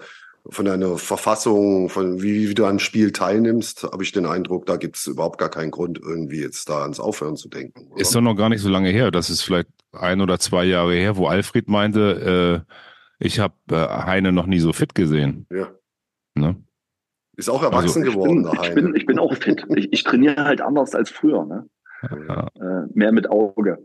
von 0.48 0.64
deiner 0.64 0.98
Verfassung, 0.98 1.88
von 1.88 2.20
wie, 2.20 2.48
wie 2.48 2.54
du 2.54 2.66
an 2.66 2.80
Spiel 2.80 3.12
teilnimmst, 3.12 3.84
habe 3.84 4.02
ich 4.02 4.10
den 4.10 4.26
Eindruck, 4.26 4.66
da 4.66 4.76
gibt 4.76 4.96
es 4.96 5.06
überhaupt 5.06 5.38
gar 5.38 5.50
keinen 5.50 5.70
Grund, 5.70 6.00
irgendwie 6.02 6.40
jetzt 6.40 6.68
da 6.68 6.82
ans 6.82 6.98
Aufhören 6.98 7.36
zu 7.36 7.48
denken. 7.48 7.86
Oder? 7.92 8.00
Ist 8.00 8.12
doch 8.12 8.20
noch 8.20 8.34
gar 8.34 8.48
nicht 8.48 8.60
so 8.60 8.68
lange 8.68 8.90
her. 8.90 9.12
Das 9.12 9.30
ist 9.30 9.42
vielleicht 9.42 9.68
ein 9.92 10.20
oder 10.20 10.38
zwei 10.38 10.64
Jahre 10.64 10.94
her, 10.94 11.16
wo 11.16 11.26
Alfred 11.26 11.68
meinte, 11.68 12.64
äh, 12.68 12.74
ich 13.18 13.38
habe 13.38 13.54
äh, 13.70 13.76
Heine 13.76 14.32
noch 14.32 14.46
nie 14.46 14.58
so 14.58 14.72
fit 14.72 14.94
gesehen. 14.94 15.46
Ja. 15.50 15.70
Ne? 16.34 16.56
Ist 17.36 17.48
auch 17.48 17.62
erwachsen 17.62 18.02
also, 18.02 18.12
geworden, 18.12 18.48
ich 18.52 18.60
bin, 18.60 18.68
ich 18.68 18.74
bin, 18.74 18.96
ich 18.96 19.06
bin 19.06 19.18
auch 19.18 19.34
fit. 19.36 19.64
Ich, 19.76 19.92
ich 19.92 20.04
trainiere 20.04 20.44
halt 20.44 20.60
anders 20.60 20.94
als 20.94 21.10
früher. 21.10 21.44
Ne? 21.44 21.68
Ja. 22.28 22.48
Äh, 22.56 22.86
mehr 22.94 23.12
mit 23.12 23.30
Auge. 23.30 23.78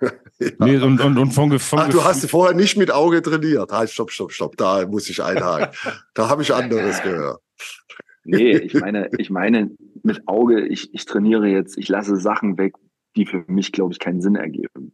ja. 0.00 0.10
nee, 0.58 0.78
und, 0.78 1.00
und, 1.00 1.18
und 1.18 1.30
von, 1.32 1.58
von 1.58 1.78
Ach, 1.78 1.88
du 1.88 2.04
hast 2.04 2.28
vorher 2.30 2.54
nicht 2.54 2.76
mit 2.76 2.90
Auge 2.90 3.22
trainiert. 3.22 3.70
Halt, 3.70 3.90
stopp, 3.90 4.10
stopp, 4.10 4.32
stopp. 4.32 4.56
Da 4.56 4.86
muss 4.86 5.08
ich 5.08 5.22
einhaken. 5.22 5.68
da 6.14 6.28
habe 6.28 6.42
ich 6.42 6.54
anderes 6.54 7.02
gehört. 7.02 7.40
nee, 8.24 8.56
ich 8.56 8.74
meine, 8.74 9.10
ich 9.18 9.30
meine 9.30 9.70
mit 10.02 10.26
Auge, 10.26 10.66
ich, 10.66 10.94
ich 10.94 11.04
trainiere 11.04 11.48
jetzt, 11.48 11.76
ich 11.76 11.88
lasse 11.88 12.16
Sachen 12.16 12.58
weg, 12.58 12.74
die 13.16 13.26
für 13.26 13.44
mich, 13.46 13.72
glaube 13.72 13.92
ich, 13.92 13.98
keinen 13.98 14.20
Sinn 14.20 14.36
ergeben. 14.36 14.92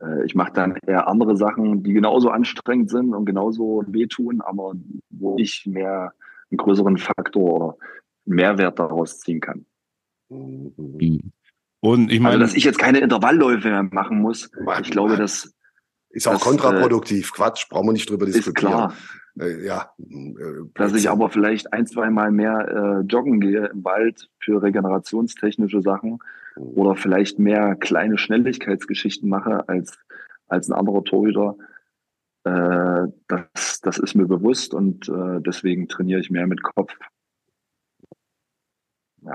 Äh, 0.00 0.24
ich 0.24 0.34
mache 0.34 0.52
dann 0.52 0.76
eher 0.86 1.08
andere 1.08 1.36
Sachen, 1.36 1.82
die 1.82 1.92
genauso 1.92 2.30
anstrengend 2.30 2.90
sind 2.90 3.14
und 3.14 3.26
genauso 3.26 3.84
wehtun, 3.86 4.40
aber 4.40 4.74
wo 5.10 5.36
ich 5.38 5.66
mehr 5.66 6.12
einen 6.50 6.58
größeren 6.58 6.98
Faktor 6.98 7.52
oder 7.52 7.76
Mehrwert 8.24 8.78
daraus 8.78 9.20
ziehen 9.20 9.40
kann. 9.40 9.66
Mhm. 10.28 11.32
Und 11.80 12.10
ich 12.10 12.18
meine, 12.20 12.36
also, 12.36 12.46
dass 12.46 12.54
ich 12.54 12.64
jetzt 12.64 12.78
keine 12.78 13.00
Intervallläufe 13.00 13.68
mehr 13.68 13.82
machen 13.82 14.22
muss, 14.22 14.50
Mann, 14.64 14.82
ich 14.82 14.90
glaube, 14.90 15.16
das 15.16 15.54
ist 16.08 16.26
auch 16.26 16.34
das, 16.34 16.42
kontraproduktiv. 16.42 17.28
Äh, 17.28 17.36
Quatsch, 17.36 17.68
brauchen 17.68 17.88
wir 17.88 17.92
nicht 17.92 18.08
drüber 18.08 18.24
diskutieren. 18.24 18.54
Ist 18.54 18.54
klar. 18.54 18.94
Äh, 19.38 19.66
ja. 19.66 19.90
Äh, 19.98 20.64
dass 20.74 20.94
ich 20.94 21.10
aber 21.10 21.28
vielleicht 21.28 21.72
ein, 21.72 21.86
zwei 21.86 22.08
Mal 22.08 22.30
mehr 22.30 22.68
äh, 22.68 23.06
joggen 23.06 23.40
gehe 23.40 23.66
im 23.66 23.84
Wald 23.84 24.30
für 24.38 24.62
regenerationstechnische 24.62 25.82
Sachen. 25.82 26.20
Oder 26.56 26.96
vielleicht 26.96 27.38
mehr 27.38 27.74
kleine 27.76 28.18
Schnelligkeitsgeschichten 28.18 29.28
mache 29.28 29.68
als, 29.68 29.98
als 30.48 30.68
ein 30.68 30.78
anderer 30.78 31.04
Torhüter. 31.04 31.56
Äh, 32.44 33.08
das, 33.28 33.80
das 33.80 33.98
ist 33.98 34.14
mir 34.14 34.26
bewusst 34.26 34.74
und 34.74 35.08
äh, 35.08 35.40
deswegen 35.40 35.88
trainiere 35.88 36.20
ich 36.20 36.30
mehr 36.30 36.46
mit 36.46 36.62
Kopf 36.62 36.94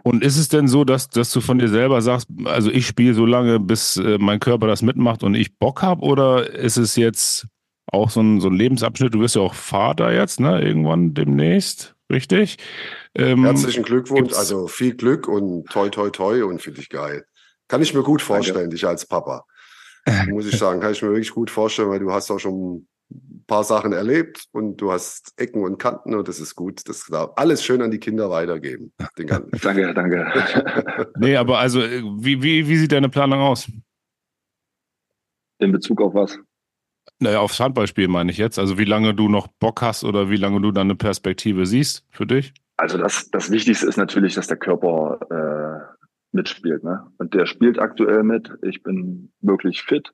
und 0.04 0.24
ist 0.24 0.38
es 0.38 0.50
denn 0.50 0.68
so, 0.68 0.84
dass, 0.84 1.10
dass 1.10 1.32
du 1.32 1.42
von 1.42 1.58
dir 1.58 1.68
selber 1.68 2.02
sagst, 2.02 2.28
also 2.46 2.70
ich 2.70 2.86
spiele 2.86 3.14
so 3.14 3.26
lange, 3.26 3.60
bis 3.60 3.98
äh, 3.98 4.18
mein 4.20 4.40
Körper 4.40 4.68
das 4.68 4.82
mitmacht 4.82 5.24
und 5.24 5.36
ich 5.36 5.58
Bock 5.58 5.82
habe? 5.82 6.04
Oder 6.04 6.52
ist 6.52 6.78
es 6.78 6.96
jetzt 6.96 7.48
auch 7.92 8.10
so 8.10 8.22
ein, 8.22 8.40
so 8.40 8.50
ein 8.50 8.54
Lebensabschnitt? 8.54 9.14
Du 9.14 9.20
wirst 9.20 9.36
ja 9.36 9.42
auch 9.42 9.56
Vater 9.56 10.14
jetzt, 10.14 10.40
ne? 10.40 10.62
Irgendwann 10.62 11.14
demnächst, 11.14 11.96
richtig? 12.10 12.58
Ähm, 13.16 13.44
Herzlichen 13.44 13.84
Glückwunsch, 13.84 14.34
also 14.34 14.68
viel 14.68 14.96
Glück 14.96 15.28
und 15.28 15.66
toi, 15.70 15.90
toi, 15.90 16.10
toi 16.10 16.44
und 16.46 16.62
finde 16.62 16.82
ich 16.82 16.90
geil. 16.90 17.26
Kann 17.68 17.82
ich 17.82 17.94
mir 17.94 18.04
gut 18.04 18.22
vorstellen, 18.22 18.70
Danke. 18.70 18.76
dich 18.76 18.88
als 18.88 19.06
Papa. 19.06 19.46
Muss 20.28 20.48
ich 20.48 20.58
sagen, 20.58 20.80
kann 20.80 20.92
ich 20.92 21.02
mir 21.04 21.10
wirklich 21.10 21.32
gut 21.32 21.52
vorstellen, 21.52 21.90
weil 21.90 22.00
du 22.00 22.12
hast 22.12 22.32
auch 22.32 22.40
schon 22.40 22.88
paar 23.50 23.64
Sachen 23.64 23.92
erlebt 23.92 24.46
und 24.52 24.78
du 24.78 24.92
hast 24.92 25.34
Ecken 25.38 25.64
und 25.64 25.78
Kanten 25.78 26.16
und 26.16 26.28
das 26.28 26.40
ist 26.40 26.56
gut. 26.56 26.88
Das 26.88 27.06
darf 27.08 27.32
alles 27.36 27.64
schön 27.64 27.82
an 27.82 27.92
die 27.92 28.00
Kinder 28.00 28.30
weitergeben. 28.30 28.94
danke, 29.62 29.94
danke. 29.94 31.12
nee, 31.20 31.36
aber 31.36 31.60
also, 31.60 31.80
wie, 31.82 32.42
wie, 32.42 32.68
wie 32.68 32.78
sieht 32.78 32.92
deine 32.92 33.10
Planung 33.10 33.40
aus? 33.40 33.70
In 35.58 35.72
Bezug 35.72 36.02
auf 36.02 36.14
was? 36.14 36.40
Naja, 37.20 37.40
aufs 37.40 37.60
Handballspiel 37.60 38.08
meine 38.08 38.32
ich 38.32 38.38
jetzt. 38.38 38.58
Also 38.58 38.78
wie 38.78 38.86
lange 38.86 39.14
du 39.14 39.28
noch 39.28 39.48
Bock 39.48 39.82
hast 39.82 40.04
oder 40.06 40.30
wie 40.30 40.38
lange 40.38 40.62
du 40.62 40.72
dann 40.72 40.88
eine 40.88 40.96
Perspektive 40.96 41.66
siehst 41.66 42.06
für 42.10 42.26
dich? 42.26 42.54
Also 42.78 42.98
das, 42.98 43.30
das 43.32 43.52
Wichtigste 43.52 43.88
ist 43.88 43.98
natürlich, 43.98 44.36
dass 44.36 44.48
der 44.48 44.56
Körper 44.56 45.20
äh, 45.30 46.06
mitspielt. 46.32 46.84
Ne? 46.84 47.06
Und 47.18 47.34
der 47.34 47.46
spielt 47.46 47.78
aktuell 47.78 48.24
mit. 48.24 48.52
Ich 48.62 48.84
bin 48.84 49.34
wirklich 49.42 49.82
fit. 49.82 50.14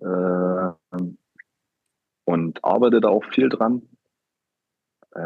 Äh, 0.00 0.72
und 2.26 2.64
arbeite 2.64 3.00
da 3.00 3.08
auch 3.08 3.24
viel 3.24 3.48
dran. 3.48 3.82
Äh, 5.14 5.20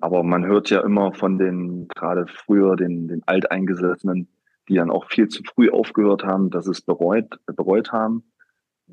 aber 0.00 0.22
man 0.22 0.46
hört 0.46 0.70
ja 0.70 0.80
immer 0.82 1.12
von 1.12 1.38
den, 1.38 1.88
gerade 1.88 2.26
früher, 2.28 2.76
den, 2.76 3.08
den 3.08 3.22
Alteingesessenen, 3.26 4.28
die 4.68 4.74
dann 4.74 4.90
auch 4.90 5.06
viel 5.06 5.26
zu 5.26 5.42
früh 5.42 5.70
aufgehört 5.70 6.22
haben, 6.22 6.50
dass 6.50 6.68
es 6.68 6.82
bereut, 6.82 7.40
bereut 7.46 7.90
haben. 7.90 8.22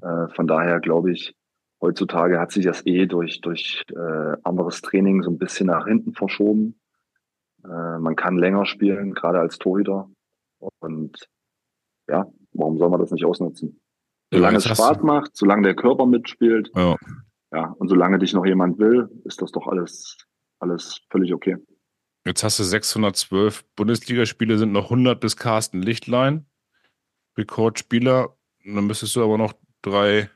Äh, 0.01 0.29
von 0.29 0.47
daher 0.47 0.79
glaube 0.79 1.12
ich, 1.12 1.36
heutzutage 1.82 2.39
hat 2.39 2.52
sich 2.52 2.65
das 2.65 2.86
eh 2.86 3.06
durch, 3.06 3.42
durch 3.42 3.84
äh, 3.89 4.38
anderes 4.44 4.82
Training 4.82 5.24
so 5.24 5.32
ein 5.32 5.38
bisschen 5.38 5.68
nach 5.68 5.88
hinten 5.88 6.13
verschoben. 6.13 6.80
Äh, 7.63 8.00
man 8.00 8.15
kann 8.15 8.38
länger 8.38 8.65
spielen, 8.65 9.13
gerade 9.13 9.39
als 9.39 9.58
Torhüter. 9.58 10.10
Und 10.80 11.30
ja, 12.10 12.26
warum 12.54 12.78
soll 12.78 12.89
man 12.89 13.00
das 13.00 13.12
nicht 13.12 13.26
ausnutzen? 13.26 13.82
Solange 14.32 14.58
es 14.58 14.65
Spaß 14.65 15.02
macht, 15.02 15.36
solange 15.36 15.63
der 15.63 15.76
Körper 15.76 16.06
mitspielt, 16.06 16.70
ja. 16.76 16.96
Ja, 17.52 17.76
und 17.80 17.88
solange 17.88 18.20
dich 18.20 18.34
noch 18.34 18.46
jemand 18.46 18.78
will, 18.78 19.10
ist 19.24 19.42
das 19.42 19.52
doch 19.52 19.68
alles, 19.68 20.18
alles 20.60 21.02
völlig 21.10 21.34
okay. 21.34 21.58
Jetzt 22.26 22.44
hast 22.44 22.60
du 22.60 22.63
612 22.63 23.65
Bundesligaspiele, 23.76 24.58
sind 24.58 24.72
noch 24.72 24.86
100 24.86 25.20
bis 25.20 25.36
Carsten 25.36 25.82
Lichtlein. 25.82 26.46
Rekordspieler. 27.38 28.36
Dann 28.65 28.86
müsstest 28.86 29.15
du 29.15 29.24
aber 29.24 29.38
noch 29.38 29.54
drei, 29.82 30.30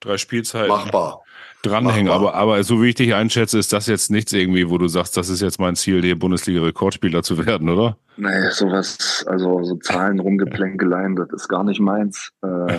drei 0.00 0.18
Spielzeiten 0.18 0.68
Machbar. 0.68 1.22
dranhängen. 1.62 2.08
Machbar. 2.08 2.34
Aber, 2.34 2.54
aber 2.54 2.64
so 2.64 2.82
wie 2.82 2.88
ich 2.88 2.94
dich 2.94 3.14
einschätze, 3.14 3.58
ist 3.58 3.72
das 3.72 3.86
jetzt 3.86 4.10
nichts 4.10 4.32
irgendwie, 4.32 4.68
wo 4.68 4.78
du 4.78 4.88
sagst, 4.88 5.16
das 5.16 5.28
ist 5.28 5.40
jetzt 5.40 5.60
mein 5.60 5.76
Ziel, 5.76 6.00
der 6.00 6.14
Bundesliga-Rekordspieler 6.14 7.22
zu 7.22 7.44
werden, 7.46 7.68
oder? 7.68 7.96
Nee, 8.16 8.50
sowas, 8.50 9.24
also 9.28 9.62
so 9.64 9.76
Zahlen 9.76 10.18
rumgeplänkeleien, 10.18 11.16
das 11.16 11.30
ist 11.30 11.48
gar 11.48 11.64
nicht 11.64 11.80
meins. 11.80 12.32
Äh, 12.42 12.76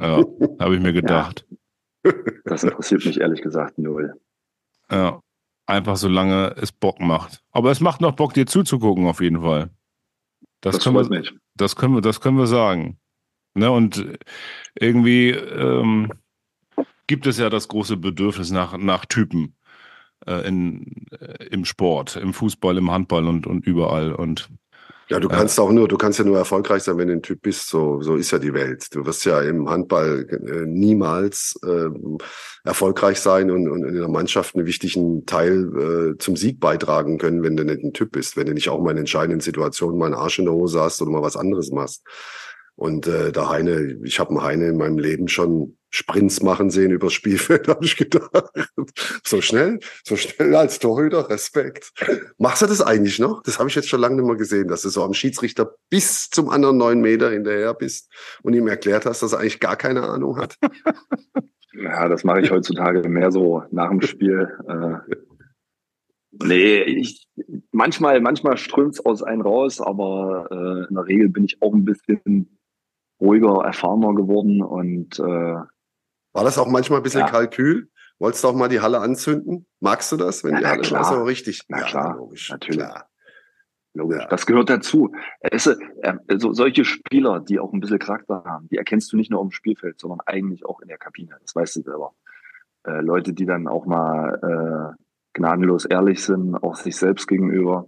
ja, 0.00 0.24
habe 0.58 0.74
ich 0.74 0.82
mir 0.82 0.92
gedacht. 0.92 1.46
Ja. 1.48 2.12
Das 2.44 2.64
interessiert 2.64 3.04
mich 3.06 3.20
ehrlich 3.20 3.42
gesagt 3.42 3.78
null. 3.78 4.14
Ja, 4.90 5.20
einfach 5.66 5.96
solange 5.96 6.54
es 6.60 6.72
Bock 6.72 7.00
macht. 7.00 7.42
Aber 7.52 7.70
es 7.70 7.80
macht 7.80 8.00
noch 8.00 8.12
Bock, 8.12 8.34
dir 8.34 8.46
zuzugucken, 8.46 9.06
auf 9.06 9.20
jeden 9.20 9.40
Fall. 9.42 9.70
Das, 10.60 10.76
das 10.76 10.84
können 10.84 10.96
wir, 10.96 11.18
nicht. 11.18 11.34
Das 11.54 11.76
können 11.76 11.94
wir, 11.94 12.00
das 12.00 12.20
können 12.20 12.38
wir 12.38 12.46
sagen. 12.46 12.98
Ne, 13.54 13.70
und 13.70 14.18
irgendwie 14.74 15.30
ähm, 15.30 16.10
gibt 17.12 17.26
es 17.26 17.36
ja 17.36 17.50
das 17.50 17.68
große 17.68 17.98
Bedürfnis 17.98 18.52
nach, 18.52 18.78
nach 18.78 19.04
Typen 19.04 19.54
äh, 20.26 20.48
in, 20.48 21.04
äh, 21.10 21.44
im 21.50 21.66
Sport, 21.66 22.16
im 22.16 22.32
Fußball, 22.32 22.78
im 22.78 22.90
Handball 22.90 23.28
und, 23.28 23.46
und 23.46 23.66
überall. 23.66 24.14
Und 24.14 24.48
ja, 25.10 25.20
du 25.20 25.28
kannst 25.28 25.60
auch 25.60 25.70
nur, 25.70 25.88
du 25.88 25.98
kannst 25.98 26.18
ja 26.18 26.24
nur 26.24 26.38
erfolgreich 26.38 26.84
sein, 26.84 26.96
wenn 26.96 27.08
du 27.08 27.12
ein 27.12 27.20
Typ 27.20 27.42
bist. 27.42 27.68
So, 27.68 28.00
so 28.00 28.16
ist 28.16 28.30
ja 28.30 28.38
die 28.38 28.54
Welt. 28.54 28.86
Du 28.94 29.04
wirst 29.04 29.26
ja 29.26 29.42
im 29.42 29.68
Handball 29.68 30.26
äh, 30.30 30.64
niemals 30.64 31.60
äh, 31.66 31.90
erfolgreich 32.64 33.20
sein 33.20 33.50
und, 33.50 33.68
und 33.68 33.84
in 33.84 33.96
der 33.96 34.08
Mannschaft 34.08 34.54
einen 34.54 34.64
wichtigen 34.64 35.26
Teil 35.26 36.14
äh, 36.14 36.18
zum 36.18 36.34
Sieg 36.34 36.60
beitragen 36.60 37.18
können, 37.18 37.42
wenn 37.42 37.58
du 37.58 37.64
nicht 37.66 37.84
ein 37.84 37.92
Typ 37.92 38.12
bist, 38.12 38.38
wenn 38.38 38.46
du 38.46 38.54
nicht 38.54 38.70
auch 38.70 38.80
mal 38.80 38.92
in 38.92 38.96
entscheidenden 38.96 39.40
Situationen 39.40 39.98
mal 39.98 40.06
einen 40.06 40.14
Arsch 40.14 40.38
in 40.38 40.46
der 40.46 40.54
Hose 40.54 40.80
hast 40.80 41.02
oder 41.02 41.10
mal 41.10 41.20
was 41.20 41.36
anderes 41.36 41.70
machst. 41.72 42.06
Und 42.74 43.06
äh, 43.06 43.32
der 43.32 43.50
Heine, 43.50 43.98
ich 44.02 44.18
habe 44.18 44.30
einen 44.30 44.42
Heine 44.42 44.68
in 44.68 44.78
meinem 44.78 44.96
Leben 44.96 45.28
schon 45.28 45.76
Sprints 45.94 46.42
machen 46.42 46.70
sehen 46.70 46.90
über 46.90 47.10
Spielfeld, 47.10 47.68
habe 47.68 47.84
ich 47.84 47.96
gedacht. 47.96 48.50
So 49.24 49.40
schnell, 49.40 49.78
so 50.04 50.16
schnell 50.16 50.56
als 50.56 50.78
Torhüter, 50.78 51.28
Respekt. 51.28 51.92
Machst 52.38 52.62
du 52.62 52.66
das 52.66 52.80
eigentlich 52.80 53.18
noch? 53.18 53.42
Das 53.42 53.58
habe 53.58 53.68
ich 53.68 53.74
jetzt 53.74 53.88
schon 53.88 54.00
lange 54.00 54.16
nicht 54.16 54.26
mehr 54.26 54.36
gesehen, 54.36 54.68
dass 54.68 54.82
du 54.82 54.88
so 54.88 55.04
am 55.04 55.14
Schiedsrichter 55.14 55.74
bis 55.90 56.30
zum 56.30 56.48
anderen 56.48 56.78
neun 56.78 57.00
Meter 57.00 57.30
hinterher 57.30 57.74
bist 57.74 58.10
und 58.42 58.54
ihm 58.54 58.66
erklärt 58.66 59.04
hast, 59.04 59.22
dass 59.22 59.32
er 59.32 59.40
eigentlich 59.40 59.60
gar 59.60 59.76
keine 59.76 60.02
Ahnung 60.02 60.38
hat. 60.38 60.56
Ja, 61.74 62.06
das 62.06 62.22
mache 62.22 62.42
ich 62.42 62.50
heutzutage 62.50 63.08
mehr 63.08 63.32
so 63.32 63.62
nach 63.70 63.88
dem 63.88 64.02
Spiel. 64.02 64.46
Äh, 64.68 65.14
nee, 66.32 66.82
ich, 66.82 67.26
manchmal, 67.70 68.20
manchmal 68.20 68.58
strömt's 68.58 69.04
aus 69.04 69.22
einem 69.22 69.40
raus, 69.40 69.80
aber 69.80 70.48
äh, 70.50 70.88
in 70.88 70.94
der 70.94 71.06
Regel 71.06 71.30
bin 71.30 71.44
ich 71.44 71.62
auch 71.62 71.72
ein 71.72 71.86
bisschen 71.86 72.58
ruhiger, 73.20 73.64
erfahrener 73.64 74.14
geworden 74.14 74.60
und 74.62 75.18
äh, 75.18 75.56
war 76.32 76.44
das 76.44 76.58
auch 76.58 76.68
manchmal 76.68 77.00
ein 77.00 77.02
bisschen 77.02 77.20
ja. 77.20 77.28
Kalkül? 77.28 77.90
Wolltest 78.18 78.44
du 78.44 78.48
auch 78.48 78.54
mal 78.54 78.68
die 78.68 78.80
Halle 78.80 79.00
anzünden? 79.00 79.66
Magst 79.80 80.12
du 80.12 80.16
das, 80.16 80.44
wenn 80.44 80.54
ja, 80.54 80.60
die 80.60 80.66
Halle 80.66 80.82
klar. 80.82 81.04
so 81.04 81.22
richtig? 81.24 81.62
Na 81.68 81.80
ja, 81.80 81.84
klar, 81.84 82.16
logisch, 82.16 82.50
natürlich. 82.50 82.78
Klar. 82.78 83.08
Logisch. 83.94 84.26
Das 84.30 84.46
gehört 84.46 84.70
dazu. 84.70 85.12
Es, 85.40 85.66
äh, 85.66 85.76
so, 86.36 86.52
solche 86.52 86.84
Spieler, 86.84 87.40
die 87.40 87.58
auch 87.58 87.72
ein 87.72 87.80
bisschen 87.80 87.98
Charakter 87.98 88.42
haben, 88.46 88.68
die 88.68 88.78
erkennst 88.78 89.12
du 89.12 89.16
nicht 89.16 89.30
nur 89.30 89.40
auf 89.40 89.48
dem 89.48 89.52
Spielfeld, 89.52 90.00
sondern 90.00 90.20
eigentlich 90.24 90.64
auch 90.64 90.80
in 90.80 90.88
der 90.88 90.96
Kabine. 90.96 91.36
Das 91.42 91.54
weißt 91.54 91.76
du 91.76 91.82
selber. 91.82 92.14
Äh, 92.86 93.02
Leute, 93.02 93.34
die 93.34 93.44
dann 93.44 93.68
auch 93.68 93.84
mal 93.84 94.94
äh, 94.96 95.02
gnadenlos 95.34 95.84
ehrlich 95.84 96.24
sind, 96.24 96.56
auch 96.56 96.76
sich 96.76 96.96
selbst 96.96 97.28
gegenüber. 97.28 97.86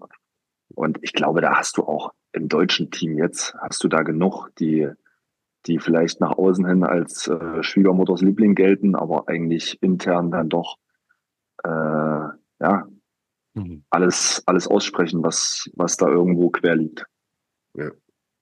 Und 0.75 0.99
ich 1.03 1.15
glaube, 1.15 1.41
da 1.41 1.57
hast 1.57 1.79
du 1.79 1.85
auch 1.85 2.13
im 2.33 2.49
deutschen 2.49 2.91
Team 2.91 3.17
jetzt, 3.17 3.55
hast 3.55 3.83
du 3.83 3.89
da 3.89 4.03
genug, 4.03 4.51
die 4.59 4.91
die 5.67 5.79
vielleicht 5.79 6.21
nach 6.21 6.33
außen 6.33 6.67
hin 6.67 6.85
als 6.85 7.29
äh, 7.29 7.62
Schwiegermutters 7.62 8.21
Liebling 8.23 8.55
gelten, 8.55 8.95
aber 8.95 9.29
eigentlich 9.29 9.83
intern 9.83 10.31
dann 10.31 10.49
doch 10.49 10.77
äh, 11.62 11.69
ja 11.69 12.89
mhm. 13.55 13.85
alles 13.91 14.43
alles 14.47 14.69
aussprechen, 14.69 15.23
was 15.23 15.71
was 15.75 15.97
da 15.97 16.09
irgendwo 16.09 16.51
quer 16.51 16.77
liegt. 16.77 17.05
Ja. 17.75 17.91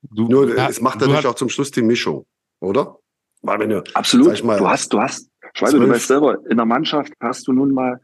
Du, 0.03 0.27
Nur, 0.27 0.47
du, 0.47 0.55
es 0.55 0.81
macht 0.81 1.01
natürlich 1.01 1.27
auch 1.27 1.37
zum 1.37 1.49
Schluss 1.49 1.71
die 1.71 1.83
Mischung, 1.83 2.27
oder? 2.61 2.99
Weil 3.43 3.61
wenn 3.61 3.71
du, 3.71 3.85
Absolut. 3.95 4.43
Mal, 4.45 4.59
du 4.59 4.69
hast, 4.69 4.93
du 4.93 5.01
hast, 5.01 5.31
Schweibe, 5.55 5.79
du 5.79 5.89
weißt 5.89 6.09
selber, 6.09 6.39
in 6.49 6.57
der 6.57 6.67
Mannschaft 6.67 7.13
hast 7.21 7.47
du 7.47 7.53
nun 7.53 7.73
mal 7.73 8.01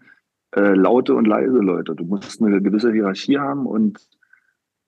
äh, 0.55 0.75
laute 0.75 1.15
und 1.15 1.27
leise 1.27 1.59
Leute. 1.59 1.95
Du 1.95 2.05
musst 2.05 2.41
eine 2.41 2.63
gewisse 2.63 2.93
Hierarchie 2.93 3.39
haben 3.39 3.67
und 3.67 3.99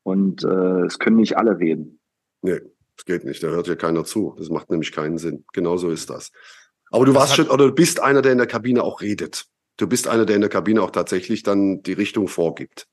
und 0.03 0.45
äh, 0.45 0.87
es 0.87 0.99
können 0.99 1.16
nicht 1.16 1.37
alle 1.37 1.59
reden. 1.59 2.01
Nee. 2.43 2.61
Das 3.01 3.07
geht 3.07 3.24
nicht, 3.24 3.42
da 3.42 3.46
hört 3.46 3.66
ja 3.66 3.76
keiner 3.76 4.05
zu. 4.05 4.34
Das 4.36 4.51
macht 4.51 4.70
nämlich 4.70 4.92
keinen 4.92 5.16
Sinn. 5.16 5.44
Genauso 5.55 5.88
ist 5.88 6.11
das. 6.11 6.32
Aber 6.90 7.07
du 7.07 7.14
warst 7.14 7.34
schon, 7.34 7.48
oder 7.48 7.68
du 7.68 7.72
bist 7.72 7.98
einer, 7.98 8.20
der 8.20 8.32
in 8.32 8.38
der 8.38 8.46
Kabine 8.46 8.82
auch 8.82 9.01
redet. 9.01 9.46
Du 9.78 9.86
bist 9.86 10.07
einer, 10.07 10.26
der 10.26 10.36
in 10.36 10.42
der 10.42 10.51
Kabine 10.51 10.82
auch 10.82 10.90
tatsächlich 10.90 11.42
dann 11.42 11.82
die 11.82 11.94
Richtung 11.94 12.28
vorgibt. 12.28 12.88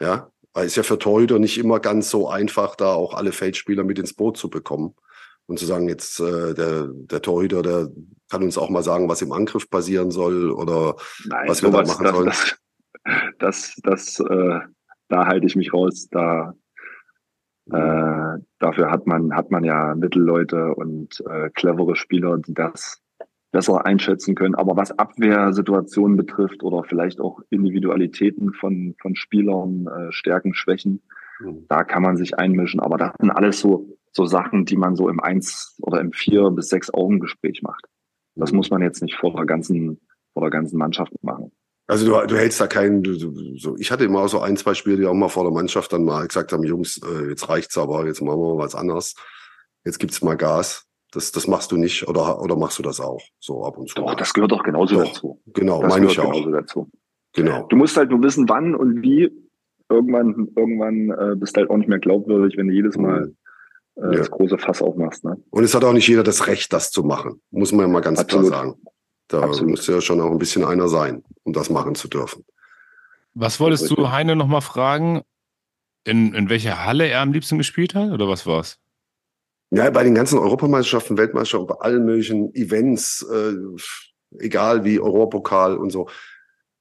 Ja, 0.00 0.30
weil 0.54 0.66
es 0.66 0.76
ja 0.76 0.82
für 0.82 0.98
Torhüter 0.98 1.38
nicht 1.38 1.58
immer 1.58 1.78
ganz 1.78 2.08
so 2.08 2.26
einfach, 2.26 2.74
da 2.74 2.94
auch 2.94 3.12
alle 3.12 3.32
Feldspieler 3.32 3.84
mit 3.84 3.98
ins 3.98 4.14
Boot 4.14 4.38
zu 4.38 4.48
bekommen 4.48 4.94
und 5.44 5.58
zu 5.58 5.66
sagen, 5.66 5.90
jetzt 5.90 6.20
äh, 6.20 6.54
der, 6.54 6.88
der 6.90 7.20
Torhüter, 7.20 7.60
der 7.60 7.90
kann 8.30 8.42
uns 8.42 8.56
auch 8.56 8.70
mal 8.70 8.82
sagen, 8.82 9.10
was 9.10 9.20
im 9.20 9.32
Angriff 9.32 9.68
passieren 9.68 10.10
soll 10.10 10.50
oder 10.50 10.96
Nein, 11.26 11.48
was 11.48 11.62
wir 11.62 11.70
da 11.70 11.82
machen 11.82 12.04
das, 12.04 12.14
sollen. 12.14 12.26
Das, 12.26 12.56
das, 13.38 13.74
das 13.82 14.20
äh, 14.20 14.60
da 15.08 15.26
halte 15.26 15.46
ich 15.46 15.54
mich 15.54 15.74
raus. 15.74 16.08
Da 16.10 16.54
äh, 17.70 18.38
dafür 18.58 18.90
hat 18.90 19.06
man, 19.06 19.34
hat 19.34 19.50
man 19.50 19.64
ja 19.64 19.94
Mittelleute 19.94 20.74
und 20.74 21.22
äh, 21.28 21.50
clevere 21.50 21.96
Spieler, 21.96 22.38
die 22.38 22.54
das 22.54 23.02
besser 23.52 23.86
einschätzen 23.86 24.34
können. 24.34 24.54
Aber 24.54 24.76
was 24.76 24.98
Abwehrsituationen 24.98 26.16
betrifft 26.16 26.62
oder 26.62 26.84
vielleicht 26.84 27.20
auch 27.20 27.40
Individualitäten 27.50 28.52
von, 28.52 28.94
von 29.00 29.14
Spielern, 29.14 29.86
äh, 29.86 30.12
Stärken, 30.12 30.54
Schwächen, 30.54 31.02
mhm. 31.40 31.64
da 31.68 31.84
kann 31.84 32.02
man 32.02 32.16
sich 32.16 32.38
einmischen. 32.38 32.80
Aber 32.80 32.98
das 32.98 33.12
sind 33.18 33.30
alles 33.30 33.60
so, 33.60 33.96
so 34.10 34.26
Sachen, 34.26 34.66
die 34.66 34.76
man 34.76 34.96
so 34.96 35.08
im 35.08 35.20
eins 35.20 35.78
oder 35.80 36.00
im 36.00 36.12
vier 36.12 36.50
bis 36.50 36.68
sechs 36.68 36.92
Augen 36.92 37.20
Gespräch 37.20 37.62
macht. 37.62 37.86
Das 38.34 38.50
mhm. 38.50 38.56
muss 38.58 38.70
man 38.70 38.82
jetzt 38.82 39.02
nicht 39.02 39.14
vor 39.14 39.34
der 39.36 39.46
ganzen, 39.46 40.00
vor 40.32 40.42
der 40.42 40.50
ganzen 40.50 40.76
Mannschaft 40.76 41.12
machen. 41.22 41.52
Also 41.86 42.06
du, 42.06 42.26
du 42.26 42.36
hältst 42.36 42.60
da 42.60 42.66
keinen, 42.66 43.02
du, 43.02 43.18
du, 43.18 43.58
so, 43.58 43.76
ich 43.76 43.90
hatte 43.90 44.04
immer 44.04 44.26
so 44.28 44.40
ein, 44.40 44.56
zwei 44.56 44.74
Spiele, 44.74 44.96
die 44.96 45.06
auch 45.06 45.14
mal 45.14 45.28
vor 45.28 45.44
der 45.44 45.52
Mannschaft 45.52 45.92
dann 45.92 46.04
mal 46.04 46.26
gesagt 46.26 46.52
haben, 46.52 46.64
Jungs, 46.64 46.98
äh, 47.02 47.28
jetzt 47.28 47.48
reicht's 47.48 47.76
aber, 47.76 48.06
jetzt 48.06 48.22
machen 48.22 48.40
wir 48.40 48.54
mal 48.54 48.64
was 48.64 48.74
anderes. 48.74 49.14
Jetzt 49.84 49.98
gibt's 49.98 50.22
mal 50.22 50.36
Gas. 50.36 50.86
Das, 51.12 51.30
das 51.30 51.46
machst 51.46 51.70
du 51.70 51.76
nicht 51.76 52.08
oder, 52.08 52.40
oder 52.40 52.56
machst 52.56 52.78
du 52.78 52.82
das 52.82 53.00
auch 53.00 53.22
so 53.38 53.64
ab 53.64 53.76
und 53.76 53.88
zu? 53.88 53.96
Doch, 53.96 54.14
das 54.14 54.32
gehört 54.32 54.50
doch 54.50 54.62
genauso 54.62 54.96
doch, 54.96 55.04
dazu. 55.04 55.40
Genau, 55.46 55.82
das 55.82 55.90
meine 55.90 56.06
ich 56.06 56.18
auch. 56.18 56.32
Genauso 56.32 56.50
dazu. 56.50 56.90
Genau. 57.34 57.66
Du 57.68 57.76
musst 57.76 57.96
halt 57.96 58.10
nur 58.10 58.22
wissen, 58.22 58.48
wann 58.48 58.74
und 58.74 59.02
wie. 59.02 59.30
Irgendwann, 59.90 60.48
irgendwann 60.56 61.10
äh, 61.10 61.36
bist 61.36 61.54
du 61.54 61.60
halt 61.60 61.70
auch 61.70 61.76
nicht 61.76 61.88
mehr 61.88 61.98
glaubwürdig, 61.98 62.56
wenn 62.56 62.68
du 62.68 62.72
jedes 62.72 62.96
Mal 62.96 63.26
mhm. 63.96 64.02
äh, 64.02 64.12
ja. 64.12 64.18
das 64.18 64.30
große 64.30 64.56
Fass 64.56 64.80
aufmachst. 64.80 65.24
Ne? 65.24 65.36
Und 65.50 65.62
es 65.62 65.74
hat 65.74 65.84
auch 65.84 65.92
nicht 65.92 66.08
jeder 66.08 66.22
das 66.22 66.46
Recht, 66.46 66.72
das 66.72 66.90
zu 66.90 67.04
machen. 67.04 67.42
Muss 67.50 67.70
man 67.70 67.86
ja 67.86 67.92
mal 67.92 68.00
ganz 68.00 68.18
Absolut. 68.18 68.48
klar 68.48 68.64
sagen. 68.64 68.80
Da 69.28 69.40
Absolut. 69.40 69.70
muss 69.70 69.86
ja 69.86 70.00
schon 70.00 70.20
auch 70.20 70.30
ein 70.30 70.38
bisschen 70.38 70.64
einer 70.64 70.88
sein, 70.88 71.24
um 71.44 71.52
das 71.52 71.70
machen 71.70 71.94
zu 71.94 72.08
dürfen. 72.08 72.44
Was 73.34 73.58
wolltest 73.58 73.90
du 73.90 74.10
Heine 74.10 74.36
nochmal 74.36 74.60
fragen? 74.60 75.22
In, 76.04 76.34
in 76.34 76.50
welcher 76.50 76.84
Halle 76.84 77.08
er 77.08 77.20
am 77.20 77.32
liebsten 77.32 77.56
gespielt 77.56 77.94
hat 77.94 78.10
oder 78.10 78.28
was 78.28 78.46
war's? 78.46 78.78
Ja, 79.70 79.90
bei 79.90 80.04
den 80.04 80.14
ganzen 80.14 80.38
Europameisterschaften, 80.38 81.16
Weltmeisterschaften, 81.16 81.66
bei 81.66 81.84
allen 81.84 82.04
möglichen 82.04 82.54
Events, 82.54 83.22
äh, 83.22 83.54
egal 84.38 84.84
wie 84.84 85.00
Europapokal 85.00 85.76
und 85.76 85.90
so. 85.90 86.08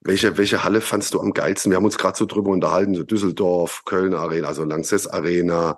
Welche, 0.01 0.37
welche 0.37 0.65
Halle 0.65 0.81
fandst 0.81 1.13
du 1.13 1.21
am 1.21 1.33
geilsten? 1.33 1.71
Wir 1.71 1.77
haben 1.77 1.85
uns 1.85 1.97
gerade 1.97 2.17
so 2.17 2.25
drüber 2.25 2.51
unterhalten, 2.51 2.93
so 2.93 3.03
Düsseldorf, 3.03 3.83
Köln 3.85 4.13
Arena, 4.13 4.49
also 4.49 4.65
Lanxess 4.65 5.07
Arena, 5.07 5.77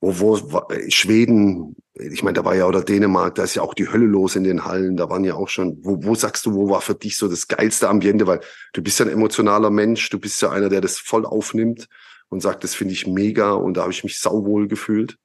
wo, 0.00 0.18
wo 0.20 0.62
Schweden, 0.88 1.76
ich 1.94 2.22
meine, 2.22 2.34
da 2.34 2.44
war 2.44 2.54
ja 2.54 2.66
oder 2.66 2.82
Dänemark, 2.82 3.34
da 3.34 3.44
ist 3.44 3.56
ja 3.56 3.62
auch 3.62 3.74
die 3.74 3.90
Hölle 3.90 4.06
los 4.06 4.36
in 4.36 4.44
den 4.44 4.64
Hallen, 4.64 4.96
da 4.96 5.10
waren 5.10 5.24
ja 5.24 5.34
auch 5.34 5.48
schon, 5.48 5.78
wo, 5.82 6.04
wo 6.04 6.14
sagst 6.14 6.46
du, 6.46 6.54
wo 6.54 6.70
war 6.70 6.80
für 6.80 6.94
dich 6.94 7.16
so 7.16 7.28
das 7.28 7.48
geilste 7.48 7.88
Ambiente, 7.88 8.26
weil 8.26 8.40
du 8.72 8.82
bist 8.82 9.00
ja 9.00 9.06
ein 9.06 9.12
emotionaler 9.12 9.70
Mensch, 9.70 10.08
du 10.10 10.20
bist 10.20 10.40
ja 10.40 10.50
einer, 10.50 10.68
der 10.68 10.80
das 10.80 10.98
voll 10.98 11.26
aufnimmt 11.26 11.88
und 12.28 12.40
sagt, 12.40 12.62
das 12.62 12.74
finde 12.74 12.94
ich 12.94 13.06
mega 13.06 13.52
und 13.52 13.76
da 13.76 13.82
habe 13.82 13.92
ich 13.92 14.04
mich 14.04 14.20
sauwohl 14.20 14.68
gefühlt. 14.68 15.18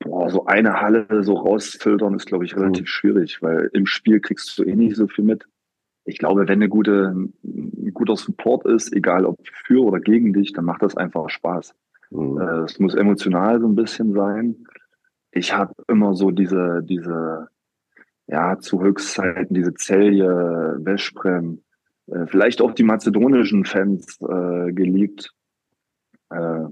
Boah, 0.00 0.30
so 0.30 0.46
eine 0.46 0.80
Halle 0.80 1.06
so 1.22 1.34
rausfiltern 1.34 2.14
ist, 2.14 2.26
glaube 2.26 2.44
ich, 2.44 2.56
relativ 2.56 2.82
mhm. 2.82 2.86
schwierig, 2.86 3.42
weil 3.42 3.70
im 3.72 3.86
Spiel 3.86 4.20
kriegst 4.20 4.58
du 4.58 4.64
eh 4.64 4.74
nicht 4.74 4.96
so 4.96 5.06
viel 5.06 5.24
mit. 5.24 5.46
Ich 6.06 6.18
glaube, 6.18 6.48
wenn 6.48 6.58
eine 6.58 6.68
gute, 6.68 7.14
ein 7.42 7.94
guter 7.94 8.16
Support 8.16 8.66
ist, 8.66 8.92
egal 8.92 9.24
ob 9.24 9.38
für 9.66 9.82
oder 9.82 10.00
gegen 10.00 10.34
dich, 10.34 10.52
dann 10.52 10.66
macht 10.66 10.82
das 10.82 10.96
einfach 10.96 11.30
Spaß. 11.30 11.74
Mhm. 12.14 12.40
Äh, 12.40 12.64
es 12.64 12.78
muss 12.78 12.94
emotional 12.94 13.60
so 13.60 13.66
ein 13.66 13.74
bisschen 13.74 14.12
sein. 14.12 14.66
Ich 15.32 15.52
habe 15.52 15.74
immer 15.88 16.14
so 16.14 16.30
diese, 16.30 16.82
diese, 16.82 17.48
ja, 18.26 18.58
zu 18.58 18.80
Höchstzeiten, 18.80 19.54
diese 19.54 19.74
Zelje, 19.74 20.78
Vesprem, 20.82 21.62
äh, 22.06 22.26
vielleicht 22.26 22.62
auch 22.62 22.72
die 22.72 22.84
mazedonischen 22.84 23.64
Fans 23.64 24.18
äh, 24.20 24.72
geliebt. 24.72 25.32
Äh, 26.30 26.66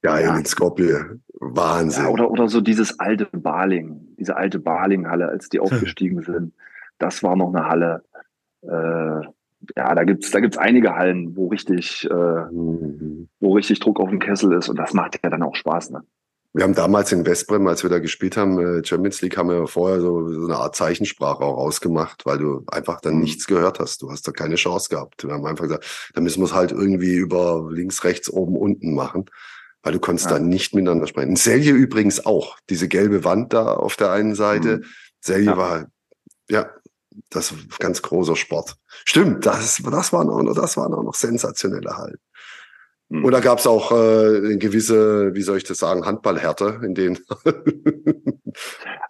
Geil, 0.00 0.24
ja. 0.24 0.36
in 0.36 0.44
Skopje. 0.44 1.20
Wahnsinn. 1.38 2.04
Ja, 2.04 2.10
oder, 2.10 2.30
oder 2.30 2.48
so 2.48 2.60
dieses 2.60 2.98
alte 2.98 3.26
Baling, 3.26 4.16
diese 4.18 4.36
alte 4.36 4.58
Baling-Halle, 4.58 5.28
als 5.28 5.48
die 5.48 5.60
aufgestiegen 5.60 6.22
sind. 6.22 6.54
Das 6.98 7.22
war 7.22 7.36
noch 7.36 7.54
eine 7.54 7.68
Halle. 7.68 8.04
Äh, 8.62 9.26
ja, 9.76 9.94
da 9.94 10.04
gibt's 10.04 10.30
da 10.30 10.40
gibt's 10.40 10.58
einige 10.58 10.94
Hallen, 10.94 11.36
wo 11.36 11.48
richtig, 11.48 12.08
äh, 12.10 12.14
mhm. 12.14 13.28
wo 13.40 13.54
richtig 13.54 13.80
Druck 13.80 14.00
auf 14.00 14.10
dem 14.10 14.18
Kessel 14.18 14.52
ist 14.52 14.68
und 14.68 14.78
das 14.78 14.94
macht 14.94 15.18
ja 15.22 15.30
dann 15.30 15.42
auch 15.42 15.54
Spaß, 15.54 15.90
ne? 15.90 16.02
Wir 16.54 16.64
haben 16.64 16.74
damals 16.74 17.10
in 17.12 17.24
Westbrem, 17.24 17.66
als 17.66 17.82
wir 17.82 17.88
da 17.88 17.98
gespielt 17.98 18.36
haben, 18.36 18.58
äh, 18.58 18.84
Champions 18.84 19.22
League, 19.22 19.38
haben 19.38 19.48
wir 19.48 19.66
vorher 19.66 20.02
so, 20.02 20.28
so 20.30 20.44
eine 20.44 20.56
Art 20.56 20.76
Zeichensprache 20.76 21.42
auch 21.42 21.56
rausgemacht, 21.56 22.26
weil 22.26 22.38
du 22.38 22.62
einfach 22.66 23.00
dann 23.00 23.14
mhm. 23.14 23.22
nichts 23.22 23.46
gehört 23.46 23.80
hast. 23.80 24.02
Du 24.02 24.10
hast 24.10 24.28
da 24.28 24.32
keine 24.32 24.56
Chance 24.56 24.90
gehabt. 24.90 25.24
Wir 25.24 25.32
haben 25.32 25.46
einfach 25.46 25.64
gesagt, 25.64 26.10
da 26.12 26.20
müssen 26.20 26.40
wir 26.40 26.44
es 26.44 26.52
halt 26.52 26.70
irgendwie 26.70 27.14
über 27.14 27.68
links, 27.70 28.04
rechts, 28.04 28.28
oben, 28.28 28.56
unten 28.56 28.94
machen, 28.94 29.30
weil 29.82 29.94
du 29.94 29.98
konntest 29.98 30.30
ja. 30.30 30.36
da 30.36 30.44
nicht 30.44 30.74
miteinander 30.74 31.06
sprechen. 31.06 31.36
Selje 31.36 31.72
übrigens 31.72 32.26
auch. 32.26 32.58
Diese 32.68 32.86
gelbe 32.86 33.24
Wand 33.24 33.54
da 33.54 33.72
auf 33.72 33.96
der 33.96 34.10
einen 34.10 34.34
Seite. 34.34 34.78
Mhm. 34.78 34.84
Selje 35.20 35.46
ja. 35.46 35.56
war, 35.56 35.86
ja, 36.50 36.66
das 37.30 37.52
ist 37.52 37.78
ganz 37.78 38.02
großer 38.02 38.36
Sport. 38.36 38.76
Stimmt, 39.04 39.46
das, 39.46 39.82
das 39.82 40.12
waren 40.12 40.28
auch 40.28 40.42
noch, 40.42 40.54
das 40.54 40.76
waren 40.76 40.92
auch 40.94 41.02
noch 41.02 41.14
sensationelle 41.14 41.96
Hallen. 41.96 42.18
Mhm. 43.08 43.24
Und 43.24 43.32
da 43.32 43.40
gab 43.40 43.58
es 43.58 43.66
auch 43.66 43.92
äh, 43.92 44.38
eine 44.38 44.58
gewisse, 44.58 45.34
wie 45.34 45.42
soll 45.42 45.58
ich 45.58 45.64
das 45.64 45.78
sagen, 45.78 46.06
Handballhärte 46.06 46.80
in 46.82 46.94
denen. 46.94 47.18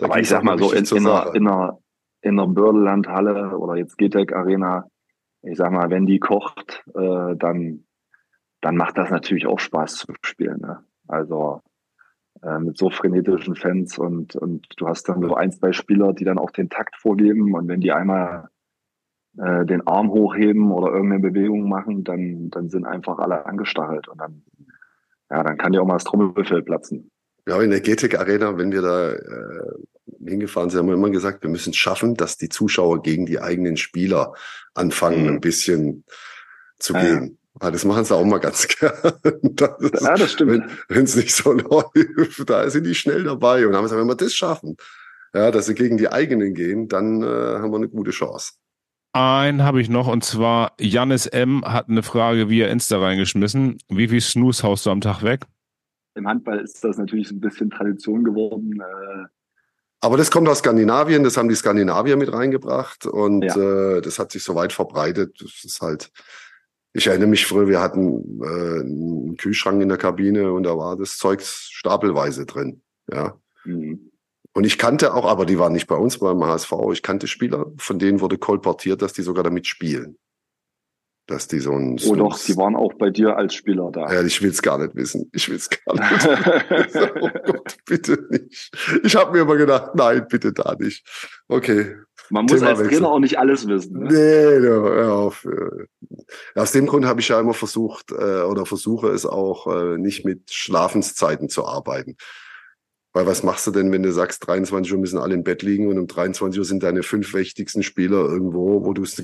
Aber 0.00 0.18
ich 0.18 0.28
sag 0.28 0.42
mal 0.42 0.59
so, 0.59 0.72
in, 0.72 0.84
in, 0.84 1.07
einer, 1.07 1.34
in, 1.34 1.46
einer, 1.46 1.78
in 2.20 2.38
einer 2.38 2.48
Bördelandhalle 2.48 3.57
oder 3.57 3.76
jetzt 3.76 3.96
GTEC 3.98 4.32
Arena, 4.32 4.88
ich 5.42 5.57
sag 5.57 5.70
mal, 5.70 5.90
wenn 5.90 6.07
die 6.07 6.18
kocht, 6.18 6.84
äh, 6.94 7.36
dann, 7.36 7.84
dann 8.61 8.76
macht 8.76 8.98
das 8.98 9.11
natürlich 9.11 9.46
auch 9.46 9.61
Spaß 9.61 9.94
zu 9.94 10.12
spielen. 10.22 10.61
Ne? 10.61 10.84
Also 11.07 11.61
äh, 12.43 12.59
mit 12.59 12.76
so 12.76 12.90
frenetischen 12.90 13.55
Fans 13.55 13.99
und, 13.99 14.36
und 14.36 14.66
du 14.76 14.88
hast 14.88 15.09
dann 15.09 15.22
so 15.22 15.34
ein, 15.34 15.53
zwei 15.53 15.72
Spieler, 15.72 16.12
die 16.12 16.24
dann 16.24 16.38
auch 16.38 16.51
den 16.51 16.68
Takt 16.68 16.97
vorgeben 16.97 17.55
und 17.55 17.68
wenn 17.68 17.80
die 17.80 17.93
einmal 17.93 18.49
äh, 19.38 19.64
den 19.64 19.86
Arm 19.86 20.11
hochheben 20.11 20.72
oder 20.72 20.93
irgendeine 20.93 21.30
Bewegung 21.30 21.68
machen, 21.68 22.05
dann, 22.05 22.51
dann 22.51 22.68
sind 22.68 22.84
einfach 22.84 23.18
alle 23.18 23.47
angestachelt 23.47 24.09
und 24.09 24.20
dann, 24.20 24.43
ja, 25.30 25.43
dann 25.43 25.57
kann 25.57 25.72
ja 25.72 25.80
auch 25.80 25.86
mal 25.86 25.95
das 25.95 26.05
Trommelfell 26.05 26.62
platzen. 26.62 27.11
Ja, 27.47 27.61
in 27.61 27.70
der 27.70 27.80
GTIC 27.80 28.18
Arena, 28.18 28.57
wenn 28.57 28.70
wir 28.70 28.82
da 28.82 29.12
äh, 29.12 29.72
hingefahren 30.24 30.70
sind, 30.70 30.80
haben 30.80 30.88
wir 30.88 30.95
immer 30.95 31.11
gesagt, 31.11 31.43
wir 31.43 31.51
müssen 31.51 31.70
es 31.70 31.76
schaffen, 31.76 32.14
dass 32.14 32.36
die 32.38 32.49
Zuschauer 32.49 33.03
gegen 33.03 33.26
die 33.26 33.40
eigenen 33.40 33.76
Spieler 33.76 34.34
anfangen, 34.74 35.22
mhm. 35.22 35.28
ein 35.28 35.40
bisschen 35.40 36.05
zu 36.78 36.93
gehen. 36.95 37.38
Ja, 37.61 37.70
das 37.70 37.84
machen 37.84 38.05
sie 38.05 38.14
auch 38.14 38.24
mal 38.24 38.38
ganz 38.38 38.66
gern. 38.80 38.92
Das 39.42 40.00
ja, 40.00 40.14
das 40.14 40.32
stimmt. 40.32 40.64
Wenn 40.88 41.05
es 41.05 41.16
nicht 41.16 41.34
so 41.34 41.53
läuft, 41.53 42.48
da 42.48 42.68
sind 42.70 42.84
die 42.84 42.94
schnell 42.94 43.24
dabei. 43.24 43.66
Und 43.66 43.74
haben 43.74 43.82
gesagt, 43.82 44.00
wenn 44.00 44.09
wir 44.09 44.14
das 44.14 44.34
schaffen, 44.34 44.76
ja, 45.34 45.50
dass 45.50 45.66
sie 45.66 45.74
gegen 45.74 45.96
die 45.96 46.11
eigenen 46.11 46.55
gehen, 46.55 46.88
dann 46.88 47.22
äh, 47.22 47.26
haben 47.26 47.70
wir 47.70 47.76
eine 47.76 47.88
gute 47.88 48.11
Chance. 48.11 48.53
Einen 49.14 49.62
habe 49.62 49.82
ich 49.82 49.90
noch 49.90 50.09
und 50.09 50.24
zwar 50.24 50.72
Jannis 50.80 51.26
M. 51.26 51.62
hat 51.66 51.90
eine 51.90 52.03
Frage 52.03 52.48
via 52.48 52.68
Insta 52.68 52.98
reingeschmissen. 52.98 53.76
Wie 53.88 54.09
viel 54.09 54.22
Snooze 54.22 54.62
haust 54.62 54.86
du 54.86 54.90
am 54.90 55.03
Tag 55.03 55.22
weg? 55.22 55.44
Im 56.14 56.26
Handball 56.26 56.61
ist 56.61 56.82
das 56.82 56.96
natürlich 56.96 57.30
ein 57.30 57.40
bisschen 57.40 57.70
Tradition 57.70 58.24
geworden. 58.24 58.80
Äh 58.80 59.26
aber 60.05 60.16
das 60.16 60.32
kommt 60.32 60.48
aus 60.48 60.59
Skandinavien, 60.59 61.22
das 61.22 61.36
haben 61.36 61.48
die 61.48 61.55
Skandinavier 61.55 62.16
mit 62.16 62.32
reingebracht 62.32 63.07
und 63.07 63.44
ja. 63.44 63.57
äh, 63.57 64.00
das 64.00 64.18
hat 64.18 64.32
sich 64.32 64.42
so 64.42 64.57
weit 64.57 64.72
verbreitet. 64.72 65.40
Das 65.40 65.62
ist 65.62 65.80
halt, 65.80 66.11
ich 66.93 67.07
erinnere 67.07 67.28
mich 67.28 67.47
früher, 67.47 67.68
wir 67.68 67.80
hatten 67.80 68.40
äh, 68.43 68.80
einen 68.80 69.36
Kühlschrank 69.36 69.80
in 69.82 69.88
der 69.88 69.99
Kabine 69.99 70.53
und 70.53 70.64
da 70.64 70.76
war 70.76 70.97
das 70.97 71.16
Zeug 71.16 71.40
stapelweise 71.43 72.47
drin. 72.47 72.82
Ja. 73.11 73.38
Mhm. 73.64 74.11
Und 74.55 74.64
ich 74.64 74.76
kannte 74.76 75.14
auch, 75.14 75.24
aber 75.24 75.47
die 75.47 75.59
waren 75.59 75.72
nicht 75.72 75.86
bei 75.86 75.97
uns 75.97 76.18
beim 76.18 76.45
HSV, 76.45 76.72
ich 76.93 77.03
kannte 77.03 77.26
Spieler, 77.26 77.72
von 77.78 77.99
denen 77.99 78.20
wurde 78.20 78.36
kolportiert, 78.36 79.01
dass 79.01 79.14
die 79.14 79.22
sogar 79.22 79.45
damit 79.45 79.66
spielen 79.66 80.18
dass 81.26 81.47
die 81.47 81.61
so 81.61 81.72
ein. 81.72 81.99
Oh 82.07 82.16
doch, 82.16 82.38
die 82.38 82.57
waren 82.57 82.74
auch 82.74 82.95
bei 82.95 83.11
dir 83.11 83.36
als 83.36 83.55
Spieler 83.55 83.90
da. 83.93 84.12
Ja, 84.12 84.22
ich 84.22 84.43
will 84.43 84.51
es 84.51 84.61
gar 84.61 84.78
nicht 84.78 84.95
wissen. 84.95 85.30
Ich 85.32 85.49
will 85.49 85.57
es 85.57 85.70
gar 85.70 85.95
nicht. 85.95 86.11
wissen. 86.24 87.11
oh 87.20 87.28
Gott, 87.45 87.76
bitte 87.86 88.26
nicht. 88.30 88.70
Ich 89.05 89.16
habe 89.16 89.32
mir 89.32 89.43
immer 89.43 89.57
gedacht, 89.57 89.95
nein, 89.95 90.26
bitte 90.28 90.53
da 90.53 90.74
nicht. 90.78 91.07
Okay. 91.49 91.97
Man 92.31 92.45
muss 92.45 92.61
Thema 92.61 92.70
als 92.70 92.89
Trainer 92.89 93.09
auch 93.09 93.18
nicht 93.18 93.39
alles 93.39 93.66
wissen. 93.66 93.99
Ne? 94.01 94.09
Nee, 94.11 94.66
hör 94.66 95.12
auf. 95.12 95.47
Aus 96.55 96.73
dem 96.73 96.87
Grund 96.87 97.05
habe 97.05 97.20
ich 97.20 97.29
ja 97.29 97.41
immer 97.41 97.55
versucht 97.55 98.11
äh, 98.12 98.43
oder 98.43 98.66
versuche 98.66 99.09
es 99.09 99.27
auch 99.27 99.66
äh, 99.66 99.99
nicht 99.99 100.25
mit 100.25 100.51
Schlafenszeiten 100.51 101.49
zu 101.49 101.66
arbeiten. 101.66 102.16
Weil 103.14 103.27
was 103.27 103.43
machst 103.43 103.66
du 103.66 103.70
denn, 103.70 103.93
wenn 103.93 104.03
du 104.03 104.12
sagst, 104.12 104.47
23 104.47 104.93
Uhr 104.93 104.99
müssen 104.99 105.18
alle 105.18 105.35
im 105.35 105.45
Bett 105.45 105.62
liegen 105.62 105.89
und 105.89 105.99
um 105.99 106.07
23 106.07 106.59
Uhr 106.59 106.64
sind 106.64 106.83
deine 106.83 107.03
fünf 107.03 107.35
wichtigsten 107.35 107.83
Spieler 107.83 108.25
irgendwo, 108.25 108.85
wo 108.85 108.95
du 108.95 109.03
es 109.03 109.23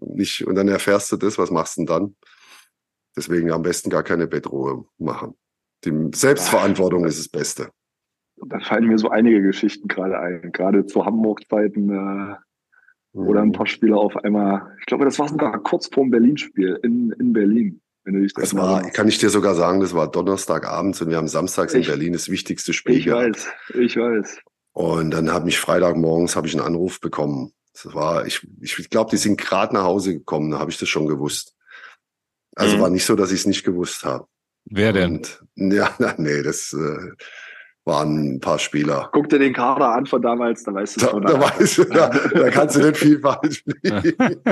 nicht, 0.00 0.46
und 0.46 0.54
dann 0.56 0.66
erfährst 0.66 1.12
du 1.12 1.16
das, 1.16 1.38
was 1.38 1.50
machst 1.52 1.76
du 1.76 1.82
denn 1.82 1.86
dann? 1.86 2.16
Deswegen 3.16 3.52
am 3.52 3.62
besten 3.62 3.90
gar 3.90 4.02
keine 4.02 4.26
Bettruhe 4.26 4.84
machen. 4.98 5.34
Die 5.84 5.92
Selbstverantwortung 6.14 7.04
ist 7.04 7.18
das 7.18 7.28
Beste. 7.28 7.70
Da 8.46 8.60
fallen 8.60 8.86
mir 8.86 8.98
so 8.98 9.10
einige 9.10 9.42
Geschichten 9.42 9.88
gerade 9.88 10.18
ein, 10.18 10.52
gerade 10.52 10.86
zu 10.86 11.04
Hamburg-Zeiten, 11.04 11.90
äh, 11.90 12.36
wo 13.12 13.34
dann 13.34 13.48
ein 13.48 13.52
paar 13.52 13.66
Spieler 13.66 13.98
auf 13.98 14.16
einmal, 14.16 14.76
ich 14.80 14.86
glaube, 14.86 15.04
das 15.04 15.18
war 15.18 15.28
sogar 15.28 15.58
kurz 15.62 15.88
vorm 15.88 16.10
Berlin-Spiel 16.10 16.78
in, 16.82 17.12
in 17.18 17.32
Berlin 17.32 17.80
wenn 18.04 18.14
du 18.14 18.20
dich 18.22 18.32
das 18.34 18.54
war, 18.54 18.82
kann 18.90 19.08
ich 19.08 19.18
dir 19.18 19.30
sogar 19.30 19.54
sagen, 19.54 19.80
das 19.80 19.94
war 19.94 20.10
Donnerstagabends 20.10 21.02
und 21.02 21.10
wir 21.10 21.16
haben 21.16 21.28
samstags 21.28 21.74
ich, 21.74 21.86
in 21.86 21.92
Berlin 21.92 22.12
das 22.12 22.28
wichtigste 22.28 22.72
Spiel 22.72 22.96
Ich 22.96 23.04
gehabt. 23.04 23.22
weiß, 23.22 23.48
ich 23.74 23.96
weiß. 23.96 24.38
Und 24.72 25.10
dann 25.10 25.30
habe 25.30 25.48
ich 25.48 25.58
Freitagmorgens 25.58 26.36
habe 26.36 26.46
ich 26.46 26.54
einen 26.54 26.64
Anruf 26.64 27.00
bekommen. 27.00 27.52
Das 27.72 27.94
war, 27.94 28.26
ich, 28.26 28.46
ich 28.60 28.90
glaube, 28.90 29.10
die 29.10 29.16
sind 29.16 29.38
gerade 29.38 29.74
nach 29.74 29.84
Hause 29.84 30.14
gekommen, 30.14 30.50
da 30.50 30.58
habe 30.58 30.70
ich 30.70 30.78
das 30.78 30.88
schon 30.88 31.06
gewusst. 31.06 31.54
Also 32.56 32.76
mhm. 32.76 32.80
war 32.80 32.90
nicht 32.90 33.04
so, 33.04 33.16
dass 33.16 33.32
ich 33.32 33.40
es 33.40 33.46
nicht 33.46 33.64
gewusst 33.64 34.04
habe. 34.04 34.26
Wer 34.64 34.92
denn? 34.92 35.22
Und, 35.56 35.72
ja, 35.72 35.94
nee, 36.16 36.42
das 36.42 36.72
äh, 36.72 37.10
waren 37.84 38.34
ein 38.34 38.40
paar 38.40 38.58
Spieler. 38.58 39.08
Guck 39.12 39.28
dir 39.28 39.38
den 39.38 39.52
Kader 39.52 39.92
an 39.94 40.06
von 40.06 40.20
damals, 40.22 40.62
da 40.64 40.74
weißt 40.74 41.00
du 41.00 41.06
da, 41.06 41.20
da, 41.20 41.40
weißt 41.40 41.78
du, 41.78 41.84
da, 41.84 42.08
da 42.08 42.50
kannst 42.50 42.76
du 42.76 42.80
nicht 42.80 42.96
viel 42.96 43.20
falsch 43.20 43.64
liegen. 43.82 44.42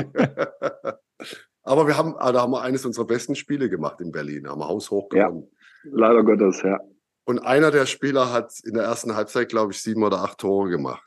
Aber 1.62 1.86
wir 1.86 1.96
haben, 1.96 2.14
ah, 2.18 2.32
da 2.32 2.42
haben 2.42 2.52
wir 2.52 2.62
eines 2.62 2.86
unserer 2.86 3.06
besten 3.06 3.34
Spiele 3.34 3.68
gemacht 3.68 4.00
in 4.00 4.10
Berlin, 4.10 4.48
haben 4.48 4.60
wir 4.60 4.68
haushoch 4.68 5.08
gewonnen. 5.10 5.46
Ja, 5.84 5.90
leider 5.92 6.24
Gottes, 6.24 6.62
ja. 6.62 6.80
Und 7.24 7.40
einer 7.40 7.70
der 7.70 7.84
Spieler 7.84 8.32
hat 8.32 8.54
in 8.64 8.72
der 8.72 8.84
ersten 8.84 9.14
Halbzeit, 9.14 9.50
glaube 9.50 9.72
ich, 9.72 9.82
sieben 9.82 10.02
oder 10.02 10.22
acht 10.22 10.38
Tore 10.38 10.70
gemacht. 10.70 11.02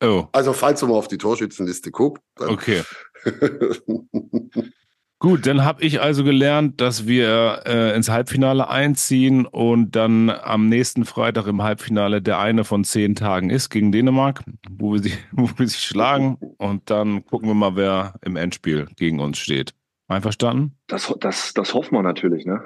Oh. 0.00 0.26
Also, 0.30 0.52
falls 0.52 0.80
du 0.80 0.86
mal 0.86 0.94
auf 0.94 1.08
die 1.08 1.18
Torschützenliste 1.18 1.90
guckst. 1.90 2.22
Okay. 2.38 2.82
Gut, 5.24 5.46
dann 5.46 5.64
habe 5.64 5.82
ich 5.82 6.02
also 6.02 6.22
gelernt, 6.22 6.82
dass 6.82 7.06
wir 7.06 7.62
äh, 7.64 7.96
ins 7.96 8.10
Halbfinale 8.10 8.68
einziehen 8.68 9.46
und 9.46 9.96
dann 9.96 10.28
am 10.28 10.68
nächsten 10.68 11.06
Freitag 11.06 11.46
im 11.46 11.62
Halbfinale 11.62 12.20
der 12.20 12.40
eine 12.40 12.64
von 12.64 12.84
zehn 12.84 13.14
Tagen 13.14 13.48
ist 13.48 13.70
gegen 13.70 13.90
Dänemark, 13.90 14.44
wo 14.68 14.92
wir, 14.92 15.00
sie, 15.02 15.14
wo 15.32 15.48
wir 15.56 15.66
sie 15.66 15.78
schlagen. 15.78 16.36
Und 16.58 16.90
dann 16.90 17.24
gucken 17.24 17.48
wir 17.48 17.54
mal, 17.54 17.74
wer 17.74 18.16
im 18.20 18.36
Endspiel 18.36 18.86
gegen 18.96 19.18
uns 19.18 19.38
steht. 19.38 19.72
Einverstanden? 20.08 20.76
Das, 20.88 21.10
das, 21.20 21.54
das 21.54 21.72
hoffen 21.72 21.94
wir 21.94 22.02
natürlich, 22.02 22.44
ne? 22.44 22.62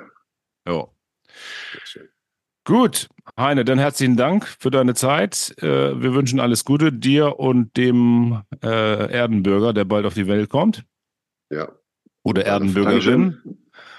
Ja. 0.67 0.89
Gut, 2.65 3.09
Heine, 3.39 3.65
dann 3.65 3.79
herzlichen 3.79 4.17
Dank 4.17 4.49
für 4.59 4.73
deine 4.73 4.95
Zeit. 4.95 5.55
Äh, 5.63 6.03
wir 6.03 6.13
wünschen 6.13 6.41
alles 6.41 6.65
Gute 6.65 6.93
dir 6.93 7.39
und 7.39 7.77
dem 7.77 8.43
äh, 8.65 9.13
Erdenbürger, 9.13 9.73
der 9.73 9.85
bald 9.85 10.07
auf 10.07 10.15
die 10.15 10.27
Welt 10.27 10.51
kommt. 10.51 10.85
Ja. 11.53 11.78
Oder 12.29 12.45
Erdenbürgerin. 12.45 13.41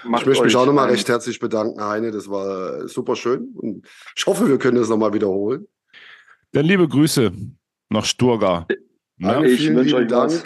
ich 0.04 0.26
möchte 0.26 0.44
mich 0.44 0.54
auch 0.54 0.64
nochmal 0.64 0.88
recht 0.88 1.08
herzlich 1.08 1.40
bedanken, 1.40 1.82
Heine. 1.82 2.12
Das 2.12 2.30
war 2.30 2.86
super 2.86 3.16
schön. 3.16 3.54
Und 3.56 3.88
ich 4.14 4.24
hoffe, 4.24 4.48
wir 4.48 4.56
können 4.56 4.76
das 4.76 4.88
nochmal 4.88 5.12
wiederholen. 5.12 5.66
Dann 6.52 6.64
liebe 6.64 6.86
Grüße 6.86 7.32
nach 7.88 8.04
Sturga. 8.04 8.68
Ja, 9.18 9.42
ich 9.42 9.68
wünsche 9.68 9.96
euch 9.96 10.06
Dank. 10.06 10.30
Was. 10.30 10.42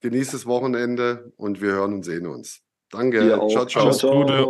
Genießt 0.00 0.32
das 0.32 0.46
Wochenende 0.46 1.30
und 1.36 1.60
wir 1.60 1.72
hören 1.72 1.92
und 1.92 2.04
sehen 2.04 2.26
uns. 2.26 2.62
Danke. 2.90 3.26
Ciao, 3.50 3.66
ciao. 3.66 3.84
Alles 3.84 4.00
Gute. 4.00 4.48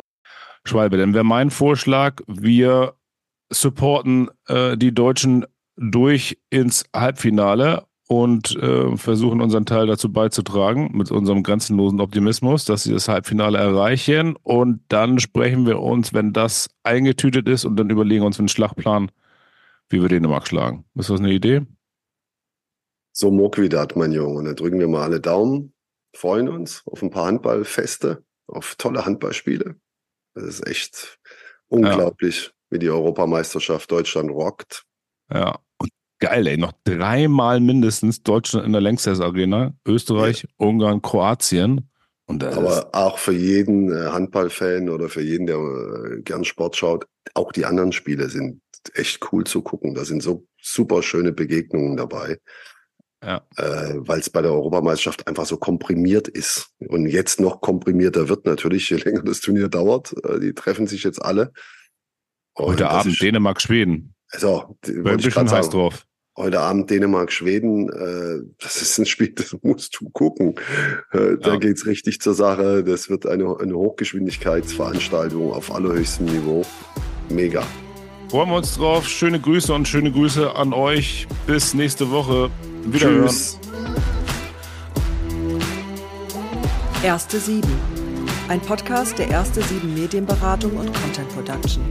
Schwalbe, 0.65 0.99
dann 0.99 1.15
wäre 1.15 1.25
mein 1.25 1.51
Vorschlag, 1.51 2.21
wir 2.29 2.95
supporten 3.51 4.31
äh, 4.47 4.77
die 4.77 4.95
Deutschen 4.95 5.47
durch 5.77 6.39
ins 6.51 6.85
Halbfinale 6.95 7.88
und 8.09 8.57
äh, 8.57 8.97
versuchen 8.97 9.43
unseren 9.43 9.67
Teil 9.67 9.87
dazu 9.87 10.11
beizutragen 10.11 10.91
mit 10.97 11.11
unserem 11.11 11.43
grenzenlosen 11.43 12.01
Optimismus, 12.01 12.65
dass 12.65 12.83
sie 12.83 12.93
das 12.93 13.07
Halbfinale 13.07 13.59
erreichen. 13.59 14.35
Und 14.43 14.81
dann 14.89 15.21
sprechen 15.21 15.67
wir 15.67 15.79
uns, 15.81 16.15
wenn 16.15 16.33
das 16.33 16.71
eingetütet 16.83 17.47
ist, 17.49 17.67
und 17.67 17.77
dann 17.77 17.91
überlegen 17.91 18.25
uns 18.25 18.39
einen 18.39 18.49
Schlachtplan, 18.49 19.13
wie 19.91 20.01
wir 20.01 20.09
Dänemark 20.09 20.49
schlagen. 20.49 20.87
Ist 20.95 21.11
das 21.11 21.21
eine 21.21 21.31
Idee? 21.33 21.67
So 23.13 23.31
Mokwidat, 23.31 23.95
mein 23.95 24.13
Junge. 24.13 24.39
Und 24.39 24.47
dann 24.47 24.57
drücken 24.57 24.81
wir 24.81 24.89
mal 24.89 25.03
alle 25.03 25.21
Daumen, 25.21 25.75
freuen 26.17 26.49
uns 26.49 26.83
auf 26.87 27.03
ein 27.03 27.11
paar 27.11 27.27
Handballfeste, 27.27 28.25
auf 28.47 28.75
tolle 28.77 29.05
Handballspiele. 29.05 29.77
Das 30.33 30.45
ist 30.45 30.67
echt 30.67 31.19
unglaublich, 31.69 32.47
ja. 32.47 32.53
wie 32.71 32.79
die 32.79 32.89
Europameisterschaft 32.89 33.91
Deutschland 33.91 34.31
rockt. 34.31 34.85
Ja, 35.31 35.59
geil, 36.19 36.47
ey. 36.47 36.57
Noch 36.57 36.73
dreimal 36.85 37.61
mindestens 37.61 38.23
Deutschland 38.23 38.67
in 38.67 38.73
der 38.73 38.81
Längstes 38.81 39.21
Arena. 39.21 39.75
Österreich, 39.87 40.43
ja. 40.43 40.49
Ungarn, 40.57 41.03
Kroatien. 41.03 41.89
Aber 42.29 42.91
auch 42.93 43.19
für 43.19 43.33
jeden 43.33 43.91
äh, 43.91 44.09
Handballfan 44.11 44.91
oder 44.91 45.09
für 45.09 45.23
jeden, 45.23 45.47
der 45.47 45.57
äh, 45.57 46.21
gern 46.23 46.45
Sport 46.45 46.77
schaut, 46.77 47.07
auch 47.35 47.53
die 47.53 47.65
anderen 47.65 47.93
Spiele 47.93 48.29
sind 48.29 48.61
echt 48.93 49.33
cool 49.33 49.45
zu 49.45 49.63
gucken. 49.63 49.95
Da 49.95 50.05
sind 50.05 50.23
so 50.23 50.47
super 50.61 51.03
schöne 51.03 51.33
Begegnungen 51.33 51.97
dabei. 51.97 52.39
Ja. 53.25 53.47
Äh, 53.57 53.95
Weil 53.97 54.21
es 54.21 54.31
bei 54.31 54.43
der 54.43 54.53
Europameisterschaft 54.53 55.27
einfach 55.27 55.47
so 55.47 55.57
komprimiert 55.57 56.29
ist. 56.29 56.71
Und 56.87 57.07
jetzt 57.07 57.41
noch 57.41 57.61
komprimierter 57.63 58.29
wird 58.29 58.45
natürlich, 58.45 58.91
je 58.91 58.97
länger 59.05 59.23
das 59.23 59.41
Turnier 59.41 59.69
dauert. 59.69 60.15
Äh, 60.25 60.39
die 60.41 60.53
treffen 60.53 60.87
sich 60.87 61.05
jetzt 61.05 61.23
alle. 61.23 61.53
Und 62.55 62.67
Heute 62.67 62.91
Abend 62.91 63.21
Dänemark-Schweden. 63.21 64.15
Also, 64.31 64.77
ein 64.87 65.17
bisschen 65.17 65.51
heiß 65.51 65.71
drauf. 65.71 66.05
Heute 66.39 66.61
Abend 66.61 66.89
Dänemark-Schweden, 66.89 67.89
äh, 67.89 68.49
das 68.63 68.81
ist 68.81 68.97
ein 68.97 69.07
Spiel, 69.07 69.33
das 69.35 69.57
musst 69.61 69.99
du 70.01 70.09
gucken. 70.11 70.55
Äh, 71.11 71.37
da 71.41 71.55
ja. 71.55 71.57
geht's 71.57 71.85
richtig 71.85 72.21
zur 72.21 72.33
Sache. 72.33 72.85
Das 72.85 73.11
wird 73.11 73.27
eine, 73.27 73.59
eine 73.59 73.75
Hochgeschwindigkeitsveranstaltung 73.75 75.53
auf 75.53 75.75
allerhöchstem 75.75 76.27
Niveau. 76.27 76.65
Mega. 77.29 77.65
Freuen 78.31 78.51
wir 78.51 78.57
uns 78.57 78.77
drauf. 78.77 79.09
Schöne 79.09 79.41
Grüße 79.41 79.75
und 79.75 79.89
schöne 79.89 80.13
Grüße 80.13 80.55
an 80.55 80.73
euch. 80.73 81.27
Bis 81.49 81.75
nächste 81.75 82.09
Woche. 82.13 82.51
Wiederhören. 82.85 83.27
Tschüss. 83.27 83.59
Erste 87.03 87.41
Sieben. 87.41 87.73
Ein 88.47 88.61
Podcast 88.61 89.19
der 89.19 89.29
Erste 89.29 89.61
Sieben 89.63 89.93
Medienberatung 89.93 90.77
und 90.77 90.95
Content 90.95 91.29
Production. 91.31 91.83